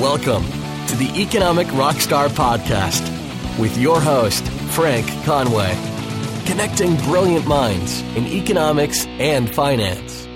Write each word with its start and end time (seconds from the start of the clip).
Welcome 0.00 0.44
to 0.88 0.96
the 0.96 1.10
Economic 1.16 1.68
Rockstar 1.68 2.28
Podcast 2.28 3.00
with 3.58 3.78
your 3.78 3.98
host, 3.98 4.46
Frank 4.74 5.06
Conway, 5.24 5.74
connecting 6.44 6.96
brilliant 6.96 7.46
minds 7.46 8.02
in 8.14 8.26
economics 8.26 9.06
and 9.06 9.52
finance. 9.54 10.26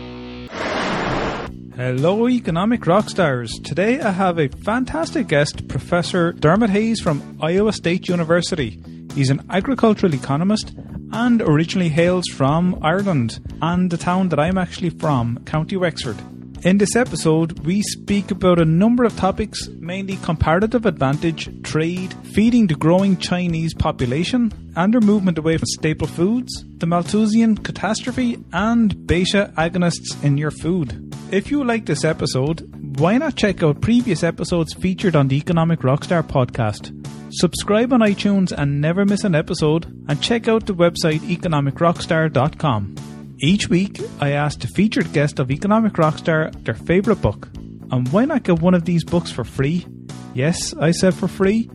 Hello, 1.76 2.26
economic 2.26 2.80
rockstars. 2.82 3.62
Today 3.62 4.00
I 4.00 4.12
have 4.12 4.38
a 4.38 4.48
fantastic 4.48 5.28
guest, 5.28 5.68
Professor 5.68 6.32
Dermot 6.32 6.70
Hayes 6.70 6.98
from 6.98 7.36
Iowa 7.42 7.74
State 7.74 8.08
University. 8.08 8.82
He's 9.14 9.28
an 9.28 9.44
agricultural 9.50 10.14
economist 10.14 10.72
and 11.12 11.42
originally 11.42 11.90
hails 11.90 12.24
from 12.28 12.78
Ireland 12.80 13.40
and 13.60 13.90
the 13.90 13.98
town 13.98 14.30
that 14.30 14.40
I'm 14.40 14.56
actually 14.56 14.90
from, 14.90 15.44
County 15.44 15.76
Wexford. 15.76 16.16
In 16.62 16.76
this 16.76 16.94
episode, 16.94 17.60
we 17.60 17.80
speak 17.80 18.30
about 18.30 18.58
a 18.58 18.66
number 18.66 19.04
of 19.04 19.16
topics, 19.16 19.66
mainly 19.78 20.16
comparative 20.16 20.84
advantage, 20.84 21.48
trade, 21.62 22.12
feeding 22.34 22.66
the 22.66 22.74
growing 22.74 23.16
Chinese 23.16 23.72
population, 23.72 24.52
and 24.76 24.92
their 24.92 25.00
movement 25.00 25.38
away 25.38 25.56
from 25.56 25.68
staple 25.68 26.06
foods, 26.06 26.52
the 26.76 26.86
Malthusian 26.86 27.56
catastrophe, 27.56 28.44
and 28.52 29.06
beta 29.06 29.50
agonists 29.56 30.22
in 30.22 30.36
your 30.36 30.50
food. 30.50 31.14
If 31.32 31.50
you 31.50 31.64
like 31.64 31.86
this 31.86 32.04
episode, 32.04 32.60
why 32.98 33.16
not 33.16 33.36
check 33.36 33.62
out 33.62 33.80
previous 33.80 34.22
episodes 34.22 34.74
featured 34.74 35.16
on 35.16 35.28
the 35.28 35.38
Economic 35.38 35.80
Rockstar 35.80 36.22
podcast? 36.22 36.94
Subscribe 37.32 37.90
on 37.94 38.00
iTunes 38.00 38.52
and 38.52 38.82
never 38.82 39.06
miss 39.06 39.24
an 39.24 39.34
episode, 39.34 39.86
and 40.10 40.20
check 40.20 40.46
out 40.46 40.66
the 40.66 40.74
website 40.74 41.20
economicrockstar.com. 41.20 43.19
Each 43.42 43.68
week, 43.68 43.98
I 44.20 44.32
ask 44.32 44.60
the 44.60 44.66
featured 44.66 45.14
guest 45.14 45.38
of 45.38 45.50
Economic 45.50 45.94
Rockstar 45.94 46.52
their 46.62 46.74
favourite 46.74 47.22
book. 47.22 47.48
And 47.90 48.06
why 48.12 48.26
not 48.26 48.42
get 48.42 48.60
one 48.60 48.74
of 48.74 48.84
these 48.84 49.02
books 49.02 49.30
for 49.30 49.44
free? 49.44 49.86
Yes, 50.34 50.74
I 50.74 50.90
said 50.90 51.14
for 51.14 51.26
free 51.26 51.70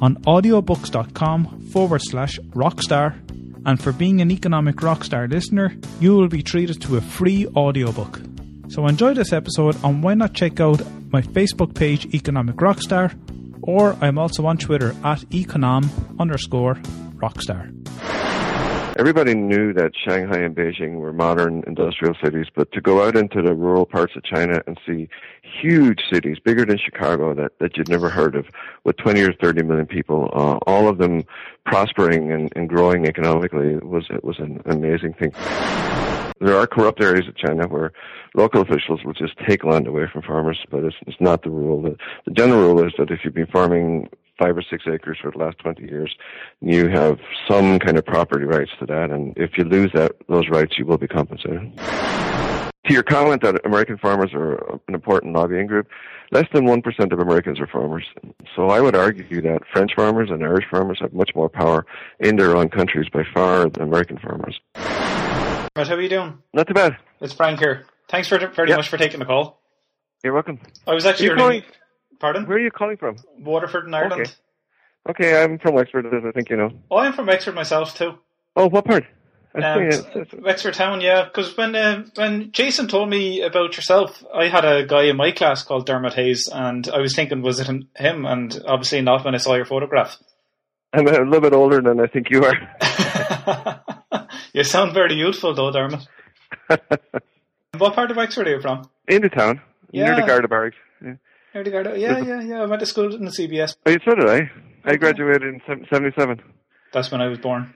on 0.00 0.14
audiobooks.com 0.22 1.70
forward 1.72 2.02
slash 2.02 2.38
rockstar. 2.50 3.16
And 3.66 3.82
for 3.82 3.92
being 3.92 4.20
an 4.20 4.30
Economic 4.30 4.76
Rockstar 4.76 5.28
listener, 5.28 5.74
you 5.98 6.14
will 6.16 6.28
be 6.28 6.42
treated 6.42 6.80
to 6.82 6.96
a 6.96 7.00
free 7.00 7.48
audiobook. 7.48 8.20
So 8.68 8.86
enjoy 8.86 9.14
this 9.14 9.32
episode 9.32 9.76
and 9.82 10.04
why 10.04 10.14
not 10.14 10.34
check 10.34 10.60
out 10.60 10.80
my 11.10 11.22
Facebook 11.22 11.74
page, 11.74 12.06
Economic 12.14 12.56
Rockstar, 12.56 13.12
or 13.62 13.96
I'm 14.00 14.18
also 14.18 14.46
on 14.46 14.56
Twitter 14.56 14.94
at 15.02 15.20
econom 15.30 15.88
underscore 16.20 16.76
rockstar. 17.16 17.74
Everybody 18.98 19.34
knew 19.34 19.72
that 19.74 19.92
Shanghai 19.94 20.38
and 20.38 20.56
Beijing 20.56 20.96
were 20.96 21.12
modern 21.12 21.62
industrial 21.68 22.16
cities, 22.20 22.46
but 22.52 22.72
to 22.72 22.80
go 22.80 23.06
out 23.06 23.14
into 23.14 23.40
the 23.40 23.54
rural 23.54 23.86
parts 23.86 24.16
of 24.16 24.24
China 24.24 24.60
and 24.66 24.76
see 24.84 25.08
huge 25.40 26.00
cities, 26.12 26.38
bigger 26.44 26.64
than 26.64 26.78
Chicago, 26.78 27.32
that, 27.32 27.52
that 27.60 27.76
you'd 27.76 27.88
never 27.88 28.08
heard 28.08 28.34
of, 28.34 28.46
with 28.82 28.96
20 28.96 29.22
or 29.22 29.32
30 29.34 29.62
million 29.62 29.86
people, 29.86 30.28
uh, 30.34 30.58
all 30.66 30.88
of 30.88 30.98
them 30.98 31.22
prospering 31.64 32.32
and, 32.32 32.52
and 32.56 32.68
growing 32.68 33.06
economically, 33.06 33.76
was, 33.76 34.06
it 34.10 34.24
was 34.24 34.40
an 34.40 34.60
amazing 34.66 35.14
thing. 35.14 35.30
There 36.40 36.56
are 36.56 36.66
corrupt 36.66 37.00
areas 37.00 37.28
of 37.28 37.36
China 37.36 37.68
where 37.68 37.92
local 38.34 38.62
officials 38.62 39.04
will 39.04 39.12
just 39.12 39.38
take 39.46 39.62
land 39.62 39.86
away 39.86 40.08
from 40.12 40.22
farmers, 40.22 40.58
but 40.72 40.82
it's, 40.82 40.96
it's 41.06 41.20
not 41.20 41.44
the 41.44 41.50
rule. 41.50 41.82
The, 41.82 41.96
the 42.24 42.32
general 42.32 42.74
rule 42.74 42.84
is 42.84 42.94
that 42.98 43.12
if 43.12 43.20
you've 43.22 43.34
been 43.34 43.46
farming 43.46 44.08
five 44.38 44.56
or 44.56 44.62
six 44.62 44.84
acres 44.86 45.18
for 45.20 45.30
the 45.30 45.38
last 45.38 45.58
20 45.58 45.82
years, 45.82 46.14
you 46.60 46.88
have 46.88 47.18
some 47.48 47.78
kind 47.78 47.98
of 47.98 48.06
property 48.06 48.44
rights 48.44 48.70
to 48.80 48.86
that. 48.86 49.10
And 49.10 49.34
if 49.36 49.58
you 49.58 49.64
lose 49.64 49.90
that, 49.94 50.12
those 50.28 50.48
rights, 50.48 50.78
you 50.78 50.86
will 50.86 50.98
be 50.98 51.08
compensated. 51.08 51.76
To 51.76 52.94
your 52.94 53.02
comment 53.02 53.42
that 53.42 53.60
American 53.66 53.98
farmers 53.98 54.30
are 54.32 54.54
an 54.88 54.94
important 54.94 55.34
lobbying 55.34 55.66
group, 55.66 55.88
less 56.30 56.46
than 56.54 56.64
1% 56.64 57.12
of 57.12 57.18
Americans 57.18 57.60
are 57.60 57.66
farmers. 57.66 58.04
So 58.56 58.68
I 58.68 58.80
would 58.80 58.94
argue 58.96 59.42
that 59.42 59.60
French 59.72 59.90
farmers 59.94 60.30
and 60.30 60.42
Irish 60.42 60.64
farmers 60.70 60.98
have 61.00 61.12
much 61.12 61.30
more 61.34 61.48
power 61.50 61.84
in 62.20 62.36
their 62.36 62.56
own 62.56 62.70
countries 62.70 63.06
by 63.12 63.24
far 63.34 63.68
than 63.68 63.82
American 63.82 64.18
farmers. 64.18 64.58
Right, 64.76 65.86
how 65.86 65.94
are 65.94 66.00
you 66.00 66.08
doing? 66.08 66.38
Not 66.54 66.66
too 66.66 66.74
bad. 66.74 66.96
It's 67.20 67.34
Frank 67.34 67.58
here. 67.60 67.84
Thanks 68.08 68.28
for, 68.28 68.38
very 68.38 68.68
Yep. 68.70 68.78
much 68.78 68.88
for 68.88 68.96
taking 68.96 69.20
the 69.20 69.26
call. 69.26 69.60
You're 70.24 70.32
welcome. 70.32 70.58
I 70.86 70.94
was 70.94 71.04
actually 71.04 71.26
You're 71.26 71.34
ringing- 71.36 71.60
calling- 71.62 71.74
Pardon? 72.20 72.46
Where 72.46 72.56
are 72.56 72.60
you 72.60 72.70
calling 72.70 72.96
from? 72.96 73.16
Waterford 73.38 73.86
in 73.86 73.94
Ireland. 73.94 74.22
Okay. 74.22 74.32
Okay, 75.10 75.42
I'm 75.42 75.58
from 75.58 75.74
Wexford, 75.74 76.06
as 76.06 76.22
I 76.26 76.32
think 76.32 76.50
you 76.50 76.56
know. 76.56 76.70
Oh, 76.90 76.98
I'm 76.98 77.12
from 77.14 77.26
Wexford 77.26 77.54
myself 77.54 77.96
too. 77.96 78.18
Oh, 78.56 78.68
what 78.68 78.84
part? 78.84 79.04
Um, 79.54 79.62
think 79.62 79.92
it's- 79.94 80.16
it's- 80.16 80.42
Wexford 80.42 80.74
Town, 80.74 81.00
yeah. 81.00 81.24
Because 81.24 81.56
when 81.56 81.74
uh, 81.74 82.04
when 82.16 82.52
Jason 82.52 82.86
told 82.86 83.08
me 83.08 83.40
about 83.40 83.76
yourself, 83.76 84.22
I 84.32 84.46
had 84.48 84.64
a 84.66 84.84
guy 84.84 85.04
in 85.04 85.16
my 85.16 85.32
class 85.32 85.64
called 85.64 85.86
Dermot 85.86 86.12
Hayes, 86.14 86.48
and 86.52 86.86
I 86.88 86.98
was 86.98 87.16
thinking, 87.16 87.40
was 87.40 87.58
it 87.58 87.66
him? 87.66 87.88
him? 87.96 88.26
And 88.26 88.56
obviously 88.66 89.00
not 89.00 89.24
when 89.24 89.34
I 89.34 89.38
saw 89.38 89.54
your 89.54 89.64
photograph. 89.64 90.16
I'm 90.92 91.08
a 91.08 91.12
little 91.12 91.40
bit 91.40 91.54
older 91.54 91.80
than 91.80 91.98
I 91.98 92.06
think 92.06 92.28
you 92.30 92.44
are. 92.44 93.80
you 94.52 94.64
sound 94.64 94.92
very 94.92 95.14
youthful, 95.14 95.54
though, 95.54 95.72
Dermot. 95.72 96.06
What 97.78 97.94
part 97.94 98.10
of 98.10 98.16
Wexford 98.18 98.48
are 98.48 98.50
you 98.56 98.60
from? 98.60 98.88
Town, 99.08 99.60
near 99.92 100.06
Yeah. 100.06 100.14
the 100.20 100.26
Garda 100.26 100.46
Barracks. 100.48 100.76
Yeah. 101.54 101.54
Near 101.54 101.64
the 101.64 101.70
Garda. 101.70 101.98
Yeah, 101.98 102.18
yeah, 102.18 102.40
yeah. 102.40 102.62
I 102.62 102.66
went 102.66 102.80
to 102.80 102.86
school 102.86 103.14
in 103.14 103.24
the 103.24 103.30
CBS. 103.30 103.76
Oh, 103.86 103.96
so 104.04 104.14
did 104.14 104.28
I. 104.28 104.50
I 104.84 104.96
graduated 104.96 105.42
in 105.42 105.60
77. 105.90 106.40
That's 106.92 107.10
when 107.10 107.20
I 107.20 107.26
was 107.26 107.38
born. 107.38 107.74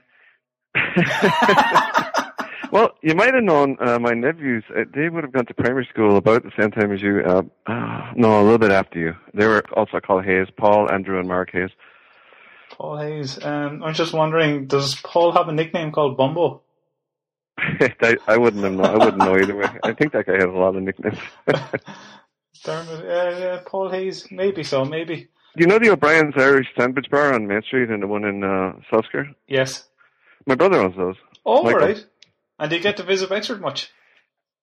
well, 2.71 2.91
you 3.01 3.13
might 3.13 3.33
have 3.33 3.43
known 3.43 3.77
uh, 3.79 3.99
my 3.99 4.13
nephews. 4.13 4.63
Uh, 4.75 4.85
they 4.93 5.09
would 5.09 5.23
have 5.23 5.33
gone 5.33 5.45
to 5.45 5.53
primary 5.53 5.87
school 5.89 6.17
about 6.17 6.43
the 6.43 6.51
same 6.59 6.71
time 6.71 6.91
as 6.91 7.01
you. 7.01 7.21
Uh, 7.21 7.43
no, 8.15 8.41
a 8.41 8.43
little 8.43 8.57
bit 8.57 8.71
after 8.71 8.99
you. 8.99 9.13
They 9.33 9.45
were 9.45 9.63
also 9.75 9.99
called 9.99 10.25
Hayes, 10.25 10.47
Paul, 10.57 10.91
Andrew, 10.91 11.19
and 11.19 11.27
Mark 11.27 11.51
Hayes. 11.51 11.69
Paul 12.71 12.97
Hayes. 12.97 13.43
Um, 13.43 13.83
I'm 13.83 13.93
just 13.93 14.13
wondering, 14.13 14.65
does 14.67 14.95
Paul 14.95 15.31
have 15.33 15.47
a 15.47 15.53
nickname 15.53 15.91
called 15.91 16.17
Bumbo? 16.17 16.61
I, 17.57 18.17
I 18.27 18.37
wouldn't 18.37 18.63
known. 18.63 18.83
I 18.83 18.97
wouldn't 18.97 19.17
know 19.17 19.35
either 19.37 19.55
way. 19.55 19.67
I 19.83 19.93
think 19.93 20.13
that 20.13 20.25
guy 20.25 20.33
has 20.33 20.45
a 20.45 20.47
lot 20.47 20.75
of 20.75 20.81
nicknames. 20.81 21.19
Dermot, 22.63 23.05
yeah, 23.05 23.37
yeah, 23.37 23.61
Paul 23.65 23.89
Hayes. 23.89 24.27
Maybe 24.31 24.63
so, 24.63 24.85
maybe. 24.85 25.27
Do 25.55 25.61
you 25.61 25.67
know 25.67 25.79
the 25.79 25.91
O'Brien's 25.91 26.33
Irish 26.35 26.67
Sandwich 26.77 27.07
Bar 27.11 27.33
on 27.33 27.47
Main 27.47 27.61
Street 27.61 27.89
and 27.89 28.01
the 28.01 28.07
one 28.07 28.23
in 28.23 28.43
uh? 28.43 28.73
Yes. 29.47 29.85
My 30.45 30.55
brother 30.55 30.79
owns 30.79 30.95
those. 30.95 31.15
Oh, 31.45 31.63
Michael. 31.63 31.79
right. 31.79 32.05
And 32.59 32.69
do 32.69 32.75
you 32.75 32.81
get 32.81 32.97
to 32.97 33.03
visit 33.03 33.29
Wexford 33.29 33.61
much? 33.61 33.91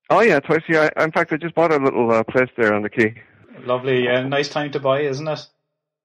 Oh 0.09 0.21
yeah, 0.21 0.41
twice 0.41 0.63
a 0.69 0.73
year. 0.73 0.91
I, 0.97 1.05
in 1.05 1.13
fact, 1.13 1.33
I 1.33 1.37
just 1.37 1.55
bought 1.55 1.73
a 1.73 1.77
little 1.77 2.11
uh, 2.11 2.25
place 2.25 2.49
there 2.57 2.75
on 2.75 2.83
the 2.83 2.91
quay. 2.91 3.23
Lovely, 3.65 4.09
uh, 4.09 4.23
nice 4.23 4.49
time 4.49 4.73
to 4.73 4.81
buy, 4.81 5.03
isn't 5.03 5.29
it? 5.29 5.47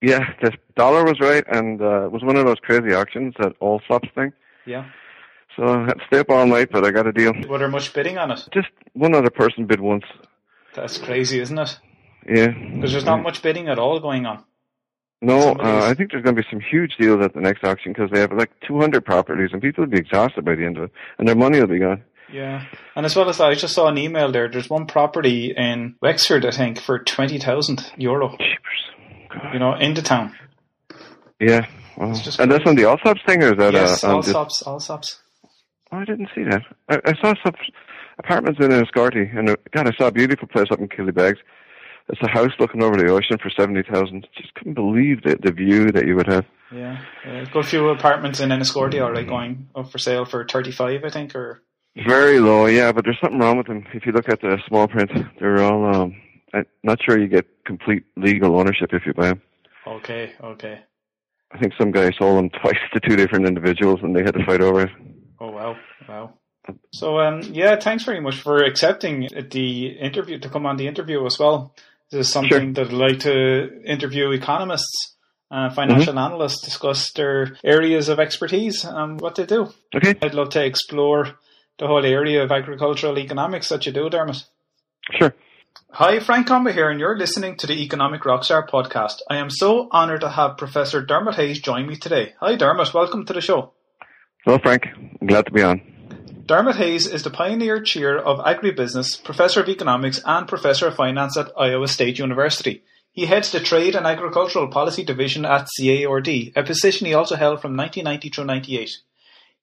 Yeah, 0.02 0.20
the 0.42 0.52
dollar 0.76 1.04
was 1.04 1.20
right, 1.20 1.44
and 1.48 1.82
uh, 1.82 2.06
it 2.06 2.12
was 2.12 2.22
one 2.22 2.36
of 2.36 2.46
those 2.46 2.60
crazy 2.62 2.94
auctions, 2.94 3.34
that 3.40 3.54
all 3.60 3.82
stops 3.86 4.10
thing. 4.14 4.34
Yeah. 4.66 4.90
So 5.56 5.64
I 5.64 5.86
had 5.86 5.94
to 5.94 6.06
stay 6.08 6.20
up 6.20 6.30
all 6.30 6.46
night, 6.46 6.70
but 6.72 6.86
I 6.86 6.92
got 6.92 7.08
a 7.08 7.14
deal. 7.14 7.34
Were 7.48 7.58
there 7.58 7.70
much 7.70 7.94
bidding 7.94 8.18
on 8.18 8.30
it? 8.30 8.48
Just 8.54 8.68
one 8.94 9.16
other 9.16 9.30
person 9.30 9.66
bid 9.66 9.80
once. 9.80 10.04
That's 10.76 10.98
crazy, 10.98 11.40
isn't 11.40 11.58
it? 11.58 11.80
Yeah. 12.28 12.48
Because 12.48 12.92
there's 12.92 13.06
not 13.06 13.22
much 13.22 13.42
bidding 13.42 13.68
at 13.68 13.80
all 13.80 14.00
going 14.00 14.26
on. 14.26 14.44
No, 15.22 15.54
uh, 15.54 15.88
I 15.90 15.94
think 15.94 16.12
there's 16.12 16.24
going 16.24 16.36
to 16.36 16.42
be 16.42 16.48
some 16.52 16.60
huge 16.60 16.98
deals 17.00 17.24
at 17.24 17.34
the 17.34 17.40
next 17.40 17.64
auction 17.64 17.94
because 17.94 18.12
they 18.12 18.20
have 18.20 18.32
like 18.34 18.52
200 18.68 19.04
properties, 19.04 19.50
and 19.54 19.62
people 19.62 19.84
will 19.84 19.90
be 19.90 19.98
exhausted 19.98 20.44
by 20.46 20.56
the 20.56 20.66
end 20.66 20.78
of 20.78 20.84
it, 20.86 20.92
and 21.18 21.28
their 21.28 21.36
money 21.36 21.60
will 21.60 21.68
be 21.68 21.80
gone. 21.80 22.04
Yeah. 22.32 22.66
And 22.96 23.06
as 23.06 23.16
well 23.16 23.30
as 23.30 23.38
that, 23.38 23.50
I 23.50 23.56
just 23.56 23.74
saw 23.74 23.88
an 23.88 23.98
email 23.98 24.32
there. 24.32 24.50
There's 24.50 24.70
one 24.70 24.88
property 24.88 25.54
in 25.56 25.96
Wexford, 26.02 26.46
I 26.46 26.52
think, 26.52 26.80
for 26.80 27.00
20,000 27.00 27.92
euro, 27.98 28.36
you 29.54 29.60
know, 29.60 29.74
in 29.76 29.94
the 29.94 30.02
town. 30.02 30.36
Yeah. 31.40 31.66
Well, 31.98 32.10
and 32.40 32.52
that's 32.52 32.68
on 32.68 32.76
the 32.76 32.84
Allsops 32.84 33.26
thing, 33.26 33.42
or 33.42 33.54
is 33.54 33.58
that 33.58 33.74
yes, 33.74 34.04
uh, 34.04 34.08
on 34.08 34.14
all 34.16 34.22
just- 34.22 34.32
stops, 34.32 34.62
all 34.64 34.80
stops. 34.80 35.22
Oh, 35.92 35.98
I 35.98 36.06
didn't 36.06 36.30
see 36.36 36.44
that. 36.44 36.62
I, 36.90 37.00
I 37.06 37.14
saw 37.22 37.34
some 37.44 37.54
apartments 38.20 38.60
in 38.62 38.72
Enniscorthy, 38.72 39.38
and 39.38 39.50
uh, 39.50 39.56
God, 39.72 39.88
I 39.88 39.92
saw 39.98 40.08
a 40.08 40.12
beautiful 40.12 40.48
place 40.48 40.66
up 40.72 40.80
in 40.80 40.90
Killybegs. 40.90 41.38
It's 42.10 42.22
a 42.22 42.30
house 42.30 42.52
looking 42.60 42.84
over 42.84 42.98
the 42.98 43.10
ocean 43.10 43.38
for 43.38 43.50
seventy 43.50 43.82
thousand. 43.82 44.28
Just 44.38 44.54
couldn't 44.54 44.76
believe 44.76 45.24
the 45.24 45.38
the 45.42 45.52
view 45.52 45.92
that 45.92 46.06
you 46.06 46.16
would 46.16 46.28
have. 46.28 46.46
Yeah. 46.72 47.00
Uh, 47.26 47.46
got 47.46 47.60
a 47.60 47.64
few 47.64 47.90
apartments 47.90 48.40
in 48.40 48.50
Enniscorthy 48.50 49.04
are 49.04 49.14
like 49.14 49.28
going 49.28 49.70
up 49.76 49.92
for 49.92 49.98
sale 49.98 50.26
for 50.26 50.46
35, 50.46 51.04
I 51.04 51.10
think, 51.10 51.36
or 51.36 51.62
Very 52.08 52.40
low, 52.40 52.66
yeah, 52.66 52.92
but 52.92 53.06
there's 53.06 53.20
something 53.22 53.40
wrong 53.40 53.58
with 53.58 53.68
them. 53.68 53.86
If 53.94 54.06
you 54.06 54.12
look 54.12 54.28
at 54.30 54.42
the 54.42 54.58
small 54.68 54.88
print, 54.88 55.12
they're 55.40 55.64
all. 55.64 55.96
Um, 55.96 56.22
I'm 56.54 56.66
not 56.84 57.00
sure 57.04 57.20
you 57.20 57.28
get 57.28 57.46
complete 57.66 58.04
legal 58.18 58.58
ownership 58.60 58.94
if 58.94 59.06
you 59.06 59.14
buy 59.14 59.28
them. 59.28 59.42
okay, 59.88 60.34
okay. 60.44 60.82
I 61.52 61.60
think 61.60 61.74
some 61.78 61.92
guy 61.92 62.12
sold 62.12 62.38
them 62.38 62.50
twice 62.62 62.80
to 62.94 63.00
two 63.00 63.16
different 63.16 63.46
individuals, 63.46 64.00
and 64.04 64.16
they 64.16 64.24
had 64.24 64.34
to 64.34 64.46
fight 64.46 64.62
over 64.62 64.82
it. 64.82 64.90
Oh 65.40 65.52
wow, 65.52 65.78
wow. 66.08 66.34
So 66.92 67.20
um, 67.20 67.42
yeah, 67.44 67.76
thanks 67.76 68.04
very 68.04 68.20
much 68.20 68.42
for 68.42 68.64
accepting 68.64 69.30
the 69.52 69.88
interview 69.88 70.40
to 70.40 70.50
come 70.50 70.66
on 70.66 70.78
the 70.78 70.88
interview 70.88 71.26
as 71.26 71.38
well. 71.38 71.74
This 72.12 72.28
is 72.28 72.34
something 72.34 72.74
that 72.74 72.88
I'd 72.88 72.94
like 72.94 73.20
to 73.22 73.82
interview 73.84 74.32
economists, 74.32 75.16
uh, 75.50 75.72
financial 75.72 76.18
analysts, 76.20 76.64
discuss 76.64 77.12
their 77.14 77.58
areas 77.64 78.10
of 78.10 78.20
expertise 78.20 78.84
and 78.84 79.20
what 79.20 79.36
they 79.36 79.46
do. 79.46 79.74
Okay, 79.96 80.16
I'd 80.22 80.36
love 80.36 80.50
to 80.52 80.64
explore 80.64 81.40
the 81.80 81.88
whole 81.88 82.06
area 82.06 82.44
of 82.44 82.52
agricultural 82.52 83.18
economics 83.18 83.70
that 83.70 83.86
you 83.86 83.92
do, 83.92 84.10
Dermot. 84.10 84.44
sure. 85.18 85.34
Hi, 85.92 86.20
Frank 86.20 86.48
Conway 86.48 86.74
here, 86.74 86.90
and 86.90 87.00
you're 87.00 87.18
listening 87.18 87.58
to 87.58 87.68
the 87.68 87.82
Economic 87.84 88.22
Rockstar 88.22 88.68
podcast. 88.70 89.22
I 89.30 89.38
am 89.38 89.50
so 89.50 89.90
honoured 89.92 90.22
to 90.22 90.30
have 90.30 90.58
Professor 90.58 91.02
Dermot 91.02 91.36
Hayes 91.36 91.60
join 91.60 91.88
me 91.88 91.96
today. 91.96 92.34
Hi, 92.40 92.56
Dermot. 92.56 92.94
Welcome 92.94 93.26
to 93.26 93.34
the 93.34 93.42
show. 93.42 93.74
Hello, 94.44 94.58
Frank. 94.58 94.84
I'm 95.22 95.28
glad 95.28 95.46
to 95.48 95.52
be 95.52 95.64
on. 95.64 95.95
Dermot 96.48 96.76
Hayes 96.76 97.08
is 97.08 97.24
the 97.24 97.32
pioneer 97.32 97.82
chair 97.82 98.20
of 98.20 98.38
agribusiness, 98.38 99.24
professor 99.24 99.62
of 99.62 99.68
economics, 99.68 100.22
and 100.24 100.48
professor 100.48 100.86
of 100.90 100.96
finance 100.96 101.36
at 101.36 101.52
Iowa 101.58 101.88
State 101.88 102.20
University. 102.20 102.84
He 103.12 103.26
heads 103.26 103.52
the 103.52 103.60
Trade 103.60 103.96
and 103.96 104.06
Agricultural 104.06 104.68
Policy 104.68 105.04
Division 105.04 105.44
at 105.44 105.68
CARD, 105.76 106.52
a 106.56 106.62
position 106.62 107.08
he 107.08 107.16
also 107.16 107.36
held 107.36 107.62
from 107.62 107.76
1990 107.76 108.30
through 108.30 108.46
98. 108.46 108.98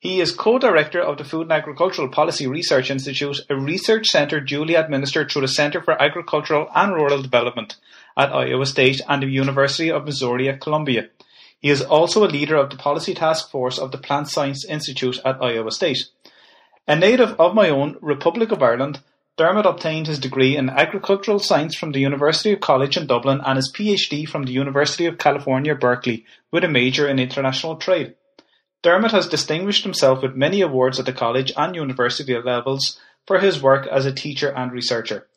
He 0.00 0.20
is 0.20 0.32
co-director 0.32 1.00
of 1.00 1.18
the 1.18 1.24
Food 1.24 1.42
and 1.42 1.52
Agricultural 1.52 2.08
Policy 2.08 2.48
Research 2.48 2.90
Institute, 2.90 3.38
a 3.48 3.54
research 3.54 4.08
centre 4.08 4.40
duly 4.40 4.74
administered 4.74 5.30
through 5.30 5.42
the 5.42 5.48
Centre 5.48 5.82
for 5.82 6.02
Agricultural 6.02 6.68
and 6.74 6.94
Rural 6.94 7.22
Development 7.22 7.76
at 8.16 8.32
Iowa 8.32 8.66
State 8.66 9.00
and 9.08 9.22
the 9.22 9.28
University 9.28 9.92
of 9.92 10.04
Missouri 10.04 10.48
at 10.48 10.60
Columbia. 10.60 11.10
He 11.60 11.70
is 11.70 11.80
also 11.80 12.24
a 12.24 12.26
leader 12.26 12.56
of 12.56 12.70
the 12.70 12.76
Policy 12.76 13.14
Task 13.14 13.52
Force 13.52 13.78
of 13.78 13.92
the 13.92 13.98
Plant 13.98 14.28
Science 14.28 14.64
Institute 14.64 15.20
at 15.24 15.40
Iowa 15.40 15.70
State. 15.70 16.08
A 16.88 16.96
native 16.96 17.40
of 17.40 17.54
my 17.54 17.68
own 17.68 17.96
Republic 18.00 18.50
of 18.50 18.62
Ireland, 18.62 19.00
Dermot 19.36 19.66
obtained 19.66 20.08
his 20.08 20.18
degree 20.18 20.56
in 20.56 20.68
agricultural 20.68 21.38
science 21.38 21.76
from 21.76 21.92
the 21.92 22.00
University 22.00 22.52
of 22.52 22.60
College 22.60 22.96
in 22.96 23.06
Dublin 23.06 23.40
and 23.46 23.56
his 23.56 23.72
PhD 23.72 24.28
from 24.28 24.42
the 24.42 24.52
University 24.52 25.06
of 25.06 25.16
California, 25.16 25.76
Berkeley, 25.76 26.26
with 26.50 26.64
a 26.64 26.68
major 26.68 27.08
in 27.08 27.20
international 27.20 27.76
trade. 27.76 28.14
Dermot 28.82 29.12
has 29.12 29.28
distinguished 29.28 29.84
himself 29.84 30.22
with 30.22 30.34
many 30.34 30.60
awards 30.60 30.98
at 30.98 31.06
the 31.06 31.12
college 31.12 31.52
and 31.56 31.76
university 31.76 32.36
levels 32.36 33.00
for 33.28 33.38
his 33.38 33.62
work 33.62 33.86
as 33.86 34.04
a 34.04 34.12
teacher 34.12 34.50
and 34.50 34.72
researcher. 34.72 35.28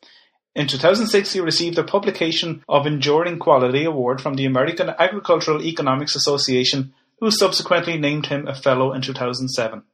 In 0.56 0.66
2006 0.66 1.32
he 1.32 1.40
received 1.40 1.76
the 1.76 1.84
Publication 1.84 2.64
of 2.68 2.86
Enduring 2.86 3.38
Quality 3.38 3.84
Award 3.84 4.20
from 4.20 4.34
the 4.34 4.46
American 4.46 4.90
Agricultural 4.90 5.62
Economics 5.62 6.16
Association, 6.16 6.92
who 7.20 7.30
subsequently 7.30 7.96
named 7.96 8.26
him 8.26 8.48
a 8.48 8.54
Fellow 8.54 8.92
in 8.92 9.00
2007. 9.00 9.84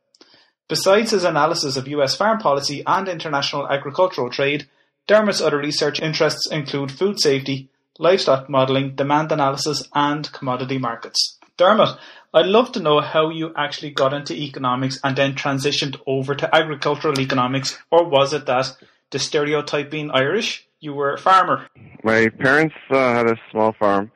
Besides 0.72 1.10
his 1.10 1.24
analysis 1.24 1.76
of 1.76 1.86
US 1.86 2.16
farm 2.16 2.38
policy 2.38 2.82
and 2.86 3.06
international 3.06 3.69
agricultural 3.69 4.30
trade, 4.30 4.70
Dermot's 5.06 5.42
other 5.42 5.58
research 5.58 6.00
interests 6.00 6.50
include 6.50 6.90
food 6.90 7.20
safety, 7.20 7.69
livestock 7.98 8.48
modelling, 8.48 8.94
demand 8.94 9.30
analysis, 9.32 9.86
and 9.94 10.32
commodity 10.32 10.78
markets. 10.78 11.38
Dermot, 11.58 11.98
I'd 12.32 12.46
love 12.46 12.72
to 12.72 12.80
know 12.80 13.02
how 13.02 13.28
you 13.28 13.52
actually 13.54 13.90
got 13.90 14.14
into 14.14 14.32
economics 14.32 14.98
and 15.04 15.14
then 15.14 15.34
transitioned 15.34 16.00
over 16.06 16.34
to 16.34 16.54
agricultural 16.54 17.20
economics, 17.20 17.78
or 17.90 18.08
was 18.08 18.32
it 18.32 18.46
that 18.46 18.74
the 19.10 19.19
stereotype 19.19 19.90
being 19.90 20.10
Irish, 20.10 20.66
you 20.80 20.94
were 20.94 21.12
a 21.12 21.19
farmer? 21.19 21.66
My 22.02 22.30
parents 22.30 22.76
uh, 22.88 22.96
had 22.96 23.26
a 23.26 23.36
small 23.50 23.74
farm, 23.78 24.10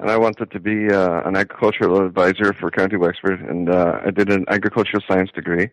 and 0.00 0.10
I 0.10 0.16
wanted 0.16 0.50
to 0.50 0.60
be 0.60 0.92
uh, 0.92 1.22
an 1.22 1.36
agricultural 1.36 2.04
advisor 2.04 2.52
for 2.52 2.70
County 2.70 2.96
Wexford, 2.96 3.40
and 3.40 3.70
uh, 3.70 4.00
I 4.04 4.10
did 4.10 4.30
an 4.30 4.44
agricultural 4.48 5.02
science 5.06 5.30
degree. 5.34 5.68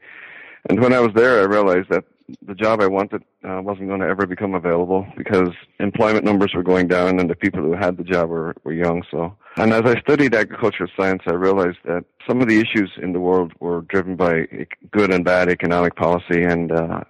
And 0.69 0.79
when 0.79 0.93
I 0.93 0.99
was 0.99 1.11
there, 1.15 1.41
I 1.41 1.45
realized 1.45 1.89
that 1.89 2.05
the 2.45 2.53
job 2.53 2.81
I 2.81 2.87
wanted 2.87 3.23
uh, 3.43 3.61
wasn't 3.63 3.87
going 3.87 3.99
to 4.01 4.07
ever 4.07 4.25
become 4.25 4.53
available 4.53 5.05
because 5.17 5.49
employment 5.79 6.23
numbers 6.23 6.53
were 6.55 6.63
going 6.63 6.87
down 6.87 7.19
and 7.19 7.29
the 7.29 7.35
people 7.35 7.61
who 7.61 7.73
had 7.73 7.97
the 7.97 8.03
job 8.03 8.29
were, 8.29 8.55
were 8.63 8.73
young. 8.73 9.03
So, 9.11 9.35
and 9.57 9.73
as 9.73 9.81
I 9.83 9.99
studied 9.99 10.35
agricultural 10.35 10.89
science, 10.95 11.23
I 11.25 11.33
realized 11.33 11.79
that 11.85 12.05
some 12.27 12.41
of 12.41 12.47
the 12.47 12.59
issues 12.59 12.91
in 13.01 13.11
the 13.13 13.19
world 13.19 13.53
were 13.59 13.81
driven 13.81 14.15
by 14.15 14.45
good 14.91 15.11
and 15.13 15.25
bad 15.25 15.49
economic 15.49 15.95
policy. 15.95 16.43
And 16.43 16.71
uh, 16.71 17.01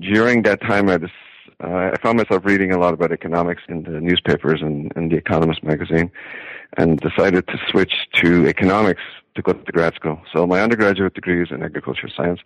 during 0.00 0.42
that 0.42 0.60
time, 0.60 0.88
I 0.88 0.98
uh, 1.62 1.92
I 1.92 1.96
found 2.02 2.18
myself 2.18 2.44
reading 2.44 2.72
a 2.72 2.78
lot 2.78 2.94
about 2.94 3.12
economics 3.12 3.62
in 3.68 3.84
the 3.84 4.00
newspapers 4.00 4.60
and, 4.62 4.92
and 4.96 5.10
the 5.10 5.16
Economist 5.16 5.62
magazine, 5.62 6.10
and 6.76 6.98
decided 7.00 7.46
to 7.48 7.58
switch 7.70 8.08
to 8.14 8.46
economics 8.46 9.02
to 9.34 9.42
go 9.42 9.52
to 9.52 9.72
grad 9.72 9.94
school. 9.94 10.20
So 10.32 10.46
my 10.46 10.60
undergraduate 10.60 11.14
degree 11.14 11.42
is 11.42 11.50
in 11.50 11.62
agricultural 11.62 12.12
science, 12.14 12.40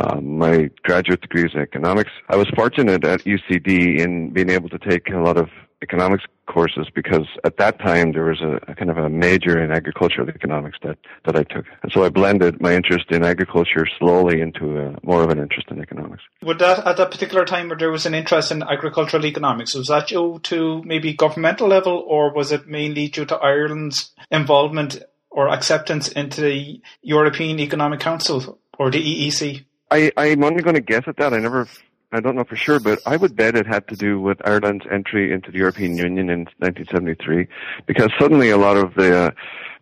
um, 0.00 0.38
my 0.38 0.70
graduate 0.82 1.20
degree 1.20 1.44
is 1.44 1.54
in 1.54 1.60
economics. 1.60 2.10
I 2.28 2.36
was 2.36 2.48
fortunate 2.54 3.04
at 3.04 3.20
UCD 3.20 3.98
in 3.98 4.30
being 4.30 4.50
able 4.50 4.68
to 4.70 4.78
take 4.78 5.10
a 5.10 5.18
lot 5.18 5.36
of 5.36 5.50
economics 5.82 6.24
courses 6.52 6.88
because 6.94 7.26
at 7.44 7.56
that 7.56 7.78
time 7.78 8.12
there 8.12 8.24
was 8.24 8.40
a, 8.40 8.60
a, 8.70 8.74
kind 8.74 8.90
of 8.90 8.98
a 8.98 9.08
major 9.08 9.62
in 9.62 9.70
agricultural 9.70 10.28
economics 10.28 10.78
that, 10.82 10.98
that 11.24 11.36
I 11.36 11.44
took. 11.44 11.66
And 11.82 11.90
so 11.92 12.04
I 12.04 12.08
blended 12.08 12.60
my 12.60 12.74
interest 12.74 13.10
in 13.10 13.24
agriculture 13.24 13.86
slowly 13.98 14.40
into 14.40 14.78
a, 14.78 14.96
more 15.02 15.22
of 15.22 15.30
an 15.30 15.38
interest 15.38 15.68
in 15.70 15.80
economics. 15.80 16.22
Would 16.42 16.58
that, 16.58 16.86
at 16.86 16.96
that 16.96 17.10
particular 17.10 17.44
time 17.44 17.68
where 17.68 17.78
there 17.78 17.90
was 17.90 18.06
an 18.06 18.14
interest 18.14 18.52
in 18.52 18.62
agricultural 18.62 19.24
economics, 19.26 19.74
was 19.74 19.88
that 19.88 20.08
due 20.08 20.40
to 20.44 20.82
maybe 20.84 21.14
governmental 21.14 21.68
level 21.68 22.04
or 22.06 22.32
was 22.32 22.52
it 22.52 22.66
mainly 22.66 23.08
due 23.08 23.24
to 23.26 23.36
Ireland's 23.36 24.12
involvement 24.30 25.02
or 25.30 25.48
acceptance 25.48 26.08
into 26.08 26.42
the 26.42 26.80
European 27.02 27.58
Economic 27.58 28.00
Council 28.00 28.58
or 28.78 28.90
the 28.90 29.00
EEC? 29.00 29.64
I, 29.90 30.10
I'm 30.16 30.42
only 30.42 30.62
going 30.62 30.74
to 30.74 30.80
guess 30.80 31.04
at 31.06 31.16
that. 31.18 31.34
I 31.34 31.38
never, 31.38 31.68
I 32.14 32.20
don't 32.20 32.36
know 32.36 32.44
for 32.44 32.56
sure, 32.56 32.78
but 32.78 33.00
I 33.06 33.16
would 33.16 33.34
bet 33.34 33.56
it 33.56 33.66
had 33.66 33.88
to 33.88 33.96
do 33.96 34.20
with 34.20 34.46
Ireland's 34.46 34.84
entry 34.90 35.32
into 35.32 35.50
the 35.50 35.58
European 35.58 35.96
Union 35.96 36.28
in 36.28 36.40
1973, 36.58 37.48
because 37.86 38.10
suddenly 38.20 38.50
a 38.50 38.58
lot 38.58 38.76
of 38.76 38.94
the, 38.94 39.16
uh, 39.16 39.30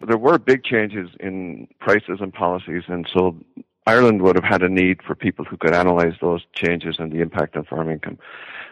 there 0.06 0.16
were 0.16 0.38
big 0.38 0.62
changes 0.62 1.10
in 1.18 1.66
prices 1.80 2.18
and 2.20 2.32
policies, 2.32 2.84
and 2.86 3.08
so 3.12 3.36
Ireland 3.84 4.22
would 4.22 4.36
have 4.36 4.44
had 4.44 4.62
a 4.62 4.68
need 4.68 5.02
for 5.04 5.16
people 5.16 5.44
who 5.44 5.56
could 5.56 5.74
analyze 5.74 6.14
those 6.20 6.42
changes 6.52 6.96
and 7.00 7.10
the 7.10 7.20
impact 7.20 7.56
on 7.56 7.64
farm 7.64 7.90
income. 7.90 8.18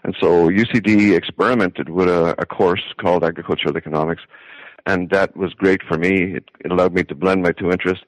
And 0.04 0.14
so 0.20 0.48
UCD 0.48 1.16
experimented 1.16 1.88
with 1.88 2.08
a, 2.08 2.36
a 2.38 2.46
course 2.46 2.84
called 3.00 3.24
agricultural 3.24 3.76
economics, 3.76 4.22
and 4.86 5.10
that 5.10 5.36
was 5.36 5.52
great 5.54 5.82
for 5.82 5.98
me. 5.98 6.36
It, 6.36 6.44
it 6.60 6.70
allowed 6.70 6.94
me 6.94 7.02
to 7.02 7.14
blend 7.16 7.42
my 7.42 7.50
two 7.50 7.72
interests. 7.72 8.04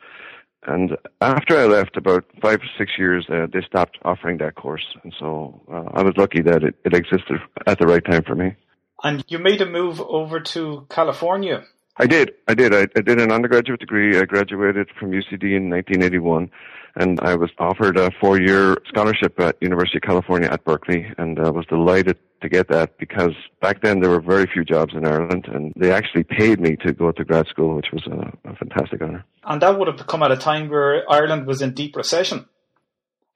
And 0.66 0.96
after 1.20 1.56
I 1.56 1.64
left, 1.64 1.96
about 1.96 2.24
five 2.42 2.60
or 2.60 2.68
six 2.76 2.92
years, 2.98 3.26
uh, 3.30 3.46
they 3.52 3.62
stopped 3.62 3.98
offering 4.04 4.38
that 4.38 4.56
course. 4.56 4.84
And 5.02 5.14
so 5.18 5.60
uh, 5.72 5.84
I 5.94 6.02
was 6.02 6.14
lucky 6.16 6.42
that 6.42 6.62
it, 6.62 6.74
it 6.84 6.94
existed 6.94 7.40
at 7.66 7.78
the 7.78 7.86
right 7.86 8.04
time 8.04 8.22
for 8.24 8.34
me. 8.34 8.54
And 9.02 9.24
you 9.28 9.38
made 9.38 9.62
a 9.62 9.66
move 9.66 10.00
over 10.00 10.38
to 10.40 10.86
California. 10.90 11.64
I 11.96 12.06
did. 12.06 12.32
I 12.46 12.54
did. 12.54 12.74
I, 12.74 12.86
I 12.94 13.00
did 13.00 13.20
an 13.20 13.32
undergraduate 13.32 13.80
degree. 13.80 14.18
I 14.18 14.24
graduated 14.24 14.88
from 14.98 15.10
UCD 15.12 15.56
in 15.56 15.70
1981 15.70 16.50
and 16.96 17.20
I 17.20 17.34
was 17.34 17.50
offered 17.58 17.96
a 17.96 18.10
four-year 18.20 18.76
scholarship 18.88 19.38
at 19.40 19.56
University 19.60 19.98
of 19.98 20.02
California 20.02 20.48
at 20.50 20.64
Berkeley, 20.64 21.06
and 21.18 21.38
I 21.38 21.50
was 21.50 21.66
delighted 21.66 22.18
to 22.42 22.48
get 22.48 22.68
that 22.68 22.98
because 22.98 23.32
back 23.60 23.82
then 23.82 24.00
there 24.00 24.10
were 24.10 24.20
very 24.20 24.46
few 24.46 24.64
jobs 24.64 24.94
in 24.94 25.06
Ireland, 25.06 25.46
and 25.52 25.72
they 25.76 25.92
actually 25.92 26.24
paid 26.24 26.60
me 26.60 26.76
to 26.76 26.92
go 26.92 27.12
to 27.12 27.24
grad 27.24 27.46
school, 27.48 27.76
which 27.76 27.92
was 27.92 28.06
a, 28.06 28.48
a 28.48 28.56
fantastic 28.56 29.02
honor. 29.02 29.24
And 29.44 29.62
that 29.62 29.78
would 29.78 29.88
have 29.88 30.06
come 30.06 30.22
at 30.22 30.32
a 30.32 30.36
time 30.36 30.68
where 30.68 31.10
Ireland 31.10 31.46
was 31.46 31.62
in 31.62 31.72
deep 31.72 31.96
recession. 31.96 32.46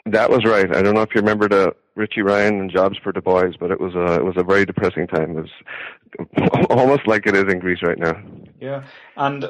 That 0.07 0.31
was 0.31 0.45
right. 0.45 0.75
I 0.75 0.83
don't 0.83 0.95
know 0.95 1.03
if 1.03 1.15
you 1.15 1.21
remember 1.21 1.49
the 1.49 1.75
Richie 1.95 2.23
Ryan 2.23 2.61
and 2.61 2.71
Jobs 2.71 2.99
for 3.03 3.13
the 3.13 3.23
Boys, 3.23 3.55
but 3.59 3.71
it 3.71 3.81
was 3.81 3.95
a 3.95 4.15
it 4.17 4.25
was 4.25 4.35
a 4.37 4.45
very 4.45 4.67
depressing 4.67 5.07
time. 5.07 5.39
It 5.39 5.43
was 5.43 6.67
almost 6.71 7.07
like 7.07 7.27
it 7.27 7.35
is 7.35 7.45
in 7.51 7.59
Greece 7.59 7.79
right 7.83 7.99
now. 7.99 8.21
Yeah, 8.61 8.85
and 9.17 9.47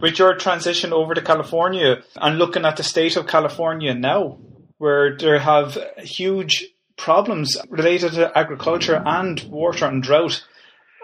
with 0.00 0.18
your 0.18 0.36
transition 0.36 0.92
over 0.92 1.14
to 1.14 1.22
California 1.22 2.02
and 2.16 2.38
looking 2.38 2.64
at 2.64 2.76
the 2.76 2.82
state 2.84 3.16
of 3.16 3.26
California 3.26 3.94
now, 3.94 4.38
where 4.78 5.16
there 5.16 5.40
have 5.40 5.76
huge 5.98 6.66
problems 6.96 7.56
related 7.68 8.12
to 8.12 8.38
agriculture 8.38 9.02
and 9.04 9.42
water 9.50 9.86
and 9.86 10.02
drought, 10.02 10.44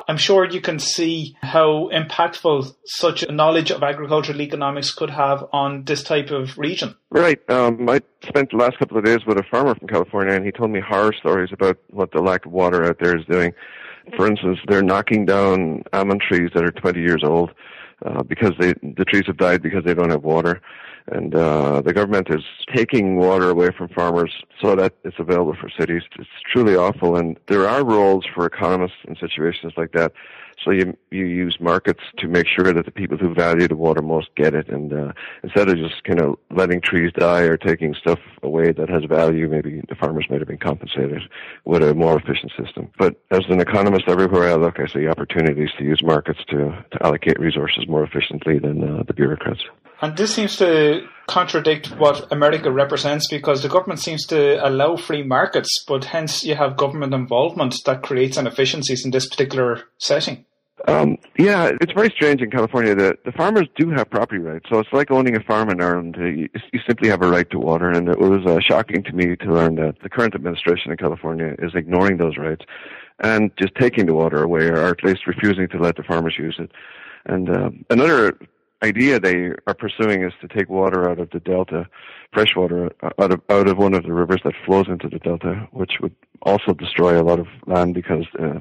I'm 0.08 0.16
sure 0.16 0.44
you 0.48 0.60
can 0.60 0.78
see 0.78 1.36
how 1.42 1.90
impactful 1.92 2.74
such 2.84 3.22
a 3.22 3.32
knowledge 3.32 3.70
of 3.70 3.82
agricultural 3.82 4.40
economics 4.40 4.92
could 4.92 5.10
have 5.10 5.44
on 5.52 5.84
this 5.84 6.02
type 6.02 6.30
of 6.30 6.58
region. 6.58 6.94
Right. 7.10 7.38
Um, 7.50 7.88
I 7.88 8.00
spent 8.24 8.50
the 8.50 8.56
last 8.56 8.78
couple 8.78 8.98
of 8.98 9.04
days 9.04 9.20
with 9.26 9.38
a 9.38 9.44
farmer 9.50 9.74
from 9.74 9.88
California, 9.88 10.34
and 10.34 10.44
he 10.44 10.52
told 10.52 10.70
me 10.70 10.80
horror 10.80 11.12
stories 11.12 11.50
about 11.52 11.78
what 11.90 12.12
the 12.12 12.20
lack 12.20 12.46
of 12.46 12.52
water 12.52 12.84
out 12.84 12.98
there 13.00 13.16
is 13.16 13.24
doing. 13.26 13.52
For 14.16 14.26
instance, 14.26 14.58
they're 14.66 14.82
knocking 14.82 15.26
down 15.26 15.84
almond 15.92 16.22
trees 16.28 16.50
that 16.54 16.64
are 16.64 16.72
20 16.72 17.00
years 17.00 17.22
old 17.24 17.50
uh, 18.04 18.22
because 18.22 18.52
they, 18.58 18.72
the 18.82 19.04
trees 19.04 19.24
have 19.26 19.36
died 19.36 19.62
because 19.62 19.84
they 19.84 19.94
don't 19.94 20.10
have 20.10 20.24
water 20.24 20.60
and 21.08 21.34
uh, 21.34 21.80
the 21.82 21.92
government 21.92 22.28
is 22.30 22.44
taking 22.74 23.16
water 23.16 23.50
away 23.50 23.70
from 23.76 23.88
farmers 23.88 24.32
so 24.60 24.76
that 24.76 24.94
it's 25.04 25.18
available 25.18 25.54
for 25.60 25.68
cities. 25.78 26.02
It's 26.18 26.28
truly 26.52 26.76
awful, 26.76 27.16
and 27.16 27.38
there 27.48 27.68
are 27.68 27.84
roles 27.84 28.24
for 28.34 28.46
economists 28.46 28.98
in 29.04 29.16
situations 29.16 29.72
like 29.76 29.92
that. 29.92 30.12
So 30.64 30.70
you 30.70 30.96
you 31.10 31.24
use 31.24 31.56
markets 31.60 32.02
to 32.18 32.28
make 32.28 32.46
sure 32.46 32.72
that 32.72 32.84
the 32.84 32.92
people 32.92 33.18
who 33.18 33.34
value 33.34 33.66
the 33.66 33.76
water 33.76 34.00
most 34.00 34.28
get 34.36 34.54
it, 34.54 34.68
and 34.68 34.92
uh, 34.92 35.12
instead 35.42 35.68
of 35.68 35.76
just 35.76 36.04
kind 36.04 36.20
of 36.20 36.36
letting 36.50 36.80
trees 36.80 37.10
die 37.16 37.42
or 37.42 37.56
taking 37.56 37.94
stuff 37.94 38.20
away 38.42 38.70
that 38.72 38.88
has 38.88 39.04
value, 39.04 39.48
maybe 39.48 39.82
the 39.88 39.96
farmers 39.96 40.26
might 40.30 40.40
have 40.40 40.48
been 40.48 40.58
compensated 40.58 41.22
with 41.64 41.82
a 41.82 41.94
more 41.94 42.16
efficient 42.16 42.52
system. 42.56 42.90
But 42.98 43.16
as 43.30 43.40
an 43.48 43.60
economist, 43.60 44.04
everywhere 44.06 44.50
I 44.50 44.54
look, 44.54 44.78
I 44.78 44.86
see 44.86 45.08
opportunities 45.08 45.70
to 45.78 45.84
use 45.84 46.00
markets 46.02 46.40
to 46.50 46.84
to 46.92 47.06
allocate 47.06 47.40
resources 47.40 47.88
more 47.88 48.04
efficiently 48.04 48.58
than 48.58 48.84
uh, 48.84 49.02
the 49.04 49.14
bureaucrats. 49.14 49.62
And 50.02 50.16
this 50.16 50.34
seems 50.34 50.56
to 50.56 51.06
contradict 51.28 51.86
what 51.96 52.30
America 52.32 52.70
represents 52.72 53.28
because 53.30 53.62
the 53.62 53.68
government 53.68 54.00
seems 54.00 54.26
to 54.26 54.66
allow 54.66 54.96
free 54.96 55.22
markets, 55.22 55.84
but 55.86 56.04
hence 56.04 56.42
you 56.42 56.56
have 56.56 56.76
government 56.76 57.14
involvement 57.14 57.76
that 57.86 58.02
creates 58.02 58.36
inefficiencies 58.36 59.04
in 59.04 59.12
this 59.12 59.28
particular 59.28 59.84
setting. 59.98 60.44
Um, 60.88 61.16
yeah, 61.38 61.70
it's 61.80 61.92
very 61.92 62.10
strange 62.16 62.42
in 62.42 62.50
California 62.50 62.96
that 62.96 63.24
the 63.24 63.30
farmers 63.30 63.68
do 63.76 63.90
have 63.90 64.10
property 64.10 64.42
rights. 64.42 64.66
So 64.68 64.80
it's 64.80 64.92
like 64.92 65.12
owning 65.12 65.36
a 65.36 65.42
farm 65.44 65.70
in 65.70 65.80
Ireland. 65.80 66.16
You, 66.18 66.48
simply 66.88 67.08
have 67.08 67.22
a 67.22 67.30
right 67.30 67.48
to 67.50 67.58
water, 67.60 67.88
and 67.90 68.08
it 68.08 68.18
was 68.18 68.44
uh, 68.44 68.58
shocking 68.68 69.04
to 69.04 69.12
me 69.12 69.36
to 69.36 69.52
learn 69.52 69.76
that 69.76 69.94
the 70.02 70.08
current 70.08 70.34
administration 70.34 70.90
in 70.90 70.96
California 70.96 71.54
is 71.60 71.72
ignoring 71.76 72.16
those 72.16 72.36
rights 72.36 72.64
and 73.20 73.52
just 73.56 73.76
taking 73.76 74.06
the 74.06 74.14
water 74.14 74.42
away, 74.42 74.66
or 74.66 74.86
at 74.88 75.04
least 75.04 75.28
refusing 75.28 75.68
to 75.68 75.78
let 75.78 75.94
the 75.94 76.02
farmers 76.02 76.34
use 76.36 76.56
it. 76.58 76.72
And 77.26 77.48
uh, 77.48 77.70
another 77.88 78.36
idea 78.82 79.20
they 79.20 79.50
are 79.66 79.74
pursuing 79.74 80.22
is 80.24 80.32
to 80.40 80.48
take 80.48 80.68
water 80.68 81.08
out 81.08 81.18
of 81.18 81.30
the 81.30 81.40
delta, 81.40 81.88
fresh 82.32 82.54
water 82.56 82.90
out 83.02 83.32
of 83.32 83.40
out 83.48 83.68
of 83.68 83.78
one 83.78 83.94
of 83.94 84.02
the 84.02 84.12
rivers 84.12 84.40
that 84.44 84.54
flows 84.66 84.86
into 84.88 85.08
the 85.08 85.18
delta, 85.18 85.68
which 85.72 85.92
would 86.00 86.14
also 86.42 86.72
destroy 86.72 87.20
a 87.20 87.22
lot 87.22 87.38
of 87.38 87.46
land 87.66 87.94
because 87.94 88.26
uh, 88.40 88.58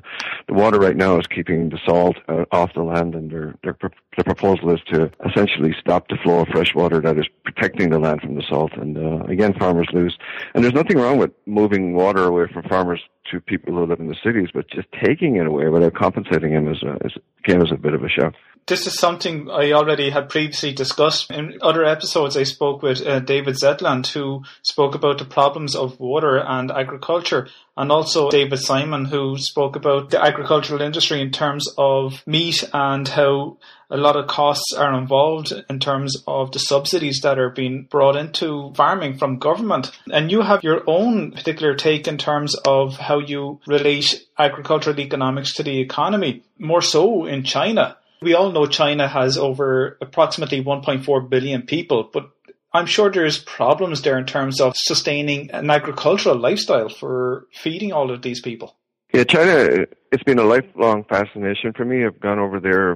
the 0.47 0.53
water 0.53 0.79
right 0.79 0.95
now 0.95 1.17
is 1.17 1.25
keeping 1.25 1.69
the 1.69 1.79
salt 1.85 2.17
uh, 2.27 2.45
off 2.51 2.73
the 2.73 2.83
land, 2.83 3.15
and 3.15 3.31
their 3.31 3.55
their 3.63 3.75
their 4.15 4.23
proposal 4.23 4.71
is 4.71 4.81
to 4.87 5.11
essentially 5.27 5.75
stop 5.79 6.07
the 6.07 6.17
flow 6.17 6.41
of 6.41 6.47
fresh 6.49 6.75
water 6.75 6.99
that 7.01 7.17
is 7.17 7.27
protecting 7.43 7.89
the 7.89 7.99
land 7.99 8.21
from 8.21 8.35
the 8.35 8.43
salt. 8.47 8.73
And 8.73 8.97
uh, 8.97 9.23
again, 9.25 9.53
farmers 9.53 9.87
lose. 9.93 10.17
And 10.53 10.63
there's 10.63 10.73
nothing 10.73 10.97
wrong 10.97 11.17
with 11.17 11.31
moving 11.45 11.93
water 11.93 12.25
away 12.25 12.47
from 12.51 12.63
farmers 12.63 13.01
to 13.31 13.39
people 13.39 13.73
who 13.73 13.85
live 13.85 13.99
in 13.99 14.07
the 14.07 14.15
cities, 14.23 14.49
but 14.53 14.69
just 14.69 14.87
taking 15.03 15.37
it 15.37 15.47
away 15.47 15.69
without 15.69 15.93
compensating 15.93 16.53
them 16.53 16.67
is, 16.67 16.83
a, 16.83 16.97
is 17.05 17.13
came 17.45 17.61
as 17.61 17.71
a 17.71 17.75
bit 17.75 17.93
of 17.93 18.03
a 18.03 18.09
shock 18.09 18.33
this 18.67 18.87
is 18.87 18.97
something 18.97 19.49
I 19.49 19.71
already 19.71 20.09
had 20.09 20.29
previously 20.29 20.73
discussed. 20.73 21.31
In 21.31 21.57
other 21.61 21.83
episodes, 21.83 22.37
I 22.37 22.43
spoke 22.43 22.81
with 22.81 23.05
uh, 23.05 23.19
David 23.19 23.55
Zetland, 23.55 24.07
who 24.07 24.43
spoke 24.61 24.95
about 24.95 25.17
the 25.17 25.25
problems 25.25 25.75
of 25.75 25.99
water 25.99 26.37
and 26.37 26.71
agriculture, 26.71 27.47
and 27.75 27.91
also 27.91 28.29
David 28.29 28.59
Simon, 28.59 29.05
who 29.05 29.35
spoke 29.37 29.75
about 29.75 30.09
the 30.09 30.23
agricultural 30.23 30.81
industry 30.81 31.21
in 31.21 31.31
terms 31.31 31.67
of 31.77 32.25
meat 32.27 32.63
and 32.73 33.07
how 33.07 33.57
a 33.89 33.97
lot 33.97 34.15
of 34.15 34.27
costs 34.27 34.73
are 34.77 34.97
involved 34.97 35.51
in 35.69 35.79
terms 35.79 36.15
of 36.25 36.51
the 36.53 36.59
subsidies 36.59 37.19
that 37.23 37.37
are 37.37 37.49
being 37.49 37.87
brought 37.89 38.15
into 38.15 38.71
farming 38.75 39.17
from 39.17 39.37
government. 39.37 39.91
And 40.11 40.31
you 40.31 40.41
have 40.43 40.63
your 40.63 40.83
own 40.87 41.31
particular 41.31 41.75
take 41.75 42.07
in 42.07 42.17
terms 42.17 42.55
of 42.65 42.97
how 42.97 43.19
you 43.19 43.59
relate 43.67 44.25
agricultural 44.37 44.99
economics 44.99 45.55
to 45.55 45.63
the 45.63 45.81
economy, 45.81 46.43
more 46.57 46.81
so 46.81 47.25
in 47.25 47.43
China 47.43 47.97
we 48.21 48.33
all 48.33 48.51
know 48.51 48.65
China 48.67 49.07
has 49.07 49.37
over 49.37 49.97
approximately 50.01 50.63
1.4 50.63 51.29
billion 51.29 51.63
people, 51.63 52.09
but 52.13 52.31
I'm 52.73 52.85
sure 52.85 53.11
there's 53.11 53.39
problems 53.39 54.01
there 54.01 54.17
in 54.17 54.25
terms 54.25 54.61
of 54.61 54.73
sustaining 54.77 55.51
an 55.51 55.69
agricultural 55.69 56.37
lifestyle 56.37 56.89
for 56.89 57.47
feeding 57.53 57.91
all 57.91 58.11
of 58.11 58.21
these 58.21 58.41
people. 58.41 58.77
Yeah, 59.13 59.25
China, 59.25 59.85
it's 60.11 60.23
been 60.23 60.39
a 60.39 60.43
lifelong 60.43 61.03
fascination 61.09 61.73
for 61.75 61.83
me. 61.83 62.05
I've 62.05 62.19
gone 62.21 62.39
over 62.39 62.61
there 62.61 62.93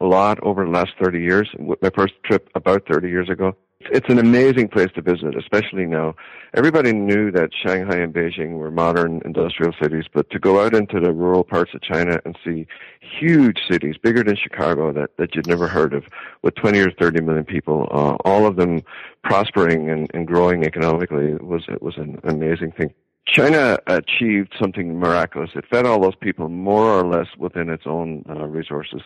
a 0.00 0.06
lot 0.06 0.38
over 0.42 0.64
the 0.64 0.70
last 0.70 0.92
30 1.02 1.20
years. 1.20 1.50
My 1.58 1.90
first 1.94 2.14
trip 2.24 2.48
about 2.54 2.84
30 2.90 3.08
years 3.08 3.28
ago. 3.28 3.54
It's 3.80 4.08
an 4.08 4.18
amazing 4.18 4.68
place 4.68 4.90
to 4.96 5.02
visit, 5.02 5.36
especially 5.36 5.86
now. 5.86 6.16
Everybody 6.54 6.92
knew 6.92 7.30
that 7.30 7.50
Shanghai 7.54 7.98
and 7.98 8.12
Beijing 8.12 8.54
were 8.54 8.72
modern 8.72 9.22
industrial 9.24 9.72
cities, 9.80 10.04
but 10.12 10.28
to 10.30 10.40
go 10.40 10.64
out 10.64 10.74
into 10.74 10.98
the 10.98 11.12
rural 11.12 11.44
parts 11.44 11.72
of 11.74 11.80
China 11.80 12.18
and 12.24 12.36
see 12.44 12.66
huge 13.00 13.58
cities, 13.70 13.94
bigger 13.96 14.24
than 14.24 14.36
Chicago, 14.36 14.92
that, 14.92 15.16
that 15.16 15.36
you'd 15.36 15.46
never 15.46 15.68
heard 15.68 15.94
of, 15.94 16.04
with 16.42 16.56
20 16.56 16.80
or 16.80 16.90
30 16.90 17.20
million 17.20 17.44
people, 17.44 17.88
uh, 17.92 18.16
all 18.28 18.46
of 18.46 18.56
them 18.56 18.82
prospering 19.22 19.88
and, 19.88 20.10
and 20.12 20.26
growing 20.26 20.64
economically, 20.64 21.34
was, 21.34 21.64
it 21.68 21.80
was 21.80 21.96
an 21.98 22.18
amazing 22.24 22.72
thing. 22.72 22.92
China 23.26 23.78
achieved 23.86 24.54
something 24.60 24.98
miraculous. 24.98 25.50
It 25.54 25.64
fed 25.70 25.86
all 25.86 26.00
those 26.00 26.16
people 26.16 26.48
more 26.48 26.90
or 26.98 27.06
less 27.06 27.28
within 27.38 27.68
its 27.68 27.84
own 27.86 28.24
uh, 28.28 28.46
resources. 28.46 29.02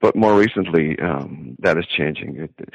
But 0.00 0.16
more 0.16 0.36
recently, 0.36 0.98
um, 0.98 1.56
that 1.60 1.78
is 1.78 1.86
changing. 1.86 2.36
It, 2.36 2.68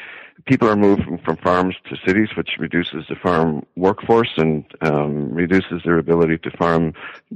people 0.46 0.68
are 0.68 0.76
moving 0.76 1.20
from 1.24 1.38
farms 1.38 1.76
to 1.90 1.96
cities, 2.06 2.30
which 2.36 2.52
reduces 2.58 3.06
the 3.08 3.16
farm 3.16 3.66
workforce 3.76 4.32
and 4.38 4.66
um, 4.82 5.32
reduces 5.32 5.84
their 5.86 6.00
ability 6.00 6.40
to 6.40 6.52
farm 6.52 6.94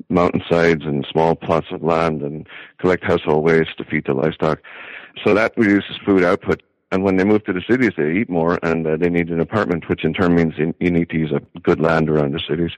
mountainsides 0.10 0.84
and 0.84 1.06
small 1.12 1.36
plots 1.36 1.68
of 1.72 1.84
land 1.84 2.22
and 2.22 2.48
collect 2.80 3.04
household 3.04 3.44
waste 3.44 3.78
to 3.78 3.86
feed 3.86 4.06
the 4.06 4.13
livestock. 4.13 4.60
So 5.24 5.34
that 5.36 5.54
reduces 5.58 5.98
food 6.04 6.24
output 6.24 6.63
and 6.93 7.03
when 7.03 7.17
they 7.17 7.23
move 7.23 7.43
to 7.45 7.53
the 7.53 7.63
cities, 7.67 7.93
they 7.97 8.12
eat 8.12 8.29
more 8.29 8.59
and 8.62 8.85
uh, 8.85 8.95
they 8.97 9.09
need 9.09 9.29
an 9.29 9.39
apartment, 9.39 9.89
which 9.89 10.05
in 10.05 10.13
turn 10.13 10.35
means 10.35 10.53
you 10.57 10.91
need 10.91 11.09
to 11.09 11.17
use 11.17 11.31
a 11.31 11.41
good 11.59 11.79
land 11.79 12.07
around 12.07 12.33
the 12.33 12.39
cities. 12.47 12.69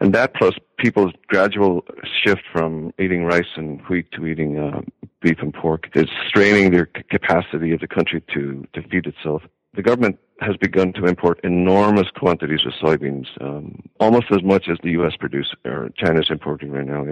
And 0.00 0.12
that 0.14 0.34
plus 0.34 0.54
people's 0.78 1.12
gradual 1.28 1.84
shift 2.24 2.42
from 2.52 2.92
eating 2.98 3.24
rice 3.24 3.52
and 3.54 3.80
wheat 3.82 4.10
to 4.12 4.26
eating 4.26 4.58
uh, 4.58 4.80
beef 5.20 5.38
and 5.38 5.54
pork 5.54 5.88
is 5.94 6.08
straining 6.26 6.72
their 6.72 6.86
capacity 6.86 7.70
of 7.70 7.78
the 7.78 7.86
country 7.86 8.20
to, 8.34 8.66
to 8.72 8.82
feed 8.88 9.06
itself. 9.06 9.42
The 9.74 9.82
government 9.82 10.18
has 10.40 10.56
begun 10.56 10.92
to 10.94 11.06
import 11.06 11.38
enormous 11.44 12.08
quantities 12.16 12.66
of 12.66 12.72
soybeans, 12.72 13.28
um, 13.40 13.80
almost 14.00 14.26
as 14.32 14.42
much 14.42 14.68
as 14.68 14.76
the 14.82 14.90
U.S. 14.90 15.14
produces 15.16 15.54
or 15.64 15.88
China 15.96 16.18
is 16.18 16.30
importing 16.30 16.72
right 16.72 16.84
now. 16.84 17.06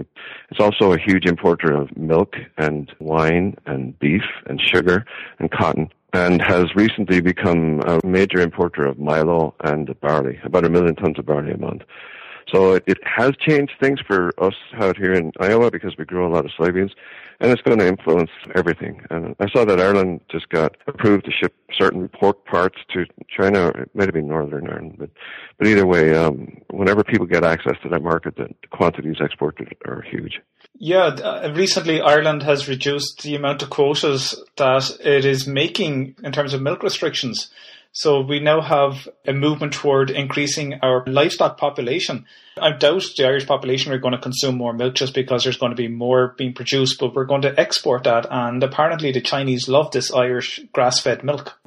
It's 0.49 0.59
also 0.59 0.91
a 0.91 0.99
huge 0.99 1.25
importer 1.25 1.71
of 1.71 1.95
milk 1.95 2.35
and 2.57 2.93
wine 2.99 3.55
and 3.65 3.97
beef 3.99 4.23
and 4.47 4.59
sugar 4.59 5.05
and 5.39 5.49
cotton 5.49 5.89
and 6.13 6.41
has 6.41 6.75
recently 6.75 7.21
become 7.21 7.81
a 7.87 7.99
major 8.05 8.39
importer 8.41 8.85
of 8.85 8.99
milo 8.99 9.55
and 9.63 9.97
barley, 10.01 10.39
about 10.43 10.65
a 10.65 10.69
million 10.69 10.95
tons 10.95 11.17
of 11.17 11.25
barley 11.25 11.51
a 11.51 11.57
month. 11.57 11.83
So 12.51 12.73
it, 12.73 12.83
it 12.85 12.97
has 13.05 13.31
changed 13.37 13.73
things 13.79 13.99
for 14.05 14.33
us 14.43 14.55
out 14.73 14.97
here 14.97 15.13
in 15.13 15.31
Iowa 15.39 15.71
because 15.71 15.95
we 15.97 16.05
grow 16.05 16.27
a 16.27 16.33
lot 16.33 16.43
of 16.43 16.51
soybeans, 16.51 16.91
and 17.39 17.51
it's 17.51 17.61
going 17.61 17.79
to 17.79 17.87
influence 17.87 18.31
everything. 18.55 19.01
And 19.09 19.35
I 19.39 19.49
saw 19.49 19.63
that 19.65 19.79
Ireland 19.79 20.21
just 20.29 20.49
got 20.49 20.75
approved 20.87 21.25
to 21.25 21.31
ship 21.31 21.55
certain 21.71 22.09
pork 22.09 22.45
parts 22.45 22.79
to 22.93 23.05
China. 23.29 23.69
It 23.69 23.89
might 23.95 24.07
have 24.07 24.13
been 24.13 24.27
Northern 24.27 24.69
Ireland, 24.69 24.95
but 24.97 25.11
but 25.57 25.67
either 25.67 25.85
way, 25.85 26.15
um, 26.15 26.61
whenever 26.71 27.03
people 27.03 27.25
get 27.25 27.43
access 27.43 27.77
to 27.83 27.89
that 27.89 28.01
market, 28.01 28.35
the 28.35 28.49
quantities 28.71 29.17
exported 29.21 29.73
are 29.85 30.01
huge. 30.01 30.41
Yeah, 30.77 31.05
uh, 31.05 31.53
recently 31.55 32.01
Ireland 32.01 32.43
has 32.43 32.67
reduced 32.67 33.21
the 33.21 33.35
amount 33.35 33.61
of 33.61 33.69
quotas 33.69 34.41
that 34.57 34.97
it 35.03 35.25
is 35.25 35.45
making 35.45 36.15
in 36.23 36.31
terms 36.31 36.53
of 36.53 36.61
milk 36.61 36.81
restrictions. 36.81 37.49
So 37.93 38.21
we 38.21 38.39
now 38.39 38.61
have 38.61 39.09
a 39.27 39.33
movement 39.33 39.73
toward 39.73 40.09
increasing 40.09 40.75
our 40.81 41.03
livestock 41.05 41.57
population. 41.57 42.25
I 42.57 42.71
doubt 42.71 43.03
the 43.17 43.25
Irish 43.25 43.45
population 43.45 43.91
are 43.91 43.97
going 43.97 44.13
to 44.13 44.17
consume 44.17 44.55
more 44.55 44.73
milk 44.73 44.95
just 44.95 45.13
because 45.13 45.43
there's 45.43 45.57
going 45.57 45.71
to 45.71 45.75
be 45.75 45.89
more 45.89 46.33
being 46.37 46.53
produced, 46.53 46.99
but 46.99 47.13
we're 47.13 47.25
going 47.25 47.41
to 47.41 47.59
export 47.59 48.05
that. 48.05 48.25
And 48.31 48.63
apparently 48.63 49.11
the 49.11 49.21
Chinese 49.21 49.67
love 49.67 49.91
this 49.91 50.11
Irish 50.11 50.61
grass 50.71 51.01
fed 51.01 51.23
milk. 51.23 51.59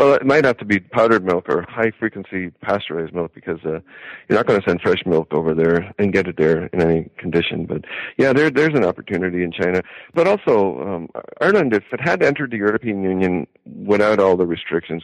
Well, 0.00 0.14
it 0.14 0.24
might 0.24 0.46
have 0.46 0.56
to 0.56 0.64
be 0.64 0.80
powdered 0.80 1.26
milk 1.26 1.46
or 1.50 1.60
high 1.68 1.90
frequency 1.90 2.48
pasteurized 2.62 3.12
milk 3.12 3.34
because 3.34 3.58
uh, 3.66 3.80
you're 4.28 4.38
not 4.38 4.46
going 4.46 4.58
to 4.58 4.66
send 4.66 4.80
fresh 4.80 5.04
milk 5.04 5.28
over 5.34 5.52
there 5.52 5.92
and 5.98 6.10
get 6.10 6.26
it 6.26 6.38
there 6.38 6.68
in 6.68 6.80
any 6.80 7.10
condition. 7.18 7.66
But 7.66 7.84
yeah, 8.16 8.32
there, 8.32 8.50
there's 8.50 8.72
an 8.72 8.82
opportunity 8.82 9.42
in 9.42 9.52
China. 9.52 9.82
But 10.14 10.26
also, 10.26 10.80
um, 10.80 11.08
Ireland, 11.42 11.74
if 11.74 11.84
it 11.92 12.00
had 12.00 12.22
entered 12.22 12.50
the 12.50 12.56
European 12.56 13.02
Union 13.02 13.46
without 13.66 14.20
all 14.20 14.38
the 14.38 14.46
restrictions, 14.46 15.02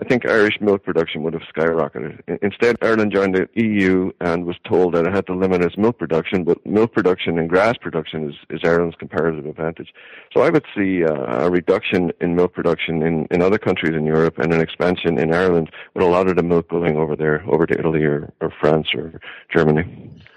I 0.00 0.04
think 0.04 0.28
Irish 0.28 0.60
milk 0.60 0.84
production 0.84 1.24
would 1.24 1.34
have 1.34 1.42
skyrocketed. 1.42 2.20
Instead, 2.40 2.76
Ireland 2.80 3.12
joined 3.12 3.34
the 3.34 3.48
EU 3.54 4.12
and 4.20 4.46
was 4.46 4.56
told 4.64 4.94
that 4.94 5.04
it 5.04 5.12
had 5.12 5.26
to 5.26 5.34
limit 5.34 5.60
its 5.60 5.76
milk 5.76 5.98
production, 5.98 6.44
but 6.44 6.64
milk 6.64 6.92
production 6.92 7.36
and 7.36 7.48
grass 7.48 7.76
production 7.76 8.30
is, 8.30 8.36
is 8.48 8.60
Ireland's 8.62 8.94
comparative 8.96 9.44
advantage. 9.44 9.92
So 10.32 10.42
I 10.42 10.50
would 10.50 10.64
see 10.76 11.04
uh, 11.04 11.46
a 11.46 11.50
reduction 11.50 12.12
in 12.20 12.36
milk 12.36 12.54
production 12.54 13.02
in, 13.02 13.26
in 13.32 13.42
other 13.42 13.58
countries 13.58 13.94
in 13.96 14.06
Europe 14.06 14.38
and 14.38 14.52
an 14.52 14.60
expansion 14.60 15.18
in 15.18 15.34
Ireland 15.34 15.70
with 15.94 16.04
a 16.04 16.08
lot 16.08 16.28
of 16.28 16.36
the 16.36 16.44
milk 16.44 16.68
going 16.68 16.96
over 16.96 17.16
there, 17.16 17.42
over 17.48 17.66
to 17.66 17.76
Italy 17.76 18.04
or, 18.04 18.32
or 18.40 18.52
France 18.60 18.88
or 18.94 19.20
Germany 19.52 19.84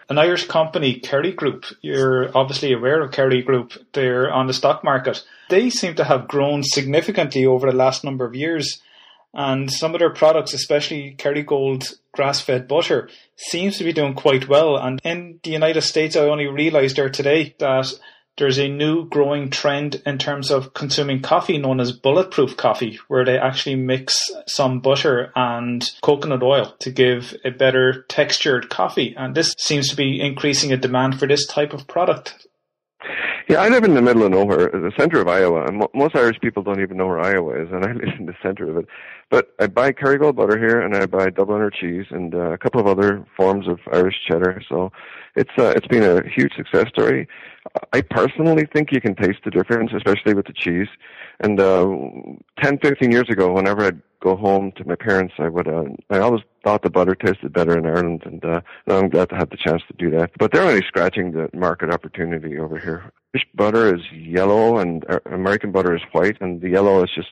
an 0.10 0.18
Irish 0.18 0.46
company, 0.48 1.00
Kerry 1.00 1.32
Group, 1.32 1.64
you're 1.80 2.38
obviously 2.38 2.74
aware 2.74 3.02
of 3.02 3.14
Kerry 3.14 3.42
Group, 3.42 3.72
they're 3.94 4.30
on 4.30 4.46
the 4.46 4.54
stock 4.54 4.84
market. 4.84 5.24
They 5.50 5.70
seem 5.70 5.96
to 5.96 6.04
have 6.04 6.28
grown 6.28 6.64
significantly 6.64 7.46
over 7.46 7.72
the 7.72 7.78
last 7.78 8.04
number 8.04 8.26
of 8.26 8.36
years. 8.36 8.82
And 9.34 9.72
some 9.72 9.94
of 9.94 10.00
their 10.00 10.10
products, 10.10 10.54
especially 10.54 11.16
Kerrygold 11.18 11.94
grass 12.12 12.42
fed 12.42 12.68
butter, 12.68 13.10
seems 13.38 13.78
to 13.78 13.84
be 13.84 13.94
doing 13.94 14.14
quite 14.14 14.48
well. 14.48 14.78
And 14.78 15.00
in 15.04 15.40
the 15.44 15.52
United 15.52 15.82
States, 15.82 16.16
I 16.16 16.22
only 16.22 16.48
realized 16.48 16.98
there 16.98 17.10
today 17.10 17.56
that 17.60 17.94
there's 18.38 18.58
a 18.58 18.68
new 18.68 19.08
growing 19.08 19.50
trend 19.50 20.02
in 20.06 20.18
terms 20.18 20.52
of 20.52 20.74
consuming 20.74 21.22
coffee 21.22 21.58
known 21.58 21.80
as 21.80 21.92
bulletproof 21.92 22.58
coffee, 22.58 23.00
where 23.08 23.26
they 23.26 23.38
actually 23.38 23.76
mix 23.76 24.32
some 24.48 24.80
butter 24.80 25.32
and 25.36 25.90
coconut 26.02 26.42
oil 26.42 26.74
to 26.80 26.92
give 26.92 27.36
a 27.46 27.52
better 27.52 28.04
textured 28.04 28.70
coffee. 28.70 29.14
And 29.18 29.36
this 29.36 29.56
seems 29.58 29.90
to 29.90 29.96
be 29.96 30.20
increasing 30.20 30.72
a 30.72 30.78
demand 30.78 31.20
for 31.20 31.28
this 31.28 31.46
type 31.46 31.74
of 31.74 31.88
product. 31.88 32.48
Yeah, 33.52 33.64
I 33.64 33.68
live 33.68 33.84
in 33.84 33.96
the 33.96 34.02
middle 34.02 34.24
of 34.24 34.32
nowhere, 34.32 34.70
the 34.70 34.94
center 34.98 35.20
of 35.20 35.28
Iowa, 35.28 35.66
and 35.66 35.80
mo- 35.80 35.92
most 35.94 36.16
Irish 36.16 36.40
people 36.40 36.64
don't 36.64 36.80
even 36.80 36.96
know 36.96 37.08
where 37.08 37.20
Iowa 37.20 37.62
is, 37.62 37.68
and 37.70 37.84
I 37.84 37.92
live 38.02 38.14
in 38.18 38.26
the 38.26 38.34
center 38.42 38.70
of 38.70 38.78
it. 38.78 38.86
But 39.30 39.54
I 39.60 39.68
buy 39.68 39.92
Kerrygold 39.92 40.38
butter 40.38 40.58
here, 40.58 40.80
and 40.80 40.96
I 40.96 41.06
buy 41.06 41.32
Dubliner 41.32 41.70
cheese, 41.70 42.06
and 42.12 42.34
uh, 42.34 42.54
a 42.54 42.58
couple 42.58 42.80
of 42.80 42.88
other 42.88 43.26
forms 43.36 43.68
of 43.68 43.80
Irish 43.92 44.16
cheddar. 44.26 44.62
So 44.70 44.94
it's 45.36 45.52
uh, 45.58 45.74
it's 45.76 45.88
been 45.88 46.04
a 46.04 46.26
huge 46.30 46.54
success 46.56 46.88
story. 46.88 47.28
I 47.92 48.00
personally 48.00 48.70
think 48.74 48.94
you 48.94 49.02
can 49.02 49.16
taste 49.16 49.40
the 49.44 49.52
difference, 49.52 49.92
especially 49.94 50.34
with 50.34 50.46
the 50.46 50.54
cheese. 50.54 50.88
And 51.42 51.60
uh, 51.60 51.90
10, 52.62 52.80
15 52.82 53.12
years 53.12 53.28
ago, 53.30 53.52
whenever 53.52 53.84
I'd 53.84 54.02
go 54.22 54.38
home 54.38 54.72
to 54.78 54.86
my 54.86 54.96
parents, 54.96 55.34
I 55.40 55.50
would. 55.50 55.68
Uh, 55.68 55.84
I 56.10 56.20
always 56.20 56.44
thought 56.64 56.84
the 56.84 56.90
butter 56.90 57.16
tasted 57.16 57.52
better 57.52 57.78
in 57.78 57.86
Ireland, 57.86 58.24
and 58.24 58.46
uh, 58.46 58.62
I'm 58.88 59.10
glad 59.10 59.28
to 59.32 59.36
have 59.36 59.50
the 59.50 59.58
chance 59.58 59.82
to 59.90 59.94
do 59.98 60.10
that. 60.18 60.32
But 60.40 60.54
they're 60.54 60.64
only 60.64 60.86
scratching 60.88 61.34
the 61.34 61.50
market 61.54 61.92
opportunity 61.92 62.58
over 62.58 62.80
here. 62.80 63.12
Fish 63.34 63.46
butter 63.56 63.96
is 63.96 64.02
yellow, 64.12 64.78
and 64.78 65.06
uh, 65.10 65.20
American 65.26 65.72
butter 65.72 65.96
is 65.96 66.02
white, 66.12 66.38
and 66.42 66.62
the 66.62 66.70
yellow 66.70 67.04
is 67.04 67.10
just 67.16 67.30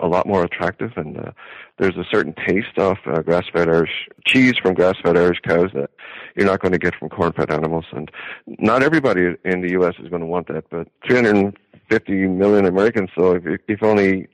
a 0.00 0.06
lot 0.06 0.26
more 0.26 0.44
attractive. 0.44 0.92
And 0.96 1.18
uh, 1.18 1.32
there's 1.78 1.96
a 1.96 2.04
certain 2.10 2.34
taste 2.46 2.78
of 2.78 2.96
uh, 3.06 3.20
grass-fed 3.20 3.68
Irish 3.68 4.08
cheese 4.26 4.54
from 4.60 4.74
grass-fed 4.74 5.16
Irish 5.16 5.40
cows 5.46 5.70
that 5.74 5.90
you're 6.36 6.46
not 6.46 6.60
going 6.60 6.72
to 6.72 6.78
get 6.78 6.94
from 6.94 7.10
corn-fed 7.10 7.50
animals. 7.50 7.84
And 7.92 8.10
not 8.46 8.82
everybody 8.82 9.34
in 9.44 9.60
the 9.60 9.70
U.S. 9.72 9.94
is 10.02 10.08
going 10.08 10.20
to 10.20 10.26
want 10.26 10.48
that, 10.48 10.64
but 10.70 10.88
350 11.06 12.12
million 12.28 12.66
Americans. 12.66 13.10
So 13.16 13.34
if, 13.34 13.60
if 13.68 13.82
only 13.82 14.28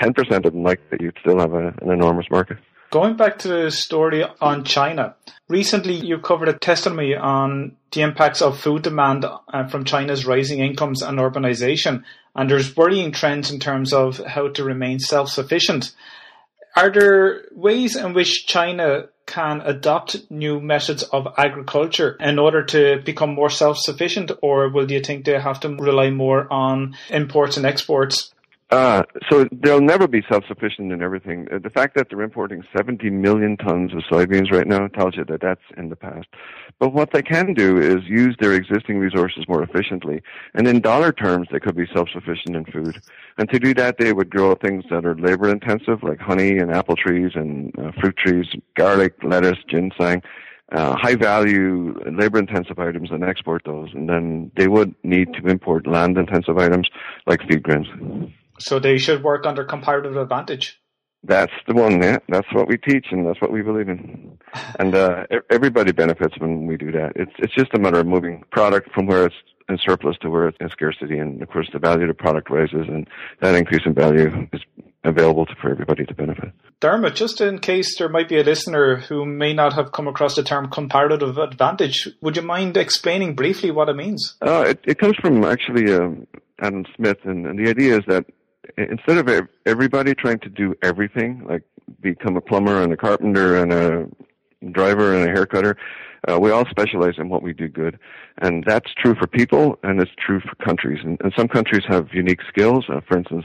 10% 0.00 0.44
of 0.44 0.52
them 0.52 0.62
like 0.62 0.80
it, 0.90 1.00
you'd 1.00 1.16
still 1.20 1.38
have 1.38 1.52
a, 1.52 1.68
an 1.80 1.90
enormous 1.90 2.26
market. 2.30 2.58
Going 2.90 3.16
back 3.16 3.38
to 3.40 3.48
the 3.48 3.70
story 3.70 4.24
on 4.40 4.62
China, 4.62 5.16
recently 5.48 5.94
you 5.94 6.18
covered 6.18 6.48
a 6.48 6.52
testimony 6.52 7.16
on 7.16 7.76
the 7.90 8.02
impacts 8.02 8.40
of 8.40 8.60
food 8.60 8.82
demand 8.82 9.24
uh, 9.24 9.66
from 9.66 9.84
China's 9.84 10.24
rising 10.24 10.60
incomes 10.60 11.02
and 11.02 11.18
urbanization, 11.18 12.04
and 12.36 12.48
there's 12.48 12.76
worrying 12.76 13.10
trends 13.10 13.50
in 13.50 13.58
terms 13.58 13.92
of 13.92 14.18
how 14.18 14.48
to 14.48 14.62
remain 14.62 15.00
self-sufficient. 15.00 15.94
Are 16.76 16.90
there 16.90 17.46
ways 17.52 17.96
in 17.96 18.14
which 18.14 18.46
China 18.46 19.08
can 19.26 19.62
adopt 19.62 20.30
new 20.30 20.60
methods 20.60 21.02
of 21.02 21.26
agriculture 21.36 22.16
in 22.20 22.38
order 22.38 22.62
to 22.66 23.02
become 23.04 23.34
more 23.34 23.50
self-sufficient, 23.50 24.30
or 24.42 24.68
will 24.68 24.88
you 24.88 25.00
think 25.00 25.24
they 25.24 25.40
have 25.40 25.58
to 25.60 25.68
rely 25.70 26.10
more 26.10 26.46
on 26.52 26.96
imports 27.10 27.56
and 27.56 27.66
exports 27.66 28.32
uh, 28.70 29.04
so 29.30 29.46
they'll 29.52 29.80
never 29.80 30.08
be 30.08 30.24
self-sufficient 30.28 30.90
in 30.90 31.00
everything. 31.00 31.46
Uh, 31.52 31.58
the 31.62 31.70
fact 31.70 31.94
that 31.94 32.08
they're 32.10 32.22
importing 32.22 32.64
70 32.76 33.10
million 33.10 33.56
tons 33.56 33.92
of 33.92 34.00
soybeans 34.10 34.50
right 34.50 34.66
now 34.66 34.88
tells 34.88 35.16
you 35.16 35.24
that 35.24 35.40
that's 35.40 35.60
in 35.76 35.88
the 35.88 35.94
past. 35.94 36.26
But 36.80 36.92
what 36.92 37.12
they 37.12 37.22
can 37.22 37.54
do 37.54 37.78
is 37.78 38.04
use 38.06 38.36
their 38.40 38.54
existing 38.54 38.98
resources 38.98 39.44
more 39.48 39.62
efficiently. 39.62 40.20
And 40.54 40.66
in 40.66 40.80
dollar 40.80 41.12
terms, 41.12 41.46
they 41.52 41.60
could 41.60 41.76
be 41.76 41.86
self-sufficient 41.94 42.56
in 42.56 42.64
food. 42.64 43.00
And 43.38 43.48
to 43.50 43.60
do 43.60 43.72
that, 43.74 43.98
they 43.98 44.12
would 44.12 44.30
grow 44.30 44.56
things 44.56 44.84
that 44.90 45.06
are 45.06 45.14
labor 45.14 45.48
intensive, 45.48 46.02
like 46.02 46.18
honey 46.18 46.58
and 46.58 46.72
apple 46.72 46.96
trees 46.96 47.32
and 47.36 47.72
uh, 47.78 47.92
fruit 48.00 48.16
trees, 48.16 48.46
garlic, 48.74 49.14
lettuce, 49.22 49.58
ginseng. 49.68 50.22
Uh, 50.72 50.96
high 50.96 51.14
value 51.14 51.94
labor 52.10 52.40
intensive 52.40 52.80
items 52.80 53.12
and 53.12 53.22
export 53.22 53.62
those 53.64 53.88
and 53.94 54.08
then 54.08 54.50
they 54.56 54.66
would 54.66 54.92
need 55.04 55.32
to 55.32 55.46
import 55.46 55.86
land 55.86 56.18
intensive 56.18 56.58
items 56.58 56.88
like 57.24 57.40
feed 57.42 57.62
grains. 57.62 57.86
So 58.58 58.78
they 58.78 58.98
should 58.98 59.22
work 59.22 59.46
under 59.46 59.64
comparative 59.64 60.16
advantage. 60.16 60.80
That's 61.22 61.52
the 61.66 61.74
one, 61.74 62.00
yeah. 62.00 62.18
That's 62.28 62.46
what 62.52 62.68
we 62.68 62.78
teach, 62.78 63.06
and 63.10 63.26
that's 63.26 63.40
what 63.40 63.52
we 63.52 63.62
believe 63.62 63.88
in. 63.88 64.38
And 64.78 64.94
uh, 64.94 65.24
everybody 65.50 65.92
benefits 65.92 66.34
when 66.38 66.66
we 66.66 66.78
do 66.78 66.90
that. 66.92 67.12
It's 67.14 67.32
it's 67.38 67.54
just 67.54 67.74
a 67.74 67.78
matter 67.78 67.98
of 67.98 68.06
moving 68.06 68.42
product 68.50 68.90
from 68.94 69.06
where 69.06 69.26
it's 69.26 69.34
in 69.68 69.76
surplus 69.84 70.16
to 70.22 70.30
where 70.30 70.48
it's 70.48 70.56
in 70.60 70.70
scarcity, 70.70 71.18
and 71.18 71.42
of 71.42 71.50
course 71.50 71.68
the 71.72 71.78
value 71.78 72.02
of 72.02 72.08
the 72.08 72.14
product 72.14 72.48
rises, 72.48 72.86
and 72.88 73.06
that 73.40 73.54
increase 73.54 73.82
in 73.84 73.92
value 73.92 74.48
is 74.52 74.60
available 75.04 75.44
to, 75.46 75.54
for 75.60 75.70
everybody 75.70 76.04
to 76.06 76.14
benefit. 76.14 76.52
Dermot, 76.80 77.14
just 77.14 77.40
in 77.40 77.58
case 77.58 77.98
there 77.98 78.08
might 78.08 78.28
be 78.28 78.38
a 78.38 78.44
listener 78.44 78.96
who 78.96 79.24
may 79.24 79.52
not 79.52 79.72
have 79.74 79.92
come 79.92 80.08
across 80.08 80.36
the 80.36 80.42
term 80.42 80.70
comparative 80.70 81.36
advantage, 81.38 82.08
would 82.20 82.36
you 82.36 82.42
mind 82.42 82.76
explaining 82.76 83.34
briefly 83.34 83.70
what 83.70 83.88
it 83.88 83.96
means? 83.96 84.36
Uh, 84.40 84.64
it, 84.68 84.80
it 84.84 84.98
comes 84.98 85.16
from 85.16 85.44
actually 85.44 85.92
um, 85.92 86.26
Adam 86.60 86.84
Smith, 86.96 87.18
and, 87.24 87.46
and 87.46 87.58
the 87.58 87.68
idea 87.68 87.98
is 87.98 88.04
that 88.06 88.24
instead 88.76 89.18
of 89.18 89.48
everybody 89.64 90.14
trying 90.14 90.38
to 90.40 90.48
do 90.48 90.74
everything, 90.82 91.44
like 91.48 91.62
become 92.00 92.36
a 92.36 92.40
plumber 92.40 92.82
and 92.82 92.92
a 92.92 92.96
carpenter 92.96 93.56
and 93.56 93.72
a 93.72 94.06
driver 94.72 95.14
and 95.14 95.28
a 95.28 95.32
haircutter, 95.32 95.76
uh, 96.28 96.38
we 96.40 96.50
all 96.50 96.64
specialize 96.68 97.14
in 97.18 97.28
what 97.28 97.42
we 97.42 97.52
do 97.52 97.68
good. 97.68 97.98
And 98.38 98.64
that's 98.66 98.92
true 98.94 99.14
for 99.14 99.26
people 99.26 99.78
and 99.82 100.00
it's 100.00 100.10
true 100.18 100.40
for 100.40 100.54
countries. 100.56 101.00
And, 101.04 101.18
and 101.22 101.32
some 101.36 101.48
countries 101.48 101.84
have 101.88 102.08
unique 102.12 102.40
skills. 102.48 102.86
Uh, 102.88 103.00
for 103.06 103.16
instance, 103.16 103.44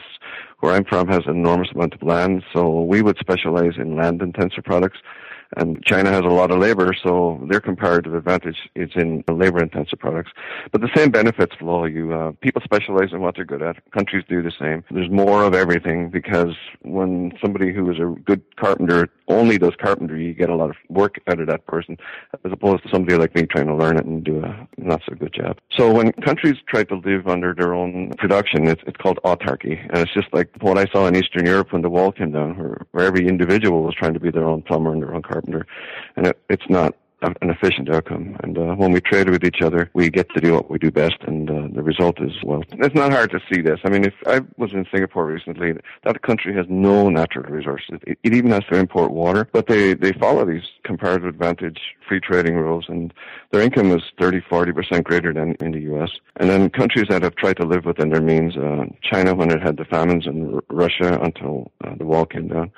where 0.60 0.74
I'm 0.74 0.86
from 0.86 1.08
has 1.08 1.22
an 1.26 1.36
enormous 1.36 1.70
amount 1.74 1.94
of 1.94 2.04
land, 2.04 2.44
so 2.54 2.82
we 2.82 3.02
would 3.02 3.18
specialize 3.20 3.74
in 3.78 3.96
land 3.96 4.22
intensive 4.22 4.64
products 4.64 5.00
and 5.58 5.84
China 5.84 6.12
has 6.12 6.22
a 6.22 6.34
lot 6.34 6.52
of 6.52 6.60
labor, 6.60 6.94
so 7.04 7.46
their 7.50 7.60
comparative 7.60 8.14
advantage 8.16 8.58
is 8.76 8.90
in 8.96 9.24
labor-intensive 9.30 10.00
products. 10.00 10.32
But 10.72 10.82
the 10.82 10.90
same 10.96 11.12
benefits 11.12 11.56
flow. 11.56 11.86
You 11.86 12.14
uh, 12.14 12.32
people 12.42 12.62
specialize 12.64 13.10
in 13.12 13.22
what 13.22 13.36
they're 13.36 13.46
good 13.46 13.62
at. 13.62 13.78
Countries 13.92 14.24
do 14.30 14.42
the 14.42 14.52
same. 14.60 14.84
There's 14.92 15.10
more 15.10 15.44
of 15.44 15.54
everything 15.54 16.10
because 16.10 16.56
when 16.84 17.34
somebody 17.42 17.74
who 17.74 17.92
is 17.92 17.98
a 18.00 18.16
good 18.22 18.42
carpenter 18.58 19.10
only 19.28 19.58
does 19.58 19.74
carpentry, 19.82 20.26
you 20.26 20.34
get 20.34 20.50
a 20.50 20.56
lot 20.56 20.70
of 20.70 20.76
work 20.90 21.16
out 21.28 21.40
of 21.40 21.48
that 21.48 21.66
person, 21.66 21.98
as 22.46 22.52
opposed 22.52 22.84
to 22.84 22.90
somebody 22.90 23.18
like 23.18 23.36
me 23.36 23.46
trying 23.46 23.68
to 23.68 23.76
learn 23.76 23.98
it 23.98 24.06
and 24.06 24.24
do 24.24 24.44
a 24.44 24.68
not 24.78 25.02
so 25.08 25.16
good 25.16 25.34
job. 25.34 25.58
So 25.78 25.92
when 25.92 26.12
countries 26.14 26.56
try 26.68 26.84
to 26.86 26.96
live 26.96 27.28
under 27.28 27.54
their 27.54 27.74
own 27.74 28.12
production, 28.18 28.68
it's 28.68 28.82
it's 28.88 28.98
called 28.98 29.20
autarky, 29.26 29.80
and 29.90 29.98
it's 29.98 30.14
just 30.14 30.28
like 30.34 30.50
what 30.62 30.78
I 30.78 30.86
saw 30.92 31.08
in 31.08 31.16
Eastern 31.16 31.46
Europe 31.46 31.74
when 31.74 31.82
the 31.82 31.90
wall 31.90 32.12
came 32.12 32.32
down, 32.32 32.58
where, 32.58 32.86
where 32.92 33.06
every 33.06 33.28
individual 33.28 33.84
was 33.84 33.96
trying 33.96 34.14
to 34.14 34.20
be 34.20 34.32
their 34.32 34.48
own 34.48 34.62
plumber 34.62 34.94
and 34.94 35.02
their 35.02 35.14
own 35.14 35.22
carpenter 35.22 35.41
carpenter, 35.42 35.66
and 36.16 36.28
it, 36.28 36.40
it's 36.50 36.70
not 36.70 36.96
an 37.22 37.50
efficient 37.52 37.88
outcome. 37.94 38.36
And 38.42 38.58
uh, 38.58 38.74
when 38.76 38.92
we 38.92 39.00
trade 39.00 39.30
with 39.30 39.44
each 39.44 39.62
other, 39.62 39.90
we 39.94 40.10
get 40.10 40.28
to 40.34 40.42
do 40.42 40.54
what 40.54 40.72
we 40.72 40.80
do 40.80 40.90
best, 40.92 41.18
and 41.22 41.50
uh, 41.50 41.68
the 41.74 41.84
result 41.84 42.20
is 42.20 42.32
well. 42.44 42.64
It's 42.72 42.96
not 42.96 43.12
hard 43.12 43.30
to 43.32 43.40
see 43.52 43.62
this. 43.62 43.80
I 43.84 43.90
mean, 43.90 44.06
if 44.06 44.14
I 44.26 44.42
was 44.58 44.74
in 44.74 44.86
Singapore 44.92 45.28
recently, 45.28 45.74
that 46.04 46.22
country 46.24 46.54
has 46.56 46.66
no 46.68 47.10
natural 47.10 47.44
resources. 47.44 48.00
It, 48.08 48.18
it 48.24 48.34
even 48.34 48.52
has 48.52 48.64
to 48.72 48.78
import 48.78 49.12
water, 49.12 49.48
but 49.52 49.68
they 49.68 49.94
they 49.94 50.14
follow 50.14 50.46
these 50.46 50.64
comparative 50.84 51.28
advantage 51.28 51.80
free 52.08 52.20
trading 52.20 52.56
rules, 52.56 52.86
and 52.88 53.14
their 53.52 53.62
income 53.62 53.92
is 53.92 54.02
30, 54.20 54.42
40 54.50 54.72
percent 54.72 55.04
greater 55.04 55.32
than 55.32 55.56
in 55.62 55.72
the 55.74 55.82
U.S. 55.82 56.10
And 56.38 56.50
then 56.50 56.70
countries 56.72 57.06
that 57.10 57.22
have 57.22 57.36
tried 57.36 57.58
to 57.58 57.68
live 57.68 57.86
within 57.86 58.10
their 58.10 58.22
means, 58.22 58.58
uh, 58.58 58.86
China 59.04 59.36
when 59.36 59.52
it 59.52 59.62
had 59.62 59.78
the 59.78 59.86
famines, 59.86 60.26
and 60.26 60.56
R- 60.56 60.64
Russia 60.70 61.20
until 61.22 61.72
uh, 61.84 61.94
the 62.00 62.06
wall 62.06 62.26
came 62.26 62.48
down. 62.48 62.72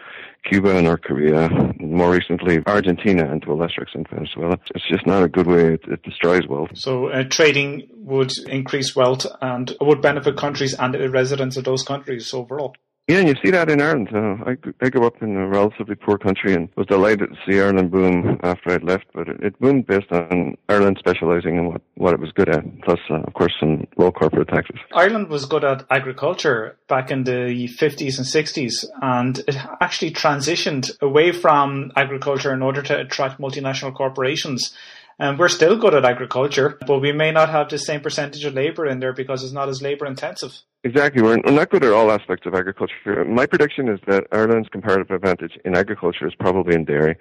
Cuba 0.43 0.75
and 0.75 0.86
North 0.86 1.01
Korea, 1.01 1.49
more 1.79 2.12
recently 2.12 2.62
Argentina, 2.65 3.29
and 3.29 3.41
to 3.43 3.51
a 3.51 3.56
lesser 3.56 3.84
extent 3.84 4.08
Venezuela. 4.10 4.60
It's 4.75 4.88
just 4.88 5.06
not 5.08 5.23
a 5.23 5.27
good 5.27 5.47
way. 5.47 5.73
It, 5.75 5.82
it 5.88 6.03
destroys 6.03 6.47
wealth. 6.47 6.69
So 6.73 7.08
uh, 7.08 7.23
trading 7.23 7.88
would 7.95 8.32
increase 8.47 8.95
wealth 8.95 9.25
and 9.41 9.73
would 9.79 10.01
benefit 10.01 10.38
countries 10.38 10.73
and 10.73 10.93
the 10.93 11.10
residents 11.10 11.58
of 11.58 11.63
those 11.63 11.84
countries 11.84 12.34
overall. 12.34 12.75
Yeah, 13.10 13.18
and 13.18 13.28
you 13.28 13.36
see 13.44 13.52
that 13.52 13.70
in 13.70 13.82
Ireland. 13.82 14.08
Uh, 14.13 14.38
I, 14.46 14.58
I 14.82 14.89
grew 14.89 15.06
up 15.06 15.22
in 15.22 15.36
a 15.36 15.46
relatively 15.46 15.96
poor 15.96 16.18
country 16.18 16.54
and 16.54 16.70
was 16.78 16.88
delighted 16.88 17.32
to 17.32 17.36
see 17.46 17.60
Ireland 17.60 17.92
boom 17.92 18.39
after 18.44 18.72
I'd 18.72 18.84
left, 18.84 19.08
but 19.13 19.28
it, 19.28 19.44
it 19.44 19.60
boomed 19.60 19.88
based 19.88 20.10
on 20.10 20.56
Ireland 20.70 20.96
specialising 21.00 21.58
in 21.58 21.66
what, 21.66 21.82
what 21.96 22.13
it 22.13 22.22
was 22.22 22.32
good 22.32 22.48
at, 22.48 22.63
plus, 22.84 23.00
uh, 23.10 23.16
of 23.16 23.34
course, 23.34 23.52
some 23.60 23.86
low 23.98 24.10
corporate 24.10 24.48
taxes. 24.48 24.78
Ireland 24.94 25.28
was 25.28 25.46
good 25.46 25.66
at 25.66 25.86
agriculture 25.89 26.78
back 26.88 27.12
in 27.12 27.26
the 27.26 27.68
50s 27.78 28.18
and 28.18 28.26
60s, 28.26 28.86
and 29.02 29.39
it 29.50 29.58
actually 29.82 30.12
transitioned 30.12 30.98
away 31.02 31.34
from 31.34 31.92
agriculture 31.98 32.54
in 32.54 32.62
order 32.62 32.82
to 32.84 33.02
attract 33.02 33.38
multinational 33.38 33.94
corporations. 33.94 34.74
And 35.20 35.38
we're 35.38 35.50
still 35.50 35.78
good 35.78 35.94
at 35.94 36.06
agriculture, 36.06 36.80
but 36.88 37.00
we 37.00 37.12
may 37.12 37.32
not 37.32 37.50
have 37.50 37.68
the 37.68 37.78
same 37.78 38.00
percentage 38.00 38.46
of 38.46 38.54
labour 38.54 38.88
in 38.88 39.02
there 39.02 39.13
because 39.13 39.44
it's 39.44 39.52
not 39.52 39.68
as 39.68 39.82
labour 39.82 40.06
intensive. 40.06 40.54
Exactly. 40.84 41.22
We're, 41.22 41.38
not 41.38 41.69
good 41.69 41.86
at 41.86 41.93
all 41.93 42.12
aspects 42.12 42.46
of 42.46 42.54
agriculture. 42.54 43.24
My 43.26 43.46
prediction 43.46 43.88
is 43.88 44.00
that 44.08 44.26
Ireland's 44.32 44.67
comparative 44.69 45.12
advantage 45.12 45.58
in 45.63 45.76
agriculture 45.76 46.28
is 46.28 46.36
probably 46.38 46.76
in 46.76 46.84
dairy, 46.84 47.15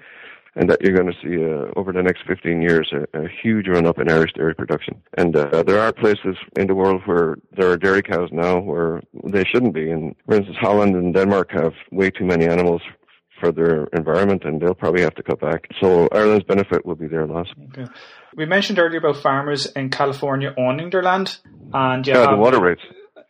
and 0.57 0.69
that 0.69 0.83
you're 0.83 0.95
going 0.95 1.13
to 1.13 1.19
see 1.23 1.37
uh, 1.43 1.71
over 1.79 1.93
the 1.93 2.03
next 2.03 2.23
15 2.27 2.61
years 2.61 2.93
a, 2.93 3.19
a 3.19 3.29
huge 3.29 3.69
run 3.69 3.87
up 3.87 4.01
in 4.01 4.11
Irish 4.11 4.33
dairy 4.33 4.55
production. 4.55 5.01
And 5.17 5.37
uh, 5.37 5.63
there 5.63 5.79
are 5.79 5.93
places 5.93 6.37
in 6.57 6.67
the 6.67 6.75
world 6.75 7.03
where 7.05 7.37
there 7.57 7.71
are 7.71 7.77
dairy 7.77 8.03
cows 8.03 8.31
now 8.33 8.59
where 8.59 9.01
they 9.25 9.45
shouldn't 9.45 9.75
be. 9.75 9.91
And 9.91 10.17
for 10.27 10.35
instance, 10.35 10.59
Holland 10.61 10.97
and 10.97 11.15
Denmark 11.15 11.53
have 11.53 11.73
way 11.93 12.11
too 12.11 12.25
many 12.25 12.47
animals 12.47 12.83
for 13.39 13.53
their 13.53 13.85
environment, 13.93 14.43
and 14.45 14.61
they'll 14.61 14.75
probably 14.75 15.03
have 15.03 15.15
to 15.15 15.23
cut 15.23 15.41
back. 15.41 15.69
So 15.81 16.09
Ireland's 16.13 16.45
benefit 16.45 16.85
will 16.85 16.97
be 16.97 17.07
their 17.07 17.27
loss. 17.27 17.47
Okay. 17.71 17.91
We 18.37 18.45
mentioned 18.47 18.79
earlier 18.81 18.99
about 18.99 19.17
farmers 19.23 19.67
in 19.67 19.91
California 19.91 20.53
owning 20.59 20.91
their 20.91 21.03
land, 21.03 21.39
and 21.73 22.07
yeah, 22.07 22.27
the 22.27 22.37
water 22.37 22.61
rates. 22.61 22.83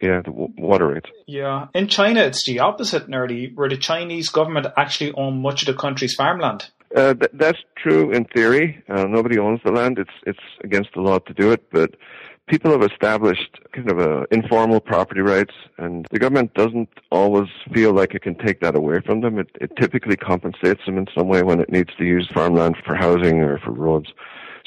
Yeah, 0.03 0.19
the 0.19 0.33
w- 0.33 0.53
water 0.59 0.88
rates. 0.88 1.09
Yeah, 1.27 1.69
in 1.75 1.87
China 1.87 2.21
it's 2.23 2.45
the 2.45 2.59
opposite 2.59 3.09
nearly, 3.09 3.53
where 3.55 3.69
the 3.69 3.77
Chinese 3.77 4.29
government 4.29 4.67
actually 4.77 5.12
own 5.15 5.41
much 5.41 5.62
of 5.62 5.67
the 5.67 5.81
country's 5.81 6.15
farmland. 6.15 6.71
Uh, 6.95 7.15
th- 7.15 7.31
that's 7.33 7.61
true 7.77 8.11
in 8.11 8.25
theory. 8.25 8.83
Uh, 8.88 9.05
nobody 9.05 9.38
owns 9.38 9.61
the 9.65 9.73
land. 9.73 9.99
It's 9.99 10.17
it's 10.27 10.47
against 10.62 10.91
the 10.95 11.01
law 11.01 11.19
to 11.21 11.33
do 11.33 11.53
it, 11.53 11.71
but 11.71 11.95
people 12.49 12.71
have 12.73 12.83
established 12.83 13.59
kind 13.73 13.91
of 13.91 13.99
a 13.99 14.27
informal 14.31 14.81
property 14.81 15.21
rights, 15.21 15.55
and 15.79 16.07
the 16.11 16.19
government 16.19 16.53
doesn't 16.55 16.88
always 17.11 17.49
feel 17.73 17.93
like 17.93 18.15
it 18.15 18.23
can 18.23 18.35
take 18.35 18.61
that 18.61 18.75
away 18.75 19.01
from 19.07 19.21
them. 19.21 19.38
It, 19.38 19.51
it 19.61 19.71
typically 19.81 20.17
compensates 20.17 20.85
them 20.85 20.99
in 20.99 21.07
some 21.17 21.29
way 21.29 21.43
when 21.43 21.61
it 21.61 21.71
needs 21.71 21.95
to 21.97 22.05
use 22.05 22.29
farmland 22.35 22.77
for 22.85 22.95
housing 22.95 23.41
or 23.41 23.59
for 23.59 23.71
roads. 23.71 24.11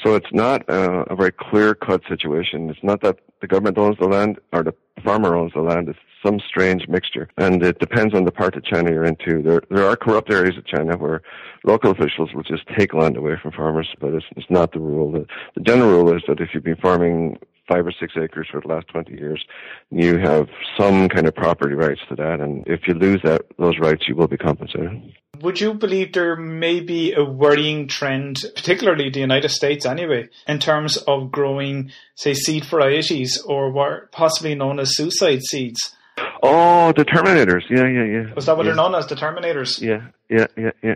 So 0.04 0.14
it's 0.14 0.32
not 0.32 0.68
a, 0.68 1.12
a 1.12 1.16
very 1.16 1.32
clear-cut 1.32 2.02
situation. 2.08 2.70
It's 2.70 2.82
not 2.82 3.00
that 3.02 3.18
the 3.40 3.46
government 3.46 3.78
owns 3.78 3.96
the 3.98 4.06
land 4.06 4.38
or 4.52 4.62
the 4.62 4.74
farmer 5.04 5.34
owns 5.36 5.52
the 5.54 5.60
land. 5.60 5.88
It's 5.88 5.98
some 6.24 6.40
strange 6.40 6.88
mixture, 6.88 7.28
and 7.36 7.62
it 7.62 7.78
depends 7.78 8.14
on 8.14 8.24
the 8.24 8.32
part 8.32 8.56
of 8.56 8.64
China 8.64 8.90
you're 8.90 9.04
into. 9.04 9.42
There, 9.42 9.62
there 9.70 9.86
are 9.86 9.96
corrupt 9.96 10.32
areas 10.32 10.56
of 10.56 10.66
China 10.66 10.96
where 10.96 11.22
local 11.64 11.90
officials 11.90 12.32
will 12.34 12.42
just 12.42 12.66
take 12.76 12.94
land 12.94 13.16
away 13.16 13.36
from 13.40 13.52
farmers, 13.52 13.88
but 14.00 14.14
it's, 14.14 14.26
it's 14.36 14.50
not 14.50 14.72
the 14.72 14.80
rule. 14.80 15.12
The, 15.12 15.26
the 15.54 15.60
general 15.60 15.90
rule 15.90 16.16
is 16.16 16.22
that 16.28 16.40
if 16.40 16.50
you've 16.52 16.64
been 16.64 16.76
farming 16.76 17.38
five 17.68 17.86
or 17.86 17.92
six 17.92 18.14
acres 18.16 18.48
for 18.50 18.60
the 18.60 18.68
last 18.68 18.88
20 18.88 19.12
years, 19.12 19.44
you 19.90 20.18
have 20.18 20.48
some 20.78 21.08
kind 21.08 21.26
of 21.26 21.34
property 21.34 21.74
rights 21.74 22.00
to 22.08 22.14
that. 22.16 22.40
And 22.40 22.66
if 22.66 22.86
you 22.86 22.94
lose 22.94 23.20
that, 23.24 23.42
those 23.58 23.78
rights, 23.78 24.04
you 24.08 24.14
will 24.14 24.28
be 24.28 24.36
compensated. 24.36 25.02
Would 25.42 25.60
you 25.60 25.74
believe 25.74 26.12
there 26.12 26.36
may 26.36 26.80
be 26.80 27.12
a 27.12 27.24
worrying 27.24 27.88
trend, 27.88 28.38
particularly 28.54 29.10
the 29.10 29.20
United 29.20 29.50
States 29.50 29.86
anyway, 29.86 30.28
in 30.46 30.58
terms 30.58 30.96
of 30.96 31.30
growing, 31.30 31.90
say, 32.14 32.34
seed 32.34 32.64
varieties 32.64 33.40
or 33.40 33.70
what 33.70 34.12
possibly 34.12 34.54
known 34.54 34.78
as 34.78 34.96
suicide 34.96 35.42
seeds? 35.42 35.94
Oh, 36.42 36.92
the 36.92 37.04
Terminators. 37.04 37.62
Yeah, 37.68 37.86
yeah, 37.88 38.04
yeah. 38.04 38.34
Was 38.34 38.46
that 38.46 38.56
what 38.56 38.64
yeah. 38.64 38.72
they're 38.72 38.76
known 38.76 38.94
as, 38.94 39.06
the 39.06 39.16
Terminators? 39.16 39.80
Yeah, 39.80 40.08
yeah, 40.28 40.46
yeah, 40.56 40.70
yeah. 40.82 40.94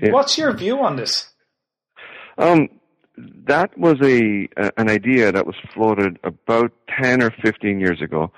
yeah. 0.00 0.12
What's 0.12 0.38
your 0.38 0.52
view 0.52 0.80
on 0.80 0.96
this? 0.96 1.28
Um, 2.38 2.68
that 3.16 3.76
was 3.78 3.96
a 4.02 4.48
an 4.76 4.88
idea 4.88 5.30
that 5.30 5.46
was 5.46 5.54
floated 5.72 6.18
about 6.24 6.72
10 7.00 7.22
or 7.22 7.30
15 7.42 7.80
years 7.80 8.02
ago. 8.02 8.32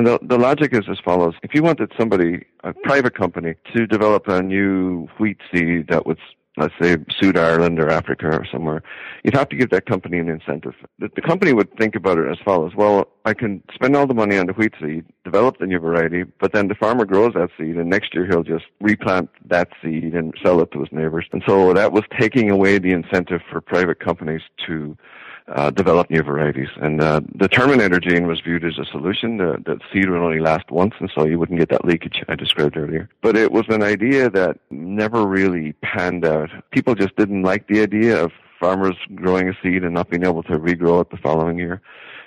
And 0.00 0.06
the, 0.06 0.18
the 0.22 0.38
logic 0.38 0.72
is 0.72 0.88
as 0.90 0.98
follows. 1.04 1.34
If 1.42 1.54
you 1.54 1.62
wanted 1.62 1.92
somebody, 1.98 2.46
a 2.64 2.72
private 2.72 3.14
company, 3.14 3.56
to 3.76 3.86
develop 3.86 4.28
a 4.28 4.42
new 4.42 5.06
wheat 5.18 5.36
seed 5.52 5.88
that 5.88 6.06
was 6.06 6.16
let's 6.56 6.72
say 6.80 6.96
suit 7.20 7.36
Ireland 7.36 7.78
or 7.78 7.90
Africa 7.90 8.28
or 8.28 8.46
somewhere, 8.50 8.82
you'd 9.24 9.36
have 9.36 9.50
to 9.50 9.56
give 9.56 9.68
that 9.70 9.84
company 9.84 10.18
an 10.18 10.30
incentive. 10.30 10.72
The, 10.98 11.10
the, 11.14 11.20
company 11.20 11.52
would 11.52 11.76
think 11.76 11.96
about 11.96 12.16
it 12.16 12.30
as 12.30 12.38
follows. 12.42 12.72
Well, 12.74 13.08
I 13.26 13.34
can 13.34 13.62
spend 13.74 13.94
all 13.94 14.06
the 14.06 14.14
money 14.14 14.38
on 14.38 14.46
the 14.46 14.54
wheat 14.54 14.72
seed, 14.80 15.04
develop 15.22 15.58
the 15.58 15.66
new 15.66 15.78
variety, 15.78 16.24
but 16.40 16.52
then 16.54 16.68
the 16.68 16.74
farmer 16.74 17.04
grows 17.04 17.34
that 17.34 17.50
seed 17.58 17.76
and 17.76 17.90
next 17.90 18.14
year 18.14 18.26
he'll 18.26 18.42
just 18.42 18.64
replant 18.80 19.28
that 19.48 19.68
seed 19.82 20.14
and 20.14 20.34
sell 20.42 20.62
it 20.62 20.72
to 20.72 20.80
his 20.80 20.88
neighbors. 20.92 21.26
And 21.32 21.42
so 21.46 21.74
that 21.74 21.92
was 21.92 22.04
taking 22.18 22.50
away 22.50 22.78
the 22.78 22.90
incentive 22.92 23.42
for 23.50 23.60
private 23.60 24.00
companies 24.00 24.42
to 24.66 24.96
uh, 25.54 25.70
develop 25.70 26.10
new 26.10 26.22
varieties. 26.22 26.68
And 26.76 27.02
uh, 27.02 27.20
the 27.34 27.48
Terminator 27.48 28.00
gene 28.00 28.26
was 28.26 28.40
viewed 28.40 28.64
as 28.64 28.78
a 28.78 28.84
solution. 28.84 29.38
The, 29.38 29.62
the 29.64 29.78
seed 29.92 30.08
would 30.08 30.20
only 30.20 30.40
last 30.40 30.70
once, 30.70 30.94
and 31.00 31.10
so 31.14 31.26
you 31.26 31.38
wouldn't 31.38 31.58
get 31.58 31.70
that 31.70 31.84
leakage 31.84 32.22
I 32.28 32.34
described 32.36 32.76
earlier. 32.76 33.08
But 33.22 33.36
it 33.36 33.52
was 33.52 33.64
an 33.68 33.82
idea 33.82 34.30
that 34.30 34.58
never 34.70 35.26
really 35.26 35.72
panned 35.82 36.24
out. 36.24 36.50
People 36.70 36.94
just 36.94 37.16
didn't 37.16 37.42
like 37.42 37.66
the 37.68 37.80
idea 37.82 38.22
of 38.22 38.32
farmers 38.60 38.96
growing 39.14 39.48
a 39.48 39.54
seed 39.62 39.82
and 39.84 39.94
not 39.94 40.10
being 40.10 40.24
able 40.24 40.42
to 40.44 40.58
regrow 40.58 41.00
it 41.00 41.10
the 41.10 41.16
following 41.16 41.58
year. 41.58 41.80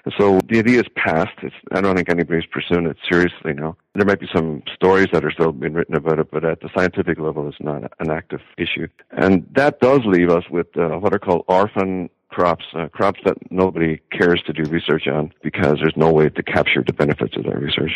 And 0.05 0.13
so 0.17 0.39
the 0.49 0.59
idea 0.59 0.81
is 0.81 0.87
past. 0.95 1.31
It's, 1.43 1.55
I 1.71 1.79
don't 1.79 1.95
think 1.95 2.09
anybody's 2.09 2.45
pursuing 2.45 2.87
it 2.87 2.97
seriously 3.09 3.53
now. 3.53 3.77
There 3.95 4.05
might 4.05 4.19
be 4.19 4.27
some 4.35 4.63
stories 4.73 5.07
that 5.13 5.23
are 5.23 5.31
still 5.31 5.53
being 5.53 5.73
written 5.73 5.95
about 5.95 6.19
it, 6.19 6.29
but 6.29 6.43
at 6.43 6.59
the 6.59 6.69
scientific 6.75 7.19
level, 7.19 7.47
it's 7.47 7.61
not 7.61 7.83
an 7.99 8.11
active 8.11 8.41
issue. 8.57 8.87
And 9.11 9.47
that 9.55 9.79
does 9.79 10.01
leave 10.05 10.29
us 10.29 10.43
with 10.49 10.75
uh, 10.75 10.97
what 10.97 11.13
are 11.13 11.19
called 11.19 11.45
orphan 11.47 12.09
crops, 12.33 12.65
uh, 12.75 12.87
crops 12.87 13.19
that 13.25 13.37
nobody 13.51 14.01
cares 14.11 14.41
to 14.47 14.53
do 14.53 14.63
research 14.69 15.07
on 15.07 15.31
because 15.43 15.77
there's 15.79 15.95
no 15.95 16.11
way 16.11 16.29
to 16.29 16.43
capture 16.43 16.83
the 16.85 16.93
benefits 16.93 17.37
of 17.37 17.43
that 17.43 17.59
research. 17.59 17.91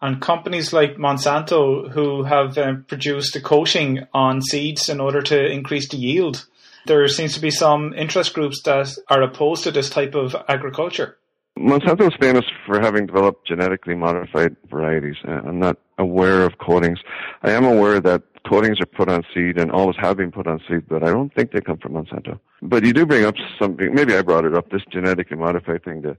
And 0.00 0.22
companies 0.22 0.72
like 0.72 0.96
Monsanto, 0.96 1.90
who 1.90 2.22
have 2.22 2.56
um, 2.56 2.84
produced 2.86 3.34
a 3.34 3.40
coating 3.40 4.06
on 4.14 4.40
seeds 4.42 4.88
in 4.88 5.00
order 5.00 5.20
to 5.22 5.46
increase 5.50 5.88
the 5.88 5.96
yield, 5.96 6.46
there 6.86 7.06
seems 7.08 7.34
to 7.34 7.40
be 7.40 7.50
some 7.50 7.92
interest 7.94 8.32
groups 8.32 8.62
that 8.62 8.96
are 9.08 9.22
opposed 9.22 9.64
to 9.64 9.72
this 9.72 9.90
type 9.90 10.14
of 10.14 10.36
agriculture. 10.48 11.18
Monsanto 11.58 12.06
is 12.06 12.14
famous 12.20 12.44
for 12.64 12.80
having 12.80 13.06
developed 13.06 13.46
genetically 13.48 13.96
modified 13.96 14.54
varieties. 14.70 15.16
Uh, 15.26 15.40
I'm 15.44 15.58
not 15.58 15.76
aware 15.98 16.44
of 16.44 16.58
coatings. 16.58 17.00
I 17.42 17.50
am 17.50 17.64
aware 17.64 17.98
that 18.00 18.22
coatings 18.48 18.80
are 18.80 18.86
put 18.86 19.08
on 19.08 19.22
seed 19.34 19.58
and 19.58 19.70
always 19.70 19.96
have 19.96 20.16
been 20.16 20.32
put 20.32 20.46
on 20.46 20.60
seed, 20.68 20.88
but 20.88 21.02
I 21.02 21.10
don't 21.12 21.34
think 21.34 21.52
they 21.52 21.60
come 21.60 21.78
from 21.78 21.92
Monsanto. 21.92 22.38
But 22.62 22.84
you 22.84 22.92
do 22.92 23.06
bring 23.06 23.24
up 23.24 23.34
something, 23.60 23.94
maybe 23.94 24.14
I 24.14 24.22
brought 24.22 24.44
it 24.44 24.54
up, 24.54 24.70
this 24.70 24.82
genetically 24.90 25.36
modified 25.36 25.84
thing. 25.84 26.02
The, 26.02 26.16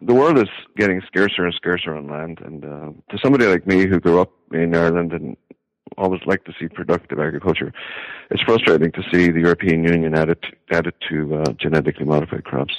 the 0.00 0.14
world 0.14 0.38
is 0.38 0.48
getting 0.76 1.00
scarcer 1.06 1.44
and 1.44 1.54
scarcer 1.54 1.94
on 1.94 2.08
land, 2.08 2.40
and 2.44 2.64
uh, 2.64 2.90
to 3.10 3.18
somebody 3.22 3.46
like 3.46 3.66
me 3.66 3.86
who 3.86 4.00
grew 4.00 4.20
up 4.20 4.32
in 4.52 4.74
Ireland 4.74 5.12
and 5.12 5.36
always 5.98 6.20
like 6.26 6.44
to 6.44 6.52
see 6.58 6.68
productive 6.68 7.18
agriculture. 7.18 7.72
It's 8.30 8.42
frustrating 8.42 8.92
to 8.92 9.02
see 9.12 9.30
the 9.30 9.40
European 9.40 9.84
Union 9.84 10.14
added 10.14 10.38
to, 10.42 10.76
added 10.76 10.94
to 11.10 11.36
uh, 11.36 11.52
genetically 11.60 12.04
modified 12.04 12.44
crops. 12.44 12.74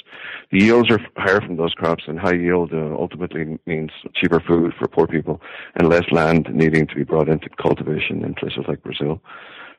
The 0.50 0.64
yields 0.64 0.90
are 0.90 1.00
higher 1.16 1.40
from 1.40 1.56
those 1.56 1.74
crops, 1.74 2.04
and 2.06 2.18
high 2.18 2.34
yield 2.34 2.72
uh, 2.72 2.94
ultimately 2.98 3.58
means 3.66 3.90
cheaper 4.14 4.40
food 4.40 4.72
for 4.78 4.88
poor 4.88 5.06
people 5.06 5.40
and 5.76 5.88
less 5.88 6.04
land 6.10 6.48
needing 6.52 6.86
to 6.86 6.94
be 6.94 7.04
brought 7.04 7.28
into 7.28 7.48
cultivation 7.60 8.24
in 8.24 8.34
places 8.34 8.64
like 8.68 8.82
Brazil. 8.82 9.20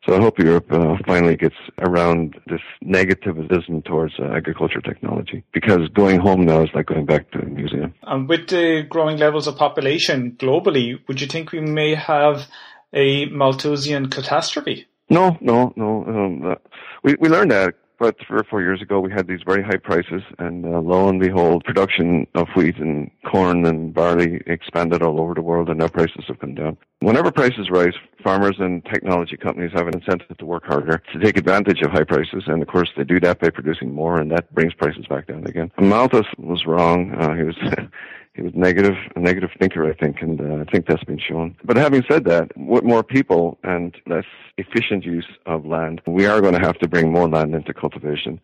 So 0.08 0.16
I 0.16 0.20
hope 0.20 0.38
Europe 0.38 0.72
uh, 0.72 0.98
finally 1.08 1.36
gets 1.36 1.56
around 1.80 2.36
this 2.46 2.62
negativism 2.84 3.84
towards 3.86 4.14
uh, 4.20 4.26
agriculture 4.36 4.80
technology 4.80 5.44
because 5.52 5.90
going 5.96 6.20
home 6.20 6.46
now 6.46 6.62
is 6.62 6.70
like 6.76 6.86
going 6.86 7.08
back 7.08 7.32
to 7.32 7.40
a 7.40 7.46
museum. 7.46 7.94
And 8.04 8.30
with 8.30 8.48
the 8.50 8.84
growing 8.88 9.18
levels 9.18 9.48
of 9.48 9.58
population 9.58 10.34
globally, 10.38 11.00
would 11.08 11.22
you 11.22 11.28
think 11.28 11.52
we 11.52 11.62
may 11.62 11.96
have 11.96 12.48
a 12.96 13.26
Malthusian 13.28 14.10
catastrophe? 14.10 14.88
No, 15.10 15.38
no, 15.42 15.74
no. 15.76 16.04
Um, 16.06 16.52
uh, 16.52 16.56
we 17.04 17.16
we 17.20 17.30
learned 17.30 17.52
that 17.52 17.76
about 18.00 18.16
three 18.28 18.40
or 18.40 18.44
four 18.44 18.62
years 18.62 18.82
ago. 18.82 19.00
We 19.00 19.12
had 19.12 19.28
these 19.28 19.42
very 19.46 19.64
high 19.64 19.78
prices, 19.78 20.22
and 20.40 20.66
uh, 20.66 20.80
lo 20.80 21.08
and 21.08 21.20
behold, 21.20 21.64
production 21.64 22.28
of 22.36 22.48
wheat 22.56 22.78
and 22.78 23.10
corn 23.26 23.66
and 23.66 23.94
barley 23.94 24.42
expanded 24.48 25.02
all 25.02 25.20
over 25.22 25.34
the 25.34 25.42
world, 25.42 25.70
and 25.70 25.80
now 25.80 25.88
prices 25.88 26.26
have 26.28 26.40
come 26.40 26.56
down. 26.56 26.78
Whenever 27.00 27.32
prices 27.32 27.70
rise, 27.70 27.94
farmers 28.24 28.56
and 28.60 28.84
technology 28.86 29.38
companies 29.38 29.72
have 29.74 29.88
an 29.88 29.96
incentive 29.96 30.38
to 30.38 30.46
work 30.46 30.66
harder 30.66 31.02
to 31.14 31.20
take 31.20 31.38
advantage 31.38 31.82
of 31.82 31.92
high 31.92 32.04
prices, 32.04 32.44
and 32.48 32.62
of 32.62 32.68
course 32.68 32.90
they 32.98 33.04
do 33.04 33.20
that 33.20 33.40
by 33.40 33.50
producing 33.50 33.94
more, 33.94 34.20
and 34.20 34.32
that 34.32 34.54
brings 34.54 34.74
prices 34.74 35.06
back 35.08 35.28
down 35.28 35.46
again. 35.46 35.72
Malthus 35.80 36.28
was 36.38 36.66
wrong. 36.66 37.14
Uh, 37.16 37.36
he 37.36 37.44
was 37.44 37.56
he 38.36 38.42
was 38.42 38.52
negative, 38.54 38.96
a 39.16 39.20
negative 39.20 39.52
thinker, 39.58 39.90
I 39.90 39.94
think, 39.94 40.22
and 40.22 40.42
uh, 40.42 40.62
I 40.62 40.66
think 40.70 40.88
that's 40.88 41.04
been 41.06 41.18
shown. 41.18 41.56
But 41.64 41.78
having 41.78 42.04
said 42.10 42.26
that, 42.26 42.52
with 42.58 42.84
more 42.84 43.02
people 43.02 43.58
and 43.64 43.96
less 44.08 44.26
efficient 44.58 45.06
use 45.06 45.28
of 45.46 45.66
land, 45.66 46.02
we 46.06 46.26
are 46.26 46.42
going 46.42 46.54
to 46.54 46.60
have 46.60 46.78
to 46.80 46.88
bring 46.88 47.12
more 47.14 47.30
land 47.30 47.56
into 47.56 47.74
cultivation. 47.74 48.42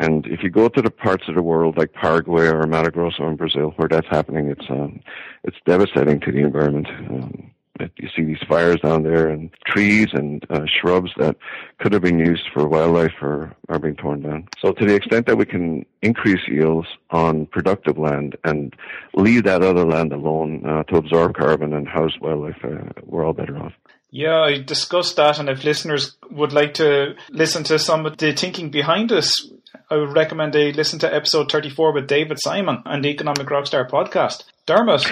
And 0.00 0.26
if 0.26 0.42
you 0.42 0.50
go 0.50 0.68
to 0.68 0.82
the 0.82 0.90
parts 0.90 1.28
of 1.28 1.36
the 1.36 1.42
world 1.42 1.76
like 1.78 1.92
Paraguay 1.92 2.46
or 2.46 2.66
Mato 2.66 2.90
Grosso 2.90 3.28
in 3.28 3.36
Brazil, 3.36 3.72
where 3.76 3.88
that's 3.88 4.08
happening, 4.08 4.48
it's 4.48 4.68
um, 4.68 5.00
it's 5.44 5.58
devastating 5.64 6.18
to 6.20 6.32
the 6.32 6.38
environment. 6.38 6.88
Um, 6.88 7.50
you 7.96 8.08
see 8.14 8.22
these 8.22 8.42
fires 8.48 8.80
down 8.80 9.02
there, 9.02 9.28
and 9.28 9.50
trees 9.66 10.08
and 10.12 10.44
uh, 10.50 10.64
shrubs 10.66 11.10
that 11.18 11.36
could 11.78 11.92
have 11.92 12.02
been 12.02 12.18
used 12.18 12.48
for 12.52 12.66
wildlife 12.66 13.14
are, 13.22 13.54
are 13.68 13.78
being 13.78 13.96
torn 13.96 14.22
down. 14.22 14.48
So, 14.60 14.72
to 14.72 14.86
the 14.86 14.94
extent 14.94 15.26
that 15.26 15.36
we 15.36 15.46
can 15.46 15.84
increase 16.02 16.40
yields 16.48 16.88
on 17.10 17.46
productive 17.46 17.98
land 17.98 18.36
and 18.44 18.74
leave 19.14 19.44
that 19.44 19.62
other 19.62 19.84
land 19.84 20.12
alone 20.12 20.64
uh, 20.66 20.82
to 20.84 20.96
absorb 20.96 21.36
carbon 21.36 21.72
and 21.72 21.88
house 21.88 22.12
wildlife, 22.20 22.64
uh, 22.64 22.92
we're 23.04 23.24
all 23.24 23.32
better 23.32 23.56
off. 23.58 23.72
Yeah, 24.12 24.40
I 24.40 24.58
discussed 24.58 25.16
that, 25.16 25.38
and 25.38 25.48
if 25.48 25.62
listeners 25.62 26.16
would 26.30 26.52
like 26.52 26.74
to 26.74 27.14
listen 27.30 27.62
to 27.64 27.78
some 27.78 28.06
of 28.06 28.16
the 28.16 28.32
thinking 28.32 28.70
behind 28.70 29.10
this, 29.10 29.48
I 29.88 29.96
would 29.96 30.16
recommend 30.16 30.52
they 30.52 30.72
listen 30.72 30.98
to 31.00 31.14
episode 31.14 31.50
34 31.50 31.92
with 31.92 32.08
David 32.08 32.38
Simon 32.40 32.82
and 32.84 33.04
the 33.04 33.08
Economic 33.08 33.46
Rockstar 33.46 33.88
podcast. 33.88 34.44
Dermot. 34.66 35.06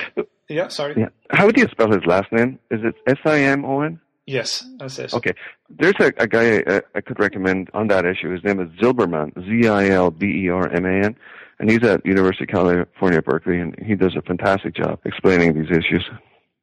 Yeah, 0.49 0.69
sorry. 0.69 0.95
Yeah. 0.97 1.09
How 1.31 1.47
would 1.47 1.57
you 1.57 1.67
spell 1.69 1.91
his 1.91 2.05
last 2.07 2.33
name? 2.33 2.59
Is 2.71 2.81
it 2.83 2.95
S 3.07 3.19
I 3.25 3.41
M 3.41 3.65
O 3.65 3.83
N? 3.83 4.01
Yes, 4.27 4.65
that's 4.79 4.99
it. 4.99 5.15
Okay. 5.15 5.33
There's 5.71 5.95
a, 6.01 6.13
a 6.19 6.27
guy 6.27 6.63
I, 6.67 6.83
I, 6.95 7.01
could 7.01 7.19
recommend 7.19 7.71
on 7.73 7.89
that 7.89 8.05
issue. 8.05 8.31
His 8.31 8.45
name 8.45 8.61
is 8.61 8.69
Zilberman, 8.79 9.33
Z 9.43 9.69
I 9.69 9.89
L 9.89 10.11
B 10.11 10.45
E 10.45 10.49
R 10.51 10.69
M 10.69 10.85
A 10.85 11.07
N, 11.07 11.17
and 11.59 11.71
he's 11.71 11.83
at 11.83 12.05
University 12.05 12.45
of 12.45 12.51
California, 12.51 13.23
Berkeley, 13.23 13.59
and 13.59 13.75
he 13.85 13.95
does 13.95 14.17
a 14.17 14.23
fantastic 14.23 14.75
job 14.75 15.01
explaining 15.05 15.55
these 15.55 15.71
issues. 15.71 16.05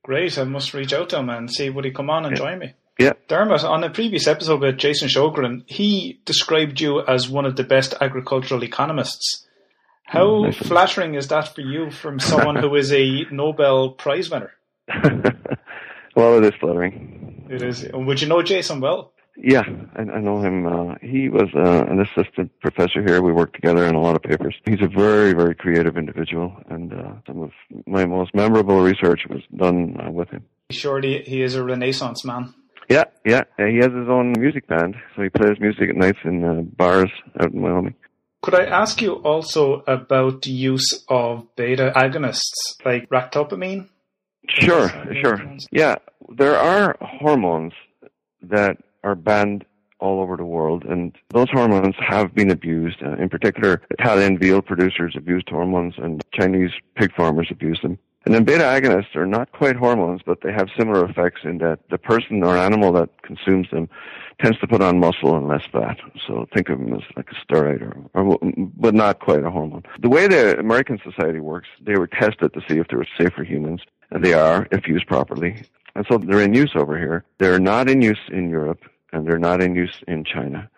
Great. 0.03 0.37
I 0.37 0.43
must 0.43 0.75
reach 0.75 0.93
out 0.93 1.09
to 1.09 1.17
him 1.17 1.29
and 1.29 1.51
see 1.51 1.71
would 1.71 1.85
he 1.85 1.91
come 1.91 2.11
on 2.11 2.25
and 2.25 2.37
yeah. 2.37 2.43
join 2.43 2.59
me. 2.59 2.73
Yeah. 2.99 3.13
Dermot, 3.27 3.63
on 3.63 3.83
a 3.83 3.89
previous 3.89 4.27
episode 4.27 4.61
with 4.61 4.77
Jason 4.77 5.09
Shogren, 5.09 5.63
he 5.65 6.21
described 6.23 6.79
you 6.79 7.01
as 7.01 7.27
one 7.27 7.45
of 7.45 7.55
the 7.55 7.63
best 7.63 7.93
agricultural 7.99 8.63
economists. 8.63 9.45
How 10.05 10.43
nice 10.43 10.57
flattering 10.57 11.15
is 11.15 11.27
that 11.29 11.53
for 11.53 11.61
you 11.61 11.89
from 11.89 12.19
someone 12.19 12.55
who 12.55 12.75
is 12.75 12.91
a 12.91 13.25
Nobel 13.31 13.89
Prize 13.89 14.29
winner? 14.29 14.51
well, 16.15 16.37
it 16.37 16.45
is 16.45 16.53
flattering. 16.59 17.47
It 17.49 17.61
is. 17.61 17.87
Would 17.91 18.21
you 18.21 18.27
know 18.27 18.41
Jason 18.43 18.79
well? 18.81 19.11
Yeah, 19.37 19.63
I, 19.95 20.01
I 20.01 20.19
know 20.21 20.41
him. 20.41 20.65
Uh, 20.65 20.95
he 21.01 21.27
was 21.27 21.49
uh, 21.55 21.85
an 21.91 21.99
assistant 21.99 22.51
professor 22.61 23.03
here. 23.03 23.21
We 23.21 23.33
worked 23.33 23.55
together 23.55 23.85
on 23.85 23.95
a 23.95 24.01
lot 24.01 24.15
of 24.15 24.21
papers. 24.21 24.55
He's 24.65 24.81
a 24.81 24.87
very, 24.87 25.33
very 25.33 25.55
creative 25.55 25.97
individual, 25.97 26.55
and 26.69 26.93
uh, 26.93 27.13
some 27.27 27.41
of 27.41 27.51
my 27.85 28.05
most 28.05 28.33
memorable 28.33 28.81
research 28.81 29.21
was 29.29 29.41
done 29.55 29.97
uh, 29.99 30.11
with 30.11 30.29
him. 30.29 30.45
Surely 30.69 31.23
he 31.23 31.41
is 31.41 31.55
a 31.55 31.63
Renaissance 31.63 32.23
man. 32.23 32.53
Yeah, 32.89 33.05
yeah. 33.25 33.43
He 33.57 33.77
has 33.77 33.91
his 33.91 34.07
own 34.07 34.33
music 34.39 34.67
band, 34.67 34.95
so 35.15 35.23
he 35.23 35.29
plays 35.29 35.59
music 35.59 35.89
at 35.89 35.95
nights 35.95 36.19
in 36.23 36.43
uh, 36.43 36.61
bars 36.61 37.11
out 37.39 37.51
in 37.51 37.61
Wyoming. 37.61 37.95
Could 38.45 38.53
I 38.53 38.65
ask 38.65 39.01
you 39.01 39.13
also 39.13 39.83
about 39.87 40.43
the 40.43 40.51
use 40.51 41.03
of 41.09 41.47
beta 41.55 41.91
agonists 41.95 42.75
like 42.85 43.09
ractopamine? 43.09 43.89
Sure, 44.47 44.87
sure. 45.19 45.41
Yeah, 45.71 45.95
there 46.37 46.55
are 46.55 46.95
hormones 47.01 47.73
that 48.43 48.77
are 49.03 49.15
banned 49.15 49.65
all 49.97 50.21
over 50.21 50.37
the 50.37 50.45
world, 50.45 50.83
and 50.85 51.17
those 51.29 51.49
hormones 51.49 51.95
have 52.07 52.35
been 52.35 52.51
abused. 52.51 53.01
Uh, 53.01 53.13
in 53.13 53.29
particular, 53.29 53.81
Italian 53.89 54.37
veal 54.37 54.61
producers 54.61 55.15
abused 55.17 55.49
hormones, 55.49 55.95
and 55.97 56.23
Chinese 56.31 56.69
pig 56.95 57.15
farmers 57.15 57.47
abuse 57.49 57.79
them. 57.81 57.97
And 58.25 58.33
then 58.33 58.43
beta 58.43 58.63
agonists 58.63 59.15
are 59.15 59.27
not 59.27 59.51
quite 59.51 59.75
hormones, 59.75 60.21
but 60.25 60.41
they 60.41 60.51
have 60.51 60.67
similar 60.77 61.05
effects 61.05 61.41
in 61.43 61.59
that 61.59 61.79
the 61.91 61.99
person 61.99 62.43
or 62.43 62.57
animal 62.57 62.91
that 62.93 63.21
consumes 63.21 63.69
them 63.71 63.87
tends 64.41 64.59
to 64.59 64.67
put 64.67 64.81
on 64.81 64.99
muscle 64.99 65.37
and 65.37 65.47
less 65.47 65.65
fat. 65.71 65.97
So 66.27 66.47
think 66.53 66.69
of 66.69 66.79
them 66.79 66.93
as 66.93 67.03
like 67.15 67.29
a 67.29 67.35
steroid, 67.35 67.81
or, 67.81 67.95
or 68.19 68.39
but 68.75 68.95
not 68.95 69.19
quite 69.19 69.43
a 69.43 69.51
hormone. 69.51 69.83
The 70.01 70.09
way 70.09 70.27
the 70.27 70.57
American 70.57 70.99
society 71.03 71.39
works, 71.39 71.67
they 71.79 71.97
were 71.97 72.07
tested 72.07 72.53
to 72.53 72.61
see 72.67 72.79
if 72.79 72.87
they 72.87 72.97
were 72.97 73.07
safe 73.17 73.33
for 73.33 73.43
humans, 73.43 73.81
and 74.11 74.23
they 74.25 74.33
are 74.33 74.67
if 74.71 74.87
used 74.87 75.07
properly. 75.07 75.63
And 75.95 76.05
so 76.09 76.17
they're 76.17 76.41
in 76.41 76.53
use 76.53 76.71
over 76.75 76.97
here. 76.97 77.23
They're 77.37 77.59
not 77.59 77.89
in 77.89 78.01
use 78.01 78.19
in 78.29 78.49
Europe, 78.49 78.81
and 79.13 79.27
they're 79.27 79.39
not 79.39 79.61
in 79.61 79.75
use 79.75 80.03
in 80.07 80.25
China. 80.25 80.69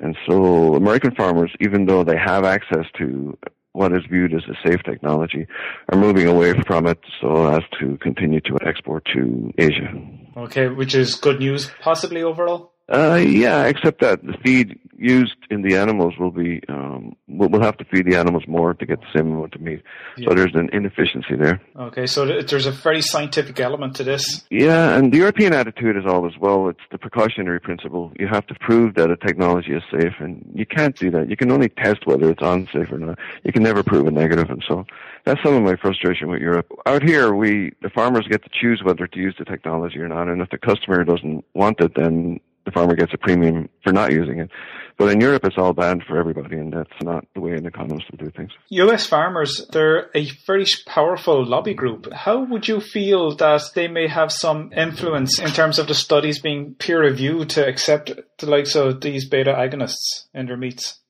And 0.00 0.16
so 0.26 0.74
American 0.74 1.14
farmers, 1.14 1.52
even 1.60 1.86
though 1.86 2.04
they 2.04 2.16
have 2.16 2.44
access 2.44 2.86
to 2.98 3.36
what 3.74 3.92
is 3.92 4.04
viewed 4.08 4.32
as 4.32 4.42
a 4.48 4.68
safe 4.68 4.82
technology 4.84 5.46
are 5.92 5.98
moving 5.98 6.26
away 6.26 6.54
from 6.66 6.86
it 6.86 6.98
so 7.20 7.48
as 7.48 7.62
to 7.78 7.98
continue 7.98 8.40
to 8.40 8.56
export 8.64 9.04
to 9.12 9.52
Asia. 9.58 9.92
Okay, 10.36 10.68
which 10.68 10.94
is 10.94 11.16
good 11.16 11.40
news 11.40 11.70
possibly 11.80 12.22
overall? 12.22 12.73
Uh, 12.92 13.14
yeah, 13.14 13.64
except 13.64 14.00
that 14.00 14.22
the 14.24 14.34
feed 14.44 14.78
used 14.96 15.36
in 15.50 15.62
the 15.62 15.76
animals 15.76 16.14
will 16.18 16.30
be, 16.30 16.60
um, 16.68 17.16
we'll, 17.28 17.62
have 17.62 17.78
to 17.78 17.84
feed 17.84 18.04
the 18.04 18.16
animals 18.16 18.44
more 18.46 18.74
to 18.74 18.84
get 18.84 19.00
the 19.00 19.06
same 19.14 19.32
amount 19.32 19.54
of 19.54 19.60
meat. 19.62 19.82
Yeah. 20.16 20.28
So 20.28 20.34
there's 20.34 20.54
an 20.54 20.68
inefficiency 20.72 21.34
there. 21.36 21.62
Okay, 21.76 22.06
so 22.06 22.42
there's 22.42 22.66
a 22.66 22.70
very 22.70 23.00
scientific 23.00 23.58
element 23.58 23.96
to 23.96 24.04
this. 24.04 24.44
Yeah, 24.50 24.96
and 24.96 25.12
the 25.12 25.18
European 25.18 25.54
attitude 25.54 25.96
is 25.96 26.04
always, 26.06 26.34
well, 26.38 26.68
it's 26.68 26.80
the 26.90 26.98
precautionary 26.98 27.58
principle. 27.58 28.12
You 28.18 28.28
have 28.28 28.46
to 28.48 28.54
prove 28.56 28.94
that 28.96 29.10
a 29.10 29.16
technology 29.16 29.72
is 29.72 29.82
safe, 29.90 30.14
and 30.18 30.44
you 30.54 30.66
can't 30.66 30.96
do 30.96 31.10
that. 31.12 31.30
You 31.30 31.38
can 31.38 31.50
only 31.50 31.70
test 31.70 32.06
whether 32.06 32.30
it's 32.30 32.42
unsafe 32.42 32.92
or 32.92 32.98
not. 32.98 33.18
You 33.44 33.52
can 33.52 33.62
never 33.62 33.82
prove 33.82 34.06
a 34.06 34.10
negative, 34.10 34.50
and 34.50 34.62
so 34.68 34.84
that's 35.24 35.42
some 35.42 35.54
of 35.54 35.62
my 35.62 35.76
frustration 35.76 36.28
with 36.28 36.42
Europe. 36.42 36.70
Out 36.84 37.02
here, 37.02 37.34
we, 37.34 37.72
the 37.80 37.88
farmers 37.90 38.26
get 38.28 38.42
to 38.42 38.50
choose 38.52 38.82
whether 38.84 39.06
to 39.06 39.18
use 39.18 39.34
the 39.38 39.46
technology 39.46 39.98
or 39.98 40.08
not, 40.08 40.28
and 40.28 40.42
if 40.42 40.50
the 40.50 40.58
customer 40.58 41.02
doesn't 41.04 41.44
want 41.54 41.80
it, 41.80 41.94
then 41.94 42.40
the 42.64 42.70
farmer 42.70 42.94
gets 42.94 43.12
a 43.12 43.18
premium 43.18 43.68
for 43.82 43.92
not 43.92 44.12
using 44.12 44.40
it. 44.40 44.50
But 44.96 45.10
in 45.10 45.20
Europe, 45.20 45.44
it's 45.44 45.58
all 45.58 45.72
banned 45.72 46.04
for 46.06 46.18
everybody, 46.18 46.56
and 46.56 46.72
that's 46.72 47.02
not 47.02 47.24
the 47.34 47.40
way 47.40 47.52
an 47.52 47.66
economist 47.66 48.06
will 48.12 48.18
do 48.18 48.30
things. 48.30 48.52
US 48.68 49.06
farmers, 49.06 49.66
they're 49.72 50.08
a 50.14 50.30
very 50.46 50.66
powerful 50.86 51.44
lobby 51.44 51.74
group. 51.74 52.12
How 52.12 52.44
would 52.44 52.68
you 52.68 52.80
feel 52.80 53.34
that 53.36 53.62
they 53.74 53.88
may 53.88 54.06
have 54.06 54.30
some 54.30 54.72
influence 54.72 55.40
in 55.40 55.48
terms 55.48 55.80
of 55.80 55.88
the 55.88 55.94
studies 55.94 56.40
being 56.40 56.76
peer 56.78 57.00
reviewed 57.00 57.50
to 57.50 57.66
accept 57.66 58.12
the 58.38 58.48
likes 58.48 58.76
of 58.76 59.00
these 59.00 59.28
beta 59.28 59.52
agonists 59.52 60.26
in 60.32 60.46
their 60.46 60.56
meats? 60.56 61.00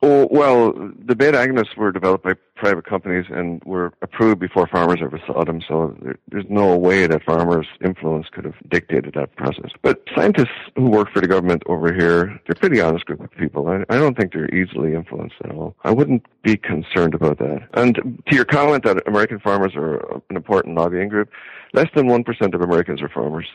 Oh, 0.00 0.28
well, 0.30 0.72
the 0.72 1.14
beta 1.14 1.36
agonists 1.38 1.76
were 1.76 1.92
developed 1.92 2.24
by 2.24 2.34
private 2.56 2.84
companies 2.84 3.26
and 3.30 3.62
were 3.64 3.92
approved 4.02 4.40
before 4.40 4.66
farmers 4.66 5.00
ever 5.02 5.20
saw 5.26 5.44
them, 5.44 5.60
so 5.66 5.96
there, 6.02 6.16
there's 6.28 6.44
no 6.48 6.76
way 6.76 7.06
that 7.06 7.22
farmers' 7.24 7.66
influence 7.84 8.26
could 8.30 8.44
have 8.44 8.54
dictated 8.68 9.14
that 9.14 9.34
process. 9.36 9.70
But 9.82 10.02
scientists 10.14 10.48
who 10.76 10.88
work 10.88 11.10
for 11.12 11.20
the 11.20 11.28
government 11.28 11.62
over 11.66 11.92
here, 11.92 12.26
they're 12.46 12.54
a 12.56 12.60
pretty 12.60 12.80
honest 12.80 13.06
group 13.06 13.20
of 13.20 13.30
people. 13.32 13.68
I, 13.68 13.84
I 13.88 13.98
don't 13.98 14.16
think 14.16 14.32
they're 14.32 14.52
easily 14.54 14.94
influenced 14.94 15.36
at 15.44 15.50
all. 15.50 15.76
I 15.84 15.90
wouldn't 15.90 16.26
be 16.42 16.56
concerned 16.56 17.14
about 17.14 17.38
that. 17.38 17.68
And 17.74 18.22
to 18.28 18.34
your 18.34 18.44
comment 18.44 18.84
that 18.84 19.06
American 19.06 19.40
farmers 19.40 19.72
are 19.74 19.96
an 20.30 20.36
important 20.36 20.76
lobbying 20.76 21.08
group, 21.08 21.30
less 21.74 21.88
than 21.94 22.06
1% 22.06 22.54
of 22.54 22.60
Americans 22.60 23.02
are 23.02 23.08
farmers. 23.08 23.46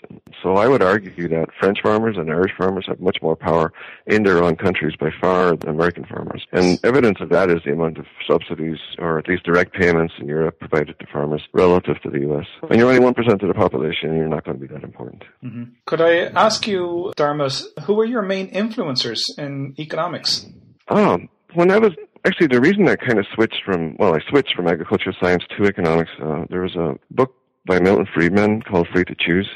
So 0.44 0.56
I 0.56 0.68
would 0.68 0.84
argue 0.84 1.28
that 1.30 1.48
French 1.60 1.82
farmers 1.82 2.18
and 2.18 2.30
Irish 2.30 2.52
farmers 2.58 2.86
have 2.88 3.00
much 3.00 3.18
more 3.22 3.36
power 3.36 3.72
in 4.06 4.24
their 4.24 4.44
own 4.44 4.58
countries 4.58 4.96
by 5.00 5.10
far 5.22 5.56
than 5.56 5.70
American 5.70 6.06
farmers. 6.06 6.46
And 6.52 6.80
evidence 6.84 7.20
of 7.22 7.30
that 7.30 7.50
is 7.50 7.62
the 7.64 7.72
amount 7.72 7.98
of 7.98 8.06
subsidies 8.30 8.78
or 8.98 9.20
at 9.20 9.28
least 9.28 9.44
direct 9.44 9.74
payments 9.74 10.14
in 10.20 10.28
Europe 10.28 10.60
provided 10.60 10.98
to 11.00 11.06
farmers 11.12 11.42
relative 11.54 12.02
to 12.04 12.10
the 12.10 12.20
US. 12.32 12.46
When 12.62 12.80
you're 12.80 12.90
only 12.90 13.02
1% 13.02 13.42
of 13.42 13.48
the 13.48 13.54
population, 13.54 14.16
you're 14.16 14.28
not 14.28 14.46
going 14.46 14.60
to 14.60 14.68
be 14.68 14.74
that 14.74 14.84
important. 14.84 15.24
Mm-hmm. 15.44 15.64
Could 15.86 16.02
I 16.02 16.26
ask 16.46 16.68
you, 16.68 17.14
Dermot, 17.16 17.62
who 17.84 18.00
are 18.00 18.06
your 18.06 18.22
main 18.22 18.50
influencers 18.52 19.22
in 19.38 19.76
economics? 19.78 20.46
Oh, 20.90 21.20
when 21.54 21.72
I 21.72 21.78
was 21.78 21.92
actually 22.26 22.48
the 22.48 22.62
reason 22.62 22.88
I 22.88 22.96
kind 22.96 23.20
of 23.20 23.26
switched 23.34 23.62
from 23.66 23.96
well, 23.98 24.16
I 24.16 24.20
switched 24.30 24.56
from 24.56 24.68
agricultural 24.68 25.16
science 25.22 25.44
to 25.58 25.66
economics. 25.66 26.12
Uh, 26.22 26.46
there 26.50 26.62
was 26.62 26.76
a 26.76 26.96
book 27.12 27.36
by 27.66 27.80
Milton 27.80 28.08
Friedman 28.14 28.62
called 28.64 28.88
Free 28.92 29.06
to 29.06 29.16
Choose. 29.20 29.50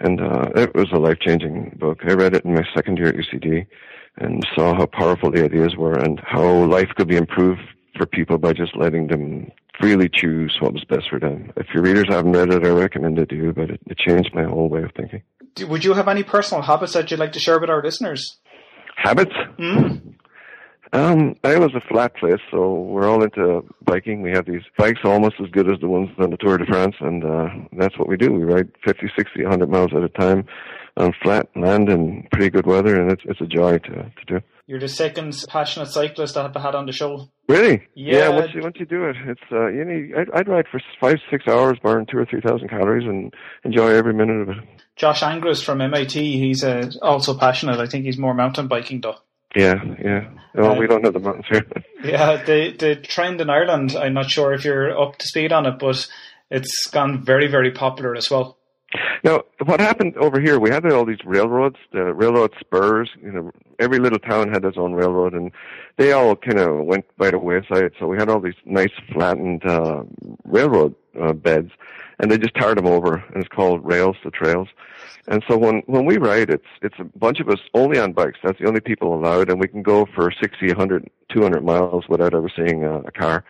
And 0.00 0.20
uh, 0.20 0.50
it 0.56 0.74
was 0.74 0.90
a 0.92 0.98
life 0.98 1.18
changing 1.20 1.76
book. 1.78 1.98
I 2.08 2.14
read 2.14 2.34
it 2.34 2.44
in 2.44 2.54
my 2.54 2.64
second 2.74 2.96
year 2.96 3.08
at 3.08 3.16
UCD 3.16 3.66
and 4.16 4.42
saw 4.54 4.74
how 4.74 4.86
powerful 4.86 5.30
the 5.30 5.44
ideas 5.44 5.76
were 5.76 5.92
and 5.92 6.20
how 6.24 6.64
life 6.64 6.88
could 6.96 7.08
be 7.08 7.16
improved 7.16 7.60
for 8.00 8.06
people 8.06 8.38
by 8.38 8.54
just 8.54 8.74
letting 8.76 9.08
them 9.08 9.50
freely 9.78 10.08
choose 10.08 10.56
what 10.60 10.72
was 10.72 10.84
best 10.84 11.04
for 11.10 11.20
them. 11.20 11.52
If 11.56 11.66
your 11.74 11.82
readers 11.82 12.06
haven't 12.08 12.32
read 12.32 12.50
it, 12.50 12.64
I 12.64 12.70
recommend 12.70 13.16
to 13.16 13.36
you, 13.36 13.52
but 13.52 13.70
it, 13.70 13.80
it 13.86 13.98
changed 13.98 14.30
my 14.34 14.44
whole 14.44 14.68
way 14.68 14.82
of 14.82 14.92
thinking. 14.96 15.22
Would 15.68 15.84
you 15.84 15.92
have 15.92 16.08
any 16.08 16.22
personal 16.22 16.62
habits 16.62 16.94
that 16.94 17.10
you'd 17.10 17.20
like 17.20 17.32
to 17.32 17.40
share 17.40 17.60
with 17.60 17.68
our 17.68 17.82
listeners? 17.82 18.38
Habits? 18.96 19.34
Mm? 19.58 20.14
Um, 20.92 21.36
was 21.44 21.74
a 21.74 21.88
flat 21.88 22.16
place, 22.16 22.40
so 22.50 22.72
we're 22.72 23.08
all 23.08 23.22
into 23.22 23.64
biking. 23.84 24.22
We 24.22 24.30
have 24.32 24.46
these 24.46 24.62
bikes 24.78 25.00
almost 25.04 25.34
as 25.42 25.50
good 25.50 25.70
as 25.70 25.78
the 25.80 25.88
ones 25.88 26.08
on 26.18 26.30
the 26.30 26.36
Tour 26.36 26.58
de 26.58 26.66
France, 26.66 26.96
and 27.00 27.24
uh, 27.24 27.48
that's 27.76 27.98
what 27.98 28.08
we 28.08 28.16
do. 28.16 28.32
We 28.32 28.44
ride 28.44 28.70
50, 28.84 29.12
60, 29.16 29.42
100 29.42 29.70
miles 29.70 29.90
at 29.94 30.02
a 30.02 30.08
time 30.08 30.46
on 30.96 31.12
flat 31.22 31.48
land 31.54 31.88
in 31.88 32.26
pretty 32.32 32.50
good 32.50 32.66
weather, 32.66 33.00
and 33.00 33.12
it's 33.12 33.22
it's 33.24 33.40
a 33.40 33.46
joy 33.46 33.78
to 33.78 33.92
to 33.92 34.24
do. 34.26 34.40
You're 34.70 34.78
the 34.78 34.86
second 34.86 35.34
passionate 35.48 35.88
cyclist 35.88 36.36
I've 36.36 36.54
had 36.54 36.76
on 36.76 36.86
the 36.86 36.92
show. 36.92 37.28
Really? 37.48 37.88
Yeah. 37.96 38.18
yeah 38.18 38.28
once 38.28 38.54
you 38.54 38.60
once 38.60 38.76
you 38.78 38.86
do 38.86 39.06
it, 39.06 39.16
it's 39.26 39.40
uh, 39.50 39.66
you 39.66 39.84
know 39.84 40.20
I'd, 40.20 40.30
I'd 40.32 40.48
ride 40.48 40.66
for 40.70 40.80
five 41.00 41.16
six 41.28 41.48
hours, 41.48 41.76
burn 41.82 42.06
two 42.08 42.18
or 42.18 42.24
three 42.24 42.40
thousand 42.40 42.68
calories, 42.68 43.04
and 43.04 43.34
enjoy 43.64 43.88
every 43.88 44.14
minute 44.14 44.42
of 44.42 44.50
it. 44.50 44.58
Josh 44.94 45.24
Angrist 45.24 45.64
from 45.64 45.80
MIT, 45.80 46.38
he's 46.38 46.62
uh, 46.62 46.88
also 47.02 47.36
passionate. 47.36 47.80
I 47.80 47.86
think 47.86 48.04
he's 48.04 48.16
more 48.16 48.32
mountain 48.32 48.68
biking 48.68 49.00
though. 49.00 49.16
Yeah, 49.56 49.74
yeah. 50.00 50.30
Well, 50.54 50.70
uh, 50.70 50.78
we 50.78 50.86
don't 50.86 51.02
have 51.02 51.14
the 51.14 51.18
mountains 51.18 51.46
here. 51.50 51.66
yeah, 52.04 52.36
the 52.44 52.70
the 52.78 52.94
trend 52.94 53.40
in 53.40 53.50
Ireland. 53.50 53.96
I'm 53.96 54.14
not 54.14 54.30
sure 54.30 54.52
if 54.52 54.64
you're 54.64 54.96
up 54.96 55.18
to 55.18 55.26
speed 55.26 55.50
on 55.50 55.66
it, 55.66 55.80
but 55.80 56.06
it's 56.48 56.86
gone 56.92 57.24
very, 57.24 57.48
very 57.48 57.72
popular 57.72 58.14
as 58.14 58.30
well. 58.30 58.56
Now, 59.22 59.42
what 59.64 59.80
happened 59.80 60.16
over 60.16 60.40
here? 60.40 60.58
We 60.58 60.70
had 60.70 60.86
all 60.86 61.04
these 61.04 61.24
railroads, 61.24 61.76
the 61.92 62.14
railroad 62.14 62.54
spurs. 62.58 63.10
You 63.22 63.32
know, 63.32 63.52
every 63.78 63.98
little 63.98 64.18
town 64.18 64.50
had 64.50 64.64
its 64.64 64.78
own 64.78 64.94
railroad, 64.94 65.34
and 65.34 65.52
they 65.96 66.12
all 66.12 66.36
kind 66.36 66.58
of 66.58 66.84
went 66.84 67.04
by 67.18 67.30
the 67.30 67.38
wayside. 67.38 67.92
So 67.98 68.06
we 68.06 68.16
had 68.16 68.30
all 68.30 68.40
these 68.40 68.54
nice 68.64 68.92
flattened 69.12 69.64
uh, 69.66 70.04
railroad 70.44 70.94
uh, 71.20 71.34
beds, 71.34 71.70
and 72.18 72.30
they 72.30 72.38
just 72.38 72.54
tarred 72.54 72.78
them 72.78 72.86
over, 72.86 73.16
and 73.16 73.36
it's 73.36 73.48
called 73.48 73.84
rails 73.84 74.16
to 74.22 74.30
trails. 74.30 74.68
And 75.28 75.44
so 75.46 75.56
when 75.56 75.82
when 75.86 76.06
we 76.06 76.16
ride, 76.16 76.50
it's 76.50 76.66
it's 76.82 76.98
a 76.98 77.04
bunch 77.04 77.40
of 77.40 77.48
us 77.48 77.60
only 77.74 77.98
on 77.98 78.12
bikes. 78.12 78.38
That's 78.42 78.58
the 78.58 78.66
only 78.66 78.80
people 78.80 79.14
allowed, 79.14 79.50
and 79.50 79.60
we 79.60 79.68
can 79.68 79.82
go 79.82 80.06
for 80.06 80.32
60, 80.32 80.66
100, 80.68 81.10
200 81.28 81.64
miles 81.64 82.08
without 82.08 82.34
ever 82.34 82.50
seeing 82.54 82.84
a, 82.84 83.00
a 83.00 83.12
car, 83.12 83.44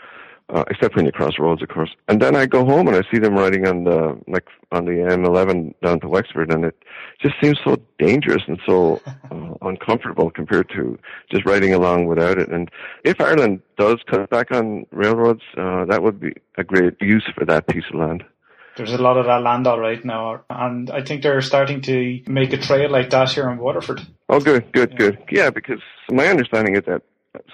uh, 0.52 0.64
except 0.68 0.96
when 0.96 1.06
you 1.06 1.12
cross 1.12 1.38
roads, 1.38 1.62
of 1.62 1.68
course. 1.68 1.90
And 2.08 2.20
then 2.20 2.36
I 2.36 2.46
go 2.46 2.64
home 2.64 2.88
and 2.88 2.96
I 2.96 3.02
see 3.10 3.18
them 3.18 3.34
riding 3.34 3.66
on 3.66 3.84
the 3.84 4.18
like 4.26 4.46
on 4.72 4.84
the 4.84 4.92
M11 4.92 5.74
down 5.82 6.00
to 6.00 6.08
Wexford, 6.08 6.52
and 6.52 6.64
it 6.64 6.76
just 7.20 7.34
seems 7.42 7.58
so 7.64 7.76
dangerous 7.98 8.42
and 8.46 8.60
so 8.66 9.00
uh, 9.30 9.54
uncomfortable 9.62 10.30
compared 10.30 10.68
to 10.70 10.98
just 11.30 11.44
riding 11.44 11.74
along 11.74 12.06
without 12.06 12.38
it. 12.38 12.50
And 12.50 12.70
if 13.04 13.20
Ireland 13.20 13.62
does 13.78 13.98
cut 14.06 14.30
back 14.30 14.50
on 14.52 14.86
railroads, 14.90 15.42
uh, 15.56 15.84
that 15.86 16.02
would 16.02 16.20
be 16.20 16.32
a 16.56 16.64
great 16.64 16.94
use 17.00 17.28
for 17.34 17.44
that 17.46 17.66
piece 17.68 17.84
of 17.92 17.98
land 17.98 18.24
there's 18.76 18.92
a 18.92 18.98
lot 18.98 19.18
of 19.18 19.26
that 19.26 19.42
land 19.42 19.66
all 19.66 19.78
right 19.78 20.02
now, 20.04 20.42
and 20.48 20.90
I 20.90 21.02
think 21.02 21.22
they're 21.22 21.42
starting 21.42 21.82
to 21.82 22.22
make 22.26 22.52
a 22.52 22.56
trail 22.56 22.90
like 22.90 23.10
that 23.10 23.30
here 23.30 23.50
in 23.50 23.58
Waterford. 23.58 24.00
Oh, 24.28 24.40
good, 24.40 24.72
good, 24.72 24.92
yeah. 24.92 24.96
good. 24.96 25.18
Yeah, 25.30 25.50
because 25.50 25.80
my 26.10 26.28
understanding 26.28 26.76
is 26.76 26.84
that 26.86 27.02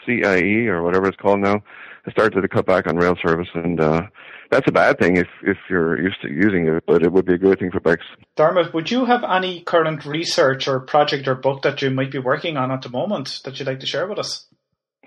CIE 0.04 0.68
or 0.68 0.82
whatever 0.82 1.08
it's 1.08 1.16
called 1.16 1.40
now 1.40 1.62
started 2.10 2.40
to 2.40 2.48
cut 2.48 2.66
back 2.66 2.86
on 2.86 2.96
rail 2.96 3.16
service, 3.24 3.48
and 3.54 3.80
uh, 3.80 4.02
that's 4.50 4.68
a 4.68 4.72
bad 4.72 4.98
thing 4.98 5.16
if 5.16 5.28
if 5.42 5.56
you're 5.68 6.00
used 6.00 6.20
to 6.22 6.28
using 6.28 6.68
it, 6.68 6.84
but 6.86 7.02
it 7.02 7.12
would 7.12 7.24
be 7.24 7.34
a 7.34 7.38
good 7.38 7.58
thing 7.58 7.70
for 7.70 7.80
bikes. 7.80 8.04
Dermot, 8.36 8.72
would 8.74 8.90
you 8.90 9.04
have 9.04 9.24
any 9.24 9.62
current 9.62 10.04
research 10.04 10.68
or 10.68 10.80
project 10.80 11.26
or 11.26 11.34
book 11.34 11.62
that 11.62 11.82
you 11.82 11.90
might 11.90 12.10
be 12.10 12.18
working 12.18 12.56
on 12.56 12.70
at 12.70 12.82
the 12.82 12.88
moment 12.88 13.40
that 13.44 13.58
you'd 13.58 13.66
like 13.66 13.80
to 13.80 13.86
share 13.86 14.06
with 14.06 14.18
us? 14.18 14.46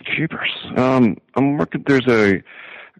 Cheapers. 0.03 0.49
Um, 0.77 1.17
I'm 1.35 1.57
working. 1.57 1.83
There's 1.85 2.07
a 2.07 2.41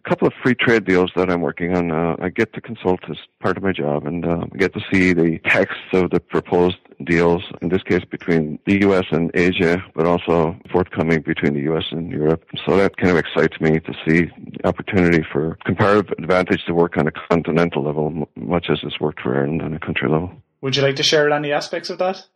a 0.04 0.08
couple 0.08 0.26
of 0.26 0.34
free 0.42 0.54
trade 0.54 0.84
deals 0.84 1.10
that 1.16 1.30
I'm 1.30 1.40
working 1.40 1.76
on. 1.76 1.90
Uh, 1.90 2.16
I 2.20 2.28
get 2.28 2.52
to 2.54 2.60
consult 2.60 3.00
as 3.10 3.16
part 3.40 3.56
of 3.56 3.62
my 3.62 3.72
job 3.72 4.06
and 4.06 4.24
uh, 4.24 4.44
get 4.56 4.72
to 4.74 4.80
see 4.92 5.12
the 5.12 5.38
text 5.46 5.78
of 5.92 6.10
the 6.10 6.20
proposed 6.20 6.78
deals, 7.04 7.42
in 7.62 7.68
this 7.68 7.82
case 7.82 8.04
between 8.10 8.58
the 8.66 8.80
U.S. 8.82 9.04
and 9.10 9.30
Asia, 9.34 9.82
but 9.94 10.06
also 10.06 10.56
forthcoming 10.70 11.22
between 11.22 11.54
the 11.54 11.60
U.S. 11.60 11.84
and 11.90 12.10
Europe. 12.10 12.44
So 12.66 12.76
that 12.76 12.96
kind 12.96 13.10
of 13.10 13.16
excites 13.16 13.60
me 13.60 13.80
to 13.80 13.92
see 14.06 14.30
the 14.52 14.66
opportunity 14.66 15.24
for 15.32 15.58
comparative 15.64 16.12
advantage 16.18 16.64
to 16.66 16.74
work 16.74 16.96
on 16.96 17.06
a 17.06 17.12
continental 17.12 17.82
level, 17.82 18.28
much 18.36 18.66
as 18.70 18.78
it's 18.82 19.00
worked 19.00 19.20
for 19.20 19.34
Ireland 19.34 19.62
on 19.62 19.74
a 19.74 19.80
country 19.80 20.08
level. 20.08 20.30
Would 20.60 20.76
you 20.76 20.82
like 20.82 20.96
to 20.96 21.02
share 21.02 21.30
any 21.30 21.52
aspects 21.52 21.88
of 21.88 21.98
that? 21.98 22.26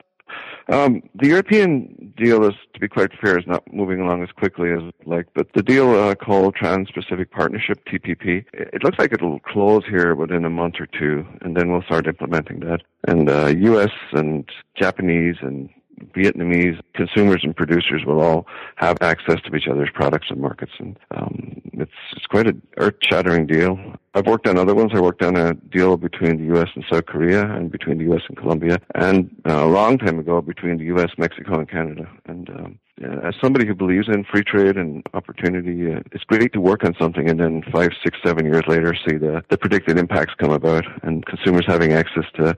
Um, 0.69 1.03
the 1.15 1.29
European 1.29 2.15
deal 2.17 2.45
is, 2.45 2.55
to 2.73 2.81
be 2.81 2.89
quite 2.89 3.11
fair, 3.21 3.39
is 3.39 3.47
not 3.47 3.63
moving 3.73 4.01
along 4.01 4.23
as 4.23 4.31
quickly 4.31 4.73
as 4.73 4.81
like, 5.05 5.27
but 5.35 5.49
the 5.55 5.63
deal 5.63 5.95
uh, 5.95 6.15
called 6.15 6.55
Trans-Pacific 6.55 7.31
Partnership 7.31 7.85
(TPP), 7.85 8.45
it 8.53 8.83
looks 8.83 8.99
like 8.99 9.13
it'll 9.13 9.41
close 9.41 9.85
here 9.87 10.15
within 10.15 10.45
a 10.45 10.51
month 10.51 10.77
or 10.81 10.87
two, 10.87 11.27
and 11.43 11.57
then 11.57 11.71
we'll 11.71 11.83
start 11.83 12.07
implementing 12.07 12.61
that. 12.61 12.81
And 13.07 13.29
uh, 13.29 13.47
U.S. 13.47 13.93
and 14.13 14.49
Japanese 14.75 15.37
and 15.43 15.69
Vietnamese 16.13 16.81
consumers 16.95 17.41
and 17.43 17.55
producers 17.57 18.03
will 18.07 18.21
all 18.21 18.47
have 18.77 18.97
access 19.01 19.41
to 19.43 19.55
each 19.55 19.69
other's 19.69 19.91
products 19.93 20.27
and 20.31 20.41
markets, 20.41 20.73
and 20.79 20.99
um, 21.13 21.61
it's 21.73 21.93
it's 22.17 22.27
quite 22.27 22.47
an 22.47 22.63
earth-shattering 22.79 23.47
deal. 23.47 23.79
I've 24.15 24.27
worked 24.27 24.47
on 24.47 24.59
other 24.59 24.75
ones. 24.75 24.93
I 24.95 25.01
worked 25.01 25.23
on 25.23 25.37
a 25.37 25.55
deal 25.55 25.97
between 25.97 26.37
the 26.39 26.45
U.S. 26.55 26.69
and 26.75 26.85
South 26.91 27.07
Korea, 27.07 27.51
and 27.55 27.71
between 27.71 27.99
the 27.99 28.05
U.S. 28.05 28.23
and 28.29 28.37
Colombia, 28.37 28.79
and 28.95 29.31
uh, 29.49 29.65
a 29.65 29.67
long 29.67 29.99
time 29.99 30.19
ago 30.19 30.41
between 30.41 30.79
the 30.79 30.85
U.S., 30.85 31.11
Mexico, 31.19 31.59
and 31.59 31.69
Canada. 31.69 32.09
And 32.27 32.51
um, 32.51 32.79
as 33.23 33.35
somebody 33.43 33.67
who 33.67 33.75
believes 33.75 34.09
in 34.09 34.25
free 34.25 34.43
trade 34.45 34.77
and 34.77 35.03
opportunity, 35.15 35.93
uh, 35.93 36.01
it's 36.13 36.25
great 36.25 36.53
to 36.53 36.61
work 36.61 36.85
on 36.85 36.95
something 37.01 37.29
and 37.29 37.41
then 37.41 37.63
five, 37.73 37.91
six, 38.03 38.19
seven 38.25 38.45
years 38.45 38.63
later 38.67 38.95
see 39.07 39.17
the, 39.17 39.43
the 39.51 39.59
predicted 39.59 39.99
impacts 39.99 40.35
come 40.41 40.51
about 40.51 40.85
and 41.03 41.25
consumers 41.27 41.65
having 41.67 41.93
access 41.93 42.25
to 42.37 42.57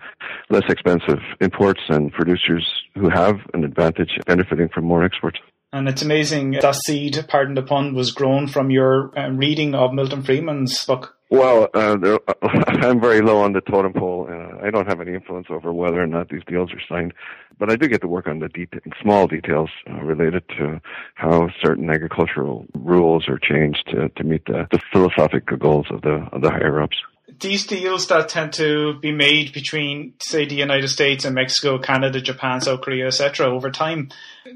less 0.50 0.64
expensive 0.68 1.18
imports 1.40 1.80
and 1.88 2.12
producers 2.12 2.66
who 2.94 3.08
have 3.08 3.36
an 3.54 3.64
advantage 3.64 4.18
benefiting 4.26 4.68
from 4.68 4.84
more 4.84 5.04
exports. 5.04 5.38
And 5.72 5.88
it's 5.88 6.02
amazing 6.02 6.52
that 6.52 6.76
seed, 6.86 7.24
pardon 7.28 7.54
the 7.54 7.62
pun, 7.62 7.94
was 7.94 8.12
grown 8.12 8.46
from 8.46 8.70
your 8.70 9.12
um, 9.18 9.36
reading 9.36 9.74
of 9.74 9.92
Milton 9.92 10.22
Friedman's 10.22 10.84
book. 10.84 11.15
Well, 11.28 11.68
uh, 11.74 12.18
I'm 12.42 13.00
very 13.00 13.20
low 13.20 13.38
on 13.38 13.52
the 13.52 13.60
totem 13.60 13.92
pole. 13.92 14.28
Uh, 14.30 14.64
I 14.64 14.70
don't 14.70 14.86
have 14.86 15.00
any 15.00 15.14
influence 15.14 15.48
over 15.50 15.72
whether 15.72 16.00
or 16.00 16.06
not 16.06 16.28
these 16.28 16.42
deals 16.46 16.70
are 16.72 16.80
signed, 16.88 17.14
but 17.58 17.70
I 17.70 17.76
do 17.76 17.88
get 17.88 18.00
to 18.02 18.08
work 18.08 18.28
on 18.28 18.38
the 18.38 18.48
detail, 18.48 18.80
small 19.02 19.26
details 19.26 19.70
uh, 19.90 20.02
related 20.02 20.44
to 20.58 20.80
how 21.14 21.48
certain 21.60 21.90
agricultural 21.90 22.66
rules 22.74 23.28
are 23.28 23.38
changed 23.38 23.88
to, 23.90 24.08
to 24.08 24.24
meet 24.24 24.44
the, 24.46 24.68
the 24.70 24.80
philosophical 24.92 25.56
goals 25.56 25.86
of 25.90 26.02
the 26.02 26.26
of 26.32 26.42
the 26.42 26.50
higher 26.50 26.80
ups 26.80 26.96
these 27.40 27.66
deals 27.66 28.06
that 28.06 28.28
tend 28.28 28.52
to 28.54 28.98
be 29.00 29.12
made 29.12 29.52
between, 29.52 30.14
say, 30.20 30.46
the 30.46 30.54
United 30.54 30.88
States 30.88 31.24
and 31.24 31.34
Mexico, 31.34 31.78
Canada, 31.78 32.20
Japan, 32.20 32.60
South 32.60 32.80
Korea, 32.80 33.08
etc., 33.08 33.46
over 33.46 33.70
time, 33.70 34.10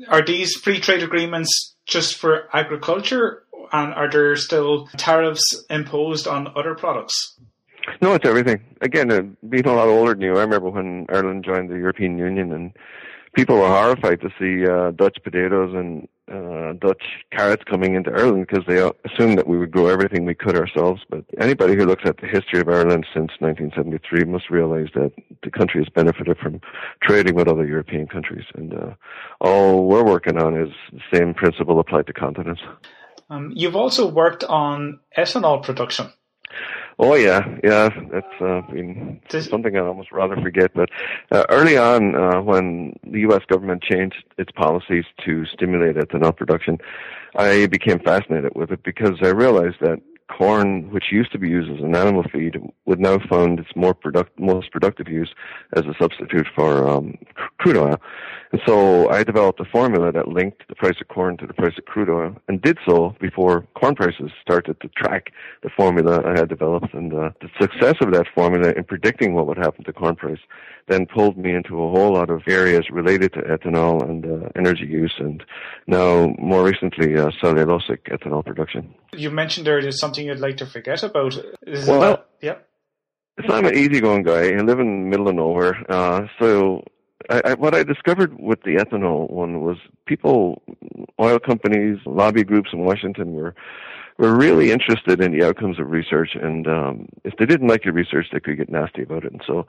are 0.09 0.25
these 0.25 0.55
free 0.57 0.81
trade 0.81 1.03
agreements 1.03 1.75
just 1.87 2.17
for 2.17 2.49
agriculture, 2.53 3.43
and 3.73 3.95
are 3.95 4.11
there 4.11 4.37
still 4.37 4.87
tariffs 4.97 5.65
imposed 5.71 6.27
on 6.27 6.53
other 6.57 6.75
products? 6.75 7.39
No, 8.01 8.15
it's 8.15 8.27
everything. 8.27 8.61
Again, 8.81 9.11
uh, 9.11 9.23
being 9.49 9.67
a 9.67 9.73
lot 9.73 9.89
older 9.89 10.13
than 10.13 10.23
you, 10.23 10.37
I 10.37 10.43
remember 10.43 10.71
when 10.71 11.07
Ireland 11.09 11.45
joined 11.45 11.71
the 11.71 11.77
European 11.77 12.19
Union 12.19 12.53
and 12.53 12.73
people 13.35 13.57
were 13.57 13.69
horrified 13.69 14.21
to 14.21 14.31
see 14.39 14.69
uh, 14.71 14.91
Dutch 14.93 15.19
potatoes 15.23 15.75
and 15.75 16.09
uh, 16.31 16.75
Dutch 16.75 17.03
carrots 17.33 17.65
coming 17.69 17.95
into 17.95 18.11
Ireland 18.11 18.47
because 18.47 18.65
they 18.67 18.79
assumed 18.79 19.39
that 19.39 19.49
we 19.49 19.59
would 19.59 19.73
grow 19.73 19.89
everything 19.89 20.25
we 20.25 20.35
could 20.35 20.57
ourselves. 20.57 21.03
But 21.09 21.25
anybody 21.39 21.75
who 21.75 21.85
looks 21.85 22.05
at 22.07 22.19
the 22.19 22.27
history 22.27 22.61
of 22.61 22.69
Ireland 22.69 23.07
since 23.13 23.33
1973 23.41 24.25
must 24.25 24.51
realize 24.51 24.89
that 24.95 25.13
the 25.43 25.51
country 25.51 25.81
has 25.81 25.89
benefited 25.89 26.39
from 26.39 26.61
trading 27.03 27.35
with 27.35 27.49
other 27.49 27.67
European 27.67 28.07
countries. 28.07 28.45
And 28.55 28.73
uh, 28.73 28.95
all 29.41 29.87
we're 29.87 30.05
working 30.05 30.39
on 30.39 30.57
is 30.57 30.71
the 30.93 31.19
same 31.19 31.35
principle 31.35 31.81
applied 31.81 32.07
to 32.07 32.13
continents. 32.13 32.63
Um, 33.31 33.53
you've 33.55 33.77
also 33.77 34.11
worked 34.11 34.45
on 34.45 35.01
ethanol 35.17 35.63
production. 35.63 36.13
Oh 36.99 37.15
yeah, 37.15 37.47
yeah. 37.65 37.89
That's 38.13 38.41
uh, 38.43 38.61
mean, 38.73 39.23
something 39.31 39.75
I 39.75 39.81
almost 39.81 40.13
rather 40.13 40.37
forget. 40.37 40.73
But 40.75 40.91
uh, 41.31 41.47
early 41.49 41.79
on, 41.79 42.15
uh, 42.15 42.43
when 42.43 42.93
the 43.05 43.21
U.S. 43.21 43.41
government 43.49 43.83
changed 43.83 44.23
its 44.37 44.53
policies 44.53 45.05
to 45.25 45.47
stimulate 45.47 45.97
ethanol 45.97 46.37
production, 46.37 46.77
I 47.37 47.67
became 47.67 48.01
fascinated 48.01 48.53
with 48.55 48.71
it 48.71 48.83
because 48.83 49.19
I 49.23 49.29
realized 49.29 49.77
that 49.81 50.03
corn, 50.37 50.91
which 50.91 51.07
used 51.11 51.33
to 51.33 51.39
be 51.39 51.49
used 51.49 51.71
as 51.71 51.83
an 51.85 51.95
animal 51.95 52.25
feed, 52.33 52.57
would 52.87 53.01
now 53.01 53.19
find 53.29 53.59
its 53.59 53.71
more 53.75 53.95
product, 53.95 54.39
most 54.39 54.71
productive 54.71 55.09
use 55.09 55.33
as 55.75 55.85
a 55.85 55.95
substitute 56.01 56.47
for 56.55 56.89
um, 56.89 57.19
crude 57.59 57.77
oil. 57.77 57.97
And 58.53 58.61
so 58.67 59.09
I 59.09 59.23
developed 59.23 59.61
a 59.61 59.65
formula 59.65 60.11
that 60.11 60.27
linked 60.27 60.67
the 60.69 60.75
price 60.75 60.97
of 61.01 61.09
corn 61.09 61.37
to 61.37 61.47
the 61.47 61.55
price 61.55 61.75
of 61.79 61.85
crude 61.85 62.11
oil, 62.11 62.35
and 62.49 62.61
did 62.61 62.79
so 62.87 63.15
before 63.21 63.67
corn 63.75 63.95
prices 63.95 64.31
started 64.41 64.81
to 64.81 64.89
track 64.89 65.33
the 65.63 65.71
formula 65.71 66.23
I 66.25 66.39
had 66.39 66.49
developed. 66.49 66.93
And 66.93 67.13
uh, 67.13 67.31
the 67.41 67.49
success 67.61 67.95
of 68.01 68.13
that 68.13 68.27
formula 68.35 68.73
in 68.77 68.85
predicting 68.85 69.35
what 69.35 69.47
would 69.47 69.59
happen 69.59 69.85
to 69.85 69.93
corn 69.93 70.17
price 70.17 70.41
then 70.89 71.07
pulled 71.07 71.39
me 71.39 71.55
into 71.55 71.75
a 71.75 71.91
whole 71.91 72.15
lot 72.15 72.31
of 72.31 72.43
areas 72.49 72.85
related 72.91 73.33
to 73.33 73.41
ethanol 73.43 74.03
and 74.03 74.27
uh, 74.27 74.49
energy 74.57 74.87
use, 74.87 75.15
and 75.19 75.45
now 75.87 76.35
more 76.39 76.65
recently 76.65 77.17
uh, 77.17 77.31
cellulosic 77.41 78.01
ethanol 78.11 78.45
production. 78.45 78.93
You 79.13 79.31
mentioned 79.31 79.69
is 79.69 80.01
something 80.01 80.20
you'd 80.27 80.41
like 80.41 80.57
to 80.59 80.67
forget 80.67 81.03
about. 81.03 81.37
Is 81.67 81.87
well, 81.87 82.25
yeah. 82.41 82.57
So 83.47 83.55
I'm 83.55 83.67
an 83.67 83.77
easygoing 83.77 84.23
guy. 84.23 84.53
I 84.53 84.61
live 84.61 84.81
in 84.81 85.05
the 85.05 85.09
middle 85.09 85.29
of 85.29 85.35
nowhere, 85.35 85.85
uh, 85.91 86.27
so 86.39 86.85
I, 87.29 87.43
I, 87.45 87.55
what 87.55 87.75
I 87.75 87.83
discovered 87.83 88.39
with 88.39 88.63
the 88.63 88.77
ethanol 88.77 89.31
one 89.31 89.61
was 89.61 89.77
people, 90.07 90.63
oil 91.21 91.39
companies, 91.39 91.99
lobby 92.07 92.45
groups 92.45 92.71
in 92.73 92.85
Washington 92.85 93.33
were 93.33 93.55
were 94.19 94.37
really 94.37 94.71
interested 94.71 95.23
in 95.23 95.33
the 95.33 95.47
outcomes 95.47 95.81
of 95.81 95.91
research, 95.91 96.31
and 96.35 96.69
um, 96.69 97.09
if 97.25 97.35
they 97.39 97.47
didn't 97.47 97.69
like 97.69 97.87
your 97.87 97.95
research, 97.95 98.27
they 98.31 98.41
could 98.41 98.59
get 98.59 98.69
nasty 98.69 99.03
about 99.03 99.25
it. 99.25 99.33
And 99.33 99.41
so, 99.47 99.67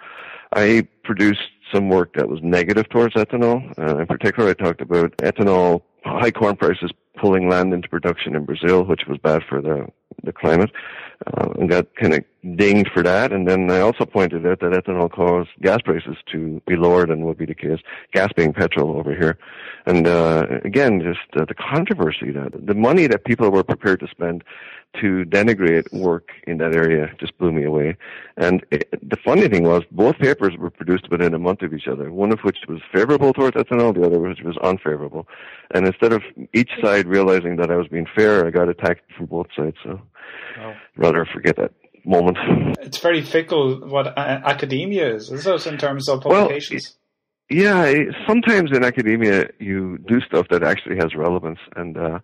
I 0.54 0.86
produced 1.06 1.48
some 1.74 1.88
work 1.88 2.16
that 2.16 2.28
was 2.28 2.42
negative 2.44 2.90
towards 2.90 3.16
ethanol. 3.16 3.72
Uh, 3.80 4.00
in 4.00 4.08
particular, 4.08 4.50
I 4.50 4.54
talked 4.54 4.82
about 4.82 5.16
ethanol, 5.18 5.84
high 6.04 6.32
corn 6.32 6.58
prices 6.58 6.92
pulling 7.18 7.48
land 7.48 7.74
into 7.74 7.88
production 7.88 8.36
in 8.36 8.44
Brazil, 8.44 8.84
which 8.84 9.04
was 9.08 9.18
bad 9.20 9.42
for 9.48 9.62
the 9.62 9.88
the 10.24 10.34
climate, 10.34 10.72
uh, 11.28 11.50
and 11.58 11.70
got 11.70 11.94
kind 11.96 12.14
of 12.14 12.24
dinged 12.56 12.90
for 12.92 13.04
that. 13.04 13.32
And 13.32 13.48
then 13.48 13.70
I 13.70 13.80
also 13.82 14.06
pointed 14.06 14.46
out 14.46 14.60
that 14.60 14.72
ethanol 14.72 15.12
caused 15.12 15.50
gas 15.62 15.82
prices 15.84 16.18
to 16.32 16.62
be 16.68 16.76
lower 16.76 17.06
than 17.06 17.26
would 17.26 17.38
be 17.38 17.46
the 17.46 17.56
case, 17.56 17.80
gas 18.14 18.30
being 18.36 18.54
petrol 18.54 18.98
over 18.98 19.16
here. 19.16 19.38
And 19.86 20.08
uh, 20.08 20.48
again, 20.64 21.02
just 21.02 21.20
uh, 21.40 21.46
the 21.46 21.54
controversy 21.54 22.32
that 22.32 22.66
the 22.66 22.74
money 22.74 23.08
that 23.08 23.26
people 23.26 23.50
were 23.50 23.64
prepared 23.64 24.00
to 24.02 24.08
spend 24.08 24.44
to 25.00 25.24
denigrate 25.26 25.92
work 25.94 26.32
in 26.48 26.58
that 26.58 26.76
area 26.76 27.10
just 27.18 27.38
blew 27.38 27.52
me 27.52 27.64
away. 27.64 27.96
And 28.36 28.66
it, 28.72 28.90
the 28.92 29.16
funny 29.24 29.48
thing 29.48 29.64
was, 29.64 29.84
both 29.92 30.18
papers 30.18 30.58
were 30.58 30.70
produced 30.70 31.10
within 31.10 31.34
a 31.34 31.40
month 31.40 31.62
of 31.62 31.74
each 31.74 31.88
other, 31.88 32.12
one 32.12 32.34
of 32.34 32.40
which 32.42 32.58
was 32.68 32.82
favorable 32.92 33.32
towards 33.32 33.56
ethanol, 33.56 33.94
the 33.94 34.06
other 34.06 34.20
which 34.20 34.42
was 34.42 34.58
unfavorable. 34.58 35.28
And 35.74 35.88
instead 35.88 36.12
of 36.12 36.24
each 36.54 36.72
side 36.82 37.08
realizing 37.08 37.56
that 37.56 37.72
I 37.72 37.78
was 37.78 37.88
being 37.88 38.08
fair, 38.14 38.46
I 38.46 38.50
got 38.50 38.68
attacked 38.68 39.10
from 39.16 39.28
both 39.28 39.48
sides. 39.56 39.78
So 39.82 40.02
oh. 40.60 40.74
rather 40.98 41.24
forget 41.24 41.56
that 41.56 41.72
moment. 42.06 42.38
It's 42.80 43.00
very 43.00 43.22
fickle 43.22 43.80
what 43.88 44.18
academia 44.18 45.16
is, 45.16 45.32
is 45.32 45.46
it, 45.46 45.68
in 45.68 45.78
terms 45.78 46.10
of 46.10 46.22
publications? 46.22 46.96
Well, 47.50 47.60
yeah, 47.60 47.94
sometimes 48.28 48.72
in 48.72 48.84
academia 48.84 49.50
you 49.60 49.98
do 50.08 50.22
stuff 50.22 50.48
that 50.50 50.64
actually 50.64 50.96
has 50.98 51.16
relevance, 51.16 51.60
and 51.76 51.98
uh, 51.98 52.20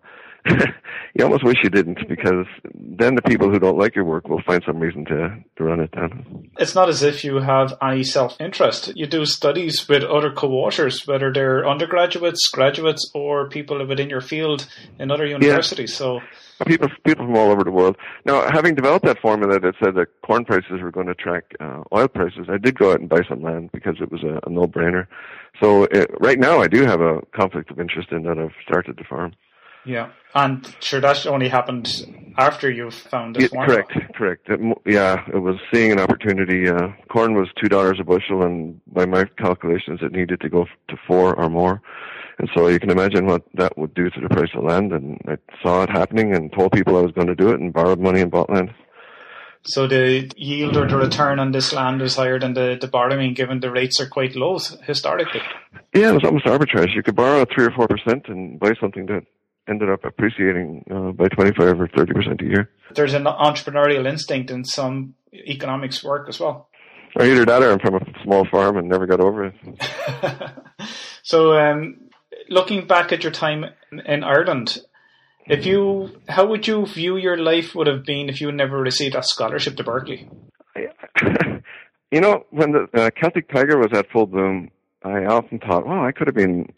you 1.14 1.24
almost 1.24 1.44
wish 1.44 1.56
you 1.62 1.70
didn't 1.70 1.98
because 2.08 2.46
then 2.74 3.14
the 3.14 3.22
people 3.22 3.50
who 3.50 3.58
don't 3.58 3.78
like 3.78 3.94
your 3.94 4.04
work 4.04 4.28
will 4.28 4.42
find 4.46 4.62
some 4.66 4.78
reason 4.78 5.04
to, 5.06 5.36
to 5.56 5.64
run 5.64 5.80
it 5.80 5.90
down. 5.92 6.48
It's 6.58 6.74
not 6.74 6.88
as 6.88 7.02
if 7.02 7.24
you 7.24 7.36
have 7.36 7.76
any 7.82 8.04
self 8.04 8.36
interest. 8.40 8.92
You 8.94 9.06
do 9.06 9.24
studies 9.26 9.88
with 9.88 10.04
other 10.04 10.32
co 10.32 10.52
authors, 10.52 11.06
whether 11.06 11.32
they're 11.32 11.66
undergraduates, 11.68 12.48
graduates, 12.48 13.10
or 13.14 13.48
people 13.48 13.84
within 13.86 14.10
your 14.10 14.20
field 14.20 14.66
in 14.98 15.10
other 15.10 15.26
universities. 15.26 15.92
Yeah. 15.92 15.96
So 15.96 16.20
people 16.66 16.88
people 17.04 17.26
from 17.26 17.36
all 17.36 17.50
over 17.50 17.64
the 17.64 17.70
world. 17.70 17.96
Now, 18.24 18.50
having 18.50 18.74
developed 18.74 19.04
that 19.06 19.20
formula 19.20 19.60
that 19.60 19.74
said 19.82 19.94
that 19.94 20.08
corn 20.22 20.44
prices 20.44 20.80
were 20.82 20.90
going 20.90 21.06
to 21.06 21.14
track 21.14 21.44
uh, 21.60 21.82
oil 21.92 22.08
prices, 22.08 22.48
I 22.48 22.58
did 22.58 22.78
go 22.78 22.92
out 22.92 23.00
and 23.00 23.08
buy 23.08 23.20
some 23.28 23.42
land 23.42 23.70
because 23.72 23.96
it 24.00 24.10
was 24.10 24.22
a, 24.22 24.40
a 24.46 24.50
no 24.50 24.66
brainer. 24.66 25.06
So 25.60 25.84
it, 25.84 26.10
right 26.20 26.38
now, 26.38 26.60
I 26.60 26.68
do 26.68 26.84
have 26.84 27.00
a 27.00 27.20
conflict 27.34 27.70
of 27.70 27.80
interest 27.80 28.12
in 28.12 28.22
that 28.24 28.38
I've 28.38 28.52
started 28.66 28.96
the 28.96 29.04
farm. 29.04 29.32
Yeah, 29.84 30.10
and 30.34 30.66
sure, 30.80 31.00
that 31.00 31.26
only 31.26 31.48
happened 31.48 32.34
after 32.36 32.70
you 32.70 32.90
found 32.90 33.36
this. 33.36 33.50
Yeah, 33.52 33.66
correct, 33.66 33.92
correct. 34.14 34.48
It, 34.48 34.60
yeah, 34.84 35.24
it 35.32 35.38
was 35.38 35.56
seeing 35.72 35.92
an 35.92 35.98
opportunity. 35.98 36.68
Uh, 36.68 36.88
corn 37.10 37.34
was 37.34 37.48
two 37.60 37.68
dollars 37.68 37.98
a 38.00 38.04
bushel, 38.04 38.42
and 38.42 38.80
by 38.86 39.06
my 39.06 39.24
calculations, 39.38 40.00
it 40.02 40.12
needed 40.12 40.40
to 40.42 40.48
go 40.48 40.66
to 40.88 40.96
four 41.06 41.34
or 41.34 41.48
more. 41.48 41.80
And 42.38 42.48
so 42.54 42.68
you 42.68 42.78
can 42.78 42.90
imagine 42.90 43.26
what 43.26 43.42
that 43.54 43.76
would 43.76 43.94
do 43.94 44.10
to 44.10 44.20
the 44.20 44.28
price 44.28 44.50
of 44.54 44.62
land. 44.62 44.92
And 44.92 45.20
I 45.26 45.38
saw 45.62 45.82
it 45.82 45.90
happening, 45.90 46.34
and 46.34 46.52
told 46.52 46.72
people 46.72 46.96
I 46.96 47.00
was 47.00 47.12
going 47.12 47.26
to 47.28 47.34
do 47.34 47.48
it, 47.48 47.60
and 47.60 47.72
borrowed 47.72 47.98
money 47.98 48.20
and 48.20 48.30
bought 48.30 48.50
land. 48.50 48.70
So 49.64 49.86
the 49.86 50.30
yield 50.36 50.76
or 50.76 50.86
the 50.86 50.96
return 50.96 51.38
on 51.40 51.52
this 51.52 51.72
land 51.72 52.00
is 52.00 52.14
higher 52.14 52.38
than 52.38 52.54
the, 52.54 52.78
the 52.80 52.86
borrowing, 52.86 53.34
given 53.34 53.60
the 53.60 53.70
rates 53.70 54.00
are 54.00 54.06
quite 54.06 54.36
low 54.36 54.58
historically. 54.58 55.42
Yeah, 55.94 56.10
it 56.10 56.14
was 56.14 56.24
almost 56.24 56.44
arbitrage. 56.46 56.94
You 56.94 57.02
could 57.02 57.16
borrow 57.16 57.44
three 57.44 57.64
or 57.64 57.70
four 57.72 57.88
percent 57.88 58.28
and 58.28 58.60
buy 58.60 58.74
something 58.80 59.06
that 59.06 59.24
ended 59.68 59.90
up 59.90 60.04
appreciating 60.04 60.84
uh, 60.90 61.12
by 61.12 61.28
25 61.28 61.80
or 61.80 61.88
30 61.88 62.12
percent 62.12 62.40
a 62.42 62.44
year. 62.44 62.70
There's 62.94 63.14
an 63.14 63.24
entrepreneurial 63.24 64.06
instinct 64.06 64.50
in 64.50 64.64
some 64.64 65.14
economics 65.32 66.02
work 66.02 66.28
as 66.28 66.40
well. 66.40 66.68
Or 67.16 67.24
either 67.24 67.44
that 67.44 67.62
or 67.62 67.72
I'm 67.72 67.78
from 67.78 67.96
a 67.96 68.22
small 68.22 68.46
farm 68.50 68.76
and 68.76 68.88
never 68.88 69.06
got 69.06 69.20
over 69.20 69.46
it. 69.46 69.54
so, 71.22 71.58
um, 71.58 72.08
looking 72.48 72.86
back 72.86 73.12
at 73.12 73.22
your 73.22 73.32
time 73.32 73.64
in 73.90 74.22
Ireland, 74.24 74.78
if 75.46 75.64
you, 75.64 76.20
how 76.28 76.46
would 76.46 76.66
you 76.66 76.86
view 76.86 77.16
your 77.16 77.38
life 77.38 77.74
would 77.74 77.86
have 77.86 78.04
been 78.04 78.28
if 78.28 78.40
you 78.40 78.52
never 78.52 78.78
received 78.78 79.14
a 79.14 79.22
scholarship 79.22 79.76
to 79.76 79.84
Berkeley? 79.84 80.28
you 82.10 82.20
know, 82.20 82.44
when 82.50 82.72
the 82.72 82.86
uh, 82.94 83.10
Celtic 83.18 83.50
Tiger 83.50 83.78
was 83.78 83.92
at 83.92 84.10
full 84.10 84.26
bloom, 84.26 84.70
I 85.02 85.24
often 85.24 85.58
thought, 85.58 85.86
well, 85.86 86.04
I 86.04 86.12
could 86.12 86.26
have 86.26 86.34
been 86.34 86.72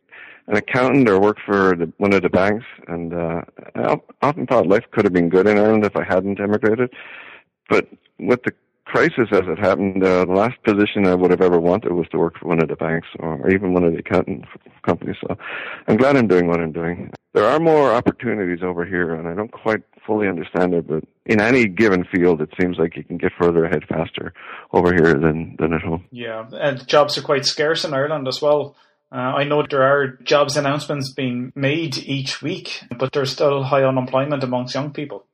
an 0.50 0.56
accountant 0.56 1.08
or 1.08 1.20
worked 1.20 1.40
for 1.46 1.76
the, 1.76 1.92
one 1.98 2.12
of 2.12 2.22
the 2.22 2.28
banks, 2.28 2.64
and 2.88 3.14
uh, 3.14 3.42
I 3.76 4.00
often 4.20 4.46
thought 4.46 4.66
life 4.66 4.84
could 4.90 5.04
have 5.04 5.12
been 5.12 5.28
good 5.28 5.46
in 5.46 5.56
Ireland 5.56 5.84
if 5.84 5.94
I 5.96 6.02
hadn't 6.02 6.40
emigrated. 6.40 6.92
But 7.68 7.86
with 8.18 8.42
the 8.42 8.52
crisis 8.84 9.28
as 9.30 9.42
it 9.46 9.60
happened, 9.60 10.02
uh, 10.02 10.24
the 10.24 10.32
last 10.32 10.60
position 10.64 11.06
I 11.06 11.14
would 11.14 11.30
have 11.30 11.40
ever 11.40 11.60
wanted 11.60 11.92
was 11.92 12.08
to 12.08 12.18
work 12.18 12.36
for 12.40 12.48
one 12.48 12.60
of 12.60 12.68
the 12.68 12.74
banks 12.74 13.06
or 13.20 13.48
even 13.48 13.72
one 13.72 13.84
of 13.84 13.92
the 13.92 14.00
accounting 14.00 14.44
companies. 14.84 15.14
So 15.20 15.36
I'm 15.86 15.96
glad 15.96 16.16
I'm 16.16 16.26
doing 16.26 16.48
what 16.48 16.60
I'm 16.60 16.72
doing. 16.72 17.12
There 17.32 17.46
are 17.46 17.60
more 17.60 17.92
opportunities 17.92 18.64
over 18.64 18.84
here, 18.84 19.14
and 19.14 19.28
I 19.28 19.34
don't 19.34 19.52
quite 19.52 19.84
fully 20.04 20.26
understand 20.26 20.74
it, 20.74 20.88
but 20.88 21.04
in 21.26 21.40
any 21.40 21.66
given 21.66 22.04
field, 22.12 22.42
it 22.42 22.50
seems 22.60 22.76
like 22.76 22.96
you 22.96 23.04
can 23.04 23.18
get 23.18 23.30
further 23.40 23.64
ahead 23.66 23.84
faster 23.88 24.32
over 24.72 24.92
here 24.92 25.14
than, 25.14 25.54
than 25.60 25.72
at 25.72 25.82
home. 25.82 26.06
Yeah, 26.10 26.48
and 26.52 26.84
jobs 26.88 27.16
are 27.16 27.22
quite 27.22 27.46
scarce 27.46 27.84
in 27.84 27.94
Ireland 27.94 28.26
as 28.26 28.42
well. 28.42 28.74
Uh, 29.12 29.16
I 29.16 29.44
know 29.44 29.64
there 29.68 29.82
are 29.82 30.18
jobs 30.22 30.56
announcements 30.56 31.12
being 31.12 31.52
made 31.56 31.98
each 31.98 32.42
week, 32.42 32.84
but 32.96 33.12
there's 33.12 33.32
still 33.32 33.64
high 33.64 33.82
unemployment 33.82 34.44
amongst 34.44 34.74
young 34.74 34.92
people. 34.92 35.26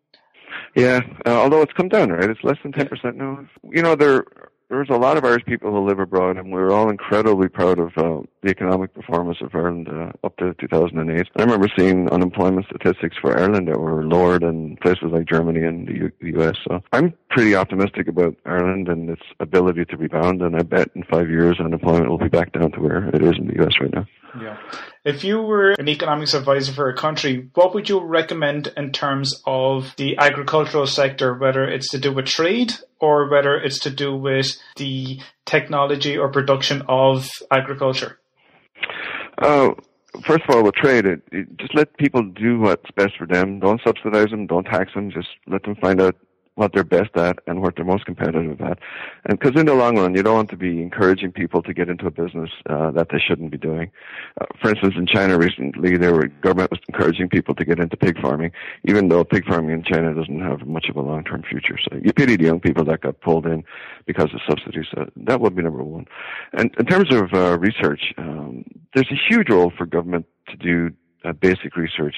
Yeah, 0.75 1.01
uh, 1.27 1.31
although 1.31 1.63
it's 1.63 1.73
come 1.73 1.89
down, 1.89 2.11
right? 2.11 2.31
It's 2.31 2.43
less 2.43 2.59
than 2.63 2.73
10% 2.73 3.17
now. 3.17 3.47
You 3.71 3.83
know, 3.83 3.95
there 3.95 4.25
there's 4.69 4.89
a 4.91 4.97
lot 4.97 5.17
of 5.17 5.25
Irish 5.25 5.45
people 5.45 5.71
who 5.71 5.87
live 5.87 6.01
abroad, 6.01 6.37
and 6.37 6.53
we're 6.53 6.73
all 6.73 6.91
incredibly 6.91 7.49
proud 7.49 7.79
of 7.79 7.93
uh, 7.97 8.23
the 8.43 8.51
economic 8.51 8.93
performance 8.95 9.39
of 9.41 9.55
Ireland 9.55 9.89
uh, 9.89 10.11
up 10.25 10.37
to 10.39 10.55
2008. 10.55 11.29
I 11.37 11.43
remember 11.43 11.69
seeing 11.79 12.09
unemployment 12.11 12.67
statistics 12.67 13.17
for 13.21 13.39
Ireland 13.39 13.69
that 13.69 13.79
were 13.79 14.05
lower 14.05 14.39
than 14.41 14.77
places 14.79 15.11
like 15.13 15.27
Germany 15.29 15.65
and 15.65 15.87
the, 15.87 15.95
U- 15.95 16.13
the 16.21 16.41
US. 16.41 16.57
So 16.67 16.83
I'm 16.93 17.15
pretty 17.31 17.55
optimistic 17.55 18.09
about 18.09 18.37
Ireland 18.45 18.89
and 18.89 19.11
its 19.11 19.23
ability 19.39 19.85
to 19.87 19.97
rebound, 19.97 20.43
and 20.43 20.57
I 20.57 20.63
bet 20.63 20.91
in 20.97 21.05
five 21.05 21.31
years 21.31 21.61
unemployment 21.61 22.11
will 22.11 22.19
be 22.19 22.29
back 22.29 22.53
down 22.53 22.73
to 22.73 22.81
where 22.81 23.09
it 23.11 23.23
is 23.23 23.39
in 23.39 23.47
the 23.47 23.65
US 23.65 23.75
right 23.81 23.95
now. 23.95 24.07
Yeah. 24.41 24.57
If 25.07 25.23
you 25.23 25.41
were 25.41 25.71
an 25.71 25.89
economics 25.89 26.35
advisor 26.35 26.73
for 26.73 26.89
a 26.89 26.97
country, 26.97 27.49
what 27.55 27.73
would 27.75 27.89
you 27.89 28.01
recommend 28.01 28.73
in 28.77 28.91
terms 28.91 29.41
of 29.47 29.95
the 29.97 30.19
agricultural 30.19 30.89
sector, 30.89 31.33
whether 31.33 31.65
it's 31.65 31.91
to 31.91 31.99
do 31.99 32.13
with 32.13 32.27
trade 32.27 32.73
or 32.99 33.31
whether 33.31 33.55
it's 33.57 33.79
to 33.81 33.91
do 33.91 34.17
with 34.17 34.49
the 34.75 35.21
technology 35.45 36.19
or 36.19 36.29
production 36.29 36.83
of 36.89 37.29
agriculture? 37.53 38.19
Uh, 39.39 39.75
first 40.25 40.43
of 40.49 40.57
all, 40.57 40.65
with 40.65 40.75
trade, 40.75 41.07
it, 41.07 41.23
it, 41.31 41.57
just 41.57 41.77
let 41.77 41.97
people 41.99 42.25
do 42.25 42.59
what's 42.59 42.91
best 42.97 43.13
for 43.17 43.29
them. 43.29 43.61
Don't 43.61 43.81
subsidize 43.87 44.31
them. 44.31 44.49
Don't 44.49 44.65
tax 44.65 44.93
them. 44.93 45.13
Just 45.13 45.29
let 45.47 45.63
them 45.63 45.77
find 45.77 46.01
out 46.01 46.17
what 46.57 46.73
they're 46.73 46.85
best 46.85 47.17
at 47.17 47.39
and 47.47 47.63
what 47.63 47.77
they're 47.77 47.85
most 47.85 48.07
competitive 48.07 48.61
at. 48.61 48.79
And 49.27 49.39
because 49.39 49.59
in 49.61 49.67
the 49.67 49.75
long 49.75 49.99
run, 49.99 50.15
you 50.15 50.23
don't 50.23 50.35
want 50.35 50.51
to 50.51 50.57
be 50.57 50.83
encouraging 50.83 51.31
people 51.31 51.63
to 51.63 51.73
get 51.73 51.89
into 51.89 52.07
a 52.07 52.11
business 52.11 52.51
uh, 52.69 52.91
that 52.93 53.09
they 53.11 53.19
shouldn't 53.19 53.51
be 53.51 53.59
doing. 53.59 53.91
Uh, 54.41 54.47
for 54.61 54.71
instance, 54.71 54.95
in 54.97 55.07
China 55.07 55.39
recently, 55.39 55.97
the 55.97 56.31
government 56.41 56.71
was 56.71 56.81
encouraging 56.89 57.29
people 57.29 57.55
to 57.55 57.65
get 57.65 57.79
into 57.79 57.97
pig 57.97 58.21
farming, 58.21 58.53
even 58.85 59.09
though 59.09 59.23
pig 59.23 59.45
farming 59.47 59.71
in 59.71 59.85
China 59.85 60.15
doesn't 60.15 60.41
have 60.41 60.67
much 60.67 60.89
of 60.89 60.97
a 60.97 61.03
long-term 61.03 61.43
future. 61.49 61.79
So 61.79 61.99
you 62.03 62.13
pity 62.13 62.37
the 62.37 62.45
young 62.45 62.61
people 62.61 62.85
that 62.87 63.03
got 63.03 63.21
pulled 63.21 63.47
in 63.47 63.63
because 64.07 64.33
of 64.33 64.41
subsidies. 64.49 64.87
So 64.95 65.11
that 65.15 65.41
would 65.41 65.55
be 65.55 65.63
number 65.63 65.83
one. 65.83 66.07
And 66.55 66.75
in 66.79 66.87
terms 66.87 67.15
of 67.15 67.35
uh, 67.35 67.59
research, 67.59 68.15
um, 68.17 68.65
there's 68.95 69.11
a 69.11 69.21
huge 69.29 69.51
role 69.51 69.73
for 69.77 69.85
government 69.85 70.25
to 70.49 70.57
do 70.57 70.91
uh, 71.27 71.33
basic 71.33 71.77
research, 71.77 72.15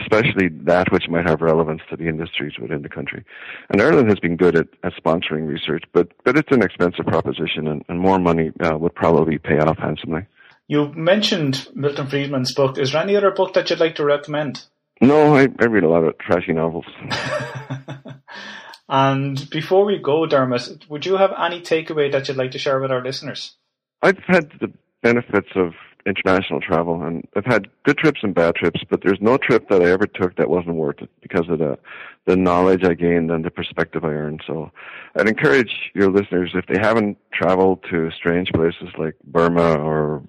especially 0.00 0.48
that 0.64 0.92
which 0.92 1.04
might 1.08 1.28
have 1.28 1.40
relevance 1.40 1.80
to 1.90 1.96
the 1.96 2.08
industries 2.08 2.52
within 2.60 2.82
the 2.82 2.88
country. 2.88 3.24
And 3.70 3.80
Ireland 3.80 4.08
has 4.08 4.20
been 4.20 4.36
good 4.36 4.56
at, 4.56 4.68
at 4.82 4.92
sponsoring 4.94 5.46
research, 5.48 5.84
but, 5.92 6.08
but 6.24 6.36
it's 6.36 6.52
an 6.52 6.62
expensive 6.62 7.06
proposition 7.06 7.66
and, 7.66 7.84
and 7.88 7.98
more 7.98 8.18
money 8.18 8.52
uh, 8.60 8.76
would 8.78 8.94
probably 8.94 9.38
pay 9.38 9.58
off 9.58 9.78
handsomely. 9.78 10.26
You 10.68 10.92
mentioned 10.94 11.68
Milton 11.74 12.06
Friedman's 12.06 12.54
book. 12.54 12.78
Is 12.78 12.92
there 12.92 13.02
any 13.02 13.16
other 13.16 13.32
book 13.32 13.54
that 13.54 13.68
you'd 13.68 13.80
like 13.80 13.96
to 13.96 14.04
recommend? 14.04 14.64
No, 15.00 15.34
I, 15.34 15.48
I 15.58 15.64
read 15.64 15.82
a 15.82 15.88
lot 15.88 16.04
of 16.04 16.16
trashy 16.18 16.52
novels. 16.52 16.86
and 18.88 19.50
before 19.50 19.84
we 19.84 19.98
go, 19.98 20.26
Dermot, 20.26 20.88
would 20.88 21.04
you 21.04 21.16
have 21.16 21.32
any 21.36 21.60
takeaway 21.60 22.10
that 22.12 22.28
you'd 22.28 22.36
like 22.36 22.52
to 22.52 22.58
share 22.58 22.80
with 22.80 22.92
our 22.92 23.02
listeners? 23.02 23.56
I've 24.00 24.18
had 24.26 24.50
the 24.60 24.72
benefits 25.02 25.48
of 25.56 25.74
international 26.06 26.60
travel, 26.60 27.02
and 27.02 27.26
I've 27.36 27.44
had 27.44 27.68
good 27.84 27.98
trips 27.98 28.20
and 28.22 28.34
bad 28.34 28.54
trips, 28.56 28.80
but 28.88 29.02
there's 29.02 29.20
no 29.20 29.36
trip 29.36 29.68
that 29.68 29.82
I 29.82 29.90
ever 29.90 30.06
took 30.06 30.36
that 30.36 30.50
wasn't 30.50 30.76
worth 30.76 31.00
it 31.00 31.10
because 31.20 31.48
of 31.48 31.58
the 31.58 31.78
the 32.24 32.36
knowledge 32.36 32.84
I 32.84 32.94
gained 32.94 33.32
and 33.32 33.44
the 33.44 33.50
perspective 33.50 34.04
I 34.04 34.10
earned. 34.10 34.42
So, 34.46 34.70
I'd 35.16 35.28
encourage 35.28 35.90
your 35.92 36.08
listeners 36.08 36.52
if 36.54 36.66
they 36.66 36.78
haven't 36.80 37.18
traveled 37.32 37.84
to 37.90 38.10
strange 38.12 38.48
places 38.54 38.90
like 38.96 39.14
Burma 39.24 39.74
or 39.74 40.22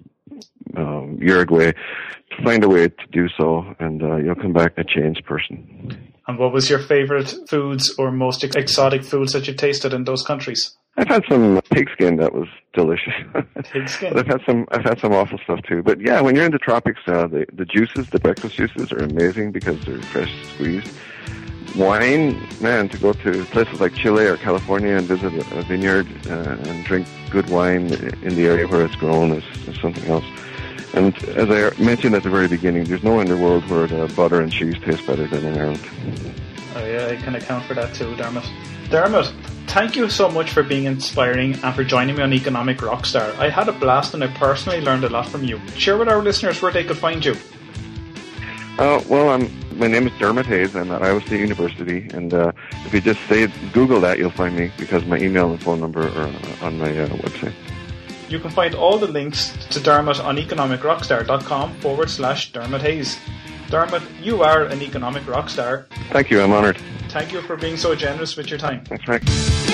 um, 0.76 1.18
Uruguay, 1.20 1.72
to 1.72 2.44
find 2.44 2.64
a 2.64 2.68
way 2.68 2.88
to 2.88 3.06
do 3.12 3.28
so, 3.38 3.74
and 3.78 4.02
uh, 4.02 4.16
you'll 4.16 4.34
come 4.34 4.52
back 4.52 4.76
a 4.76 4.84
changed 4.84 5.24
person. 5.24 6.12
And 6.26 6.38
what 6.38 6.52
was 6.52 6.70
your 6.70 6.78
favorite 6.78 7.34
foods 7.48 7.94
or 7.98 8.10
most 8.10 8.42
exotic 8.44 9.04
foods 9.04 9.32
that 9.32 9.46
you 9.46 9.54
tasted 9.54 9.92
in 9.92 10.04
those 10.04 10.22
countries? 10.22 10.76
I've 10.96 11.08
had 11.08 11.24
some 11.28 11.60
pigskin 11.70 12.16
that 12.16 12.32
was 12.32 12.46
delicious. 12.72 13.14
Pigskin. 13.72 14.16
I've 14.16 14.26
had 14.26 14.42
some. 14.46 14.66
I've 14.70 14.84
had 14.84 15.00
some 15.00 15.12
awful 15.12 15.38
stuff 15.38 15.60
too. 15.62 15.82
But 15.82 16.00
yeah, 16.00 16.20
when 16.20 16.36
you're 16.36 16.44
in 16.44 16.52
the 16.52 16.58
tropics, 16.58 17.00
uh, 17.06 17.26
the 17.26 17.46
the 17.52 17.64
juices, 17.64 18.08
the 18.10 18.20
breakfast 18.20 18.54
juices, 18.54 18.92
are 18.92 19.02
amazing 19.02 19.50
because 19.50 19.84
they're 19.84 20.00
fresh 20.02 20.32
squeezed. 20.54 20.92
Wine, 21.74 22.40
man, 22.60 22.88
to 22.90 22.98
go 22.98 23.12
to 23.12 23.44
places 23.46 23.80
like 23.80 23.94
Chile 23.94 24.26
or 24.26 24.36
California 24.36 24.96
and 24.96 25.08
visit 25.08 25.34
a, 25.34 25.62
vineyard 25.62 26.06
uh, 26.28 26.56
and 26.68 26.84
drink 26.84 27.08
good 27.30 27.50
wine 27.50 27.92
in 28.22 28.36
the 28.36 28.46
area 28.46 28.68
where 28.68 28.84
it's 28.84 28.94
grown 28.94 29.32
is, 29.32 29.44
is 29.66 29.80
something 29.80 30.04
else. 30.08 30.24
And 30.94 31.12
as 31.30 31.50
I 31.50 31.76
mentioned 31.82 32.14
at 32.14 32.22
the 32.22 32.30
very 32.30 32.46
beginning, 32.46 32.84
there's 32.84 33.02
nowhere 33.02 33.22
in 33.22 33.28
the 33.28 33.36
world 33.36 33.68
where 33.68 33.88
the 33.88 34.06
butter 34.14 34.40
and 34.40 34.52
cheese 34.52 34.78
taste 34.84 35.04
better 35.04 35.26
than 35.26 35.44
in 35.44 35.58
Ireland. 35.58 35.84
Oh 36.76 36.86
yeah, 36.86 37.08
I 37.08 37.16
can 37.16 37.34
account 37.34 37.64
for 37.64 37.74
that 37.74 37.92
too, 37.92 38.14
Dermot. 38.14 38.48
Dermot, 38.90 39.32
thank 39.66 39.96
you 39.96 40.08
so 40.08 40.28
much 40.28 40.50
for 40.50 40.62
being 40.62 40.84
inspiring 40.84 41.54
and 41.62 41.74
for 41.74 41.84
joining 41.84 42.16
me 42.16 42.22
on 42.22 42.32
Economic 42.32 42.78
Rockstar. 42.78 43.36
I 43.38 43.48
had 43.50 43.68
a 43.68 43.72
blast 43.72 44.14
and 44.14 44.22
I 44.22 44.28
personally 44.28 44.80
learned 44.80 45.04
a 45.04 45.08
lot 45.08 45.28
from 45.28 45.44
you. 45.44 45.60
Share 45.76 45.96
with 45.96 46.08
our 46.08 46.22
listeners 46.22 46.60
where 46.62 46.72
they 46.72 46.84
could 46.84 46.98
find 46.98 47.24
you. 47.24 47.36
Uh, 48.78 49.00
well, 49.08 49.30
I'm, 49.30 49.48
my 49.78 49.86
name 49.86 50.08
is 50.08 50.12
Dermot 50.18 50.46
Hayes. 50.46 50.74
I'm 50.74 50.90
at 50.90 51.00
Iowa 51.00 51.20
State 51.20 51.40
University, 51.40 52.08
and 52.12 52.34
uh, 52.34 52.50
if 52.84 52.92
you 52.92 53.00
just 53.00 53.20
say 53.28 53.46
Google 53.72 54.00
that, 54.00 54.18
you'll 54.18 54.30
find 54.30 54.56
me 54.56 54.72
because 54.78 55.04
my 55.04 55.16
email 55.16 55.52
and 55.52 55.62
phone 55.62 55.78
number 55.78 56.08
are 56.08 56.32
on 56.60 56.78
my 56.78 56.90
uh, 56.90 57.06
website. 57.08 57.54
You 58.28 58.40
can 58.40 58.50
find 58.50 58.74
all 58.74 58.98
the 58.98 59.06
links 59.06 59.56
to 59.70 59.78
Dermot 59.78 60.18
on 60.18 60.38
economicrockstar.com 60.38 61.74
forward 61.74 62.10
slash 62.10 62.50
Dermot 62.50 62.82
Hayes. 62.82 63.16
Dermot, 63.70 64.02
you 64.22 64.42
are 64.42 64.64
an 64.64 64.82
economic 64.82 65.26
rock 65.26 65.48
star. 65.48 65.86
Thank 66.10 66.30
you, 66.30 66.40
I'm 66.40 66.52
honoured. 66.52 66.78
Thank 67.08 67.32
you 67.32 67.40
for 67.42 67.56
being 67.56 67.76
so 67.76 67.94
generous 67.94 68.36
with 68.36 68.50
your 68.50 68.58
time. 68.58 68.84
That's 68.88 69.08
right. 69.08 69.73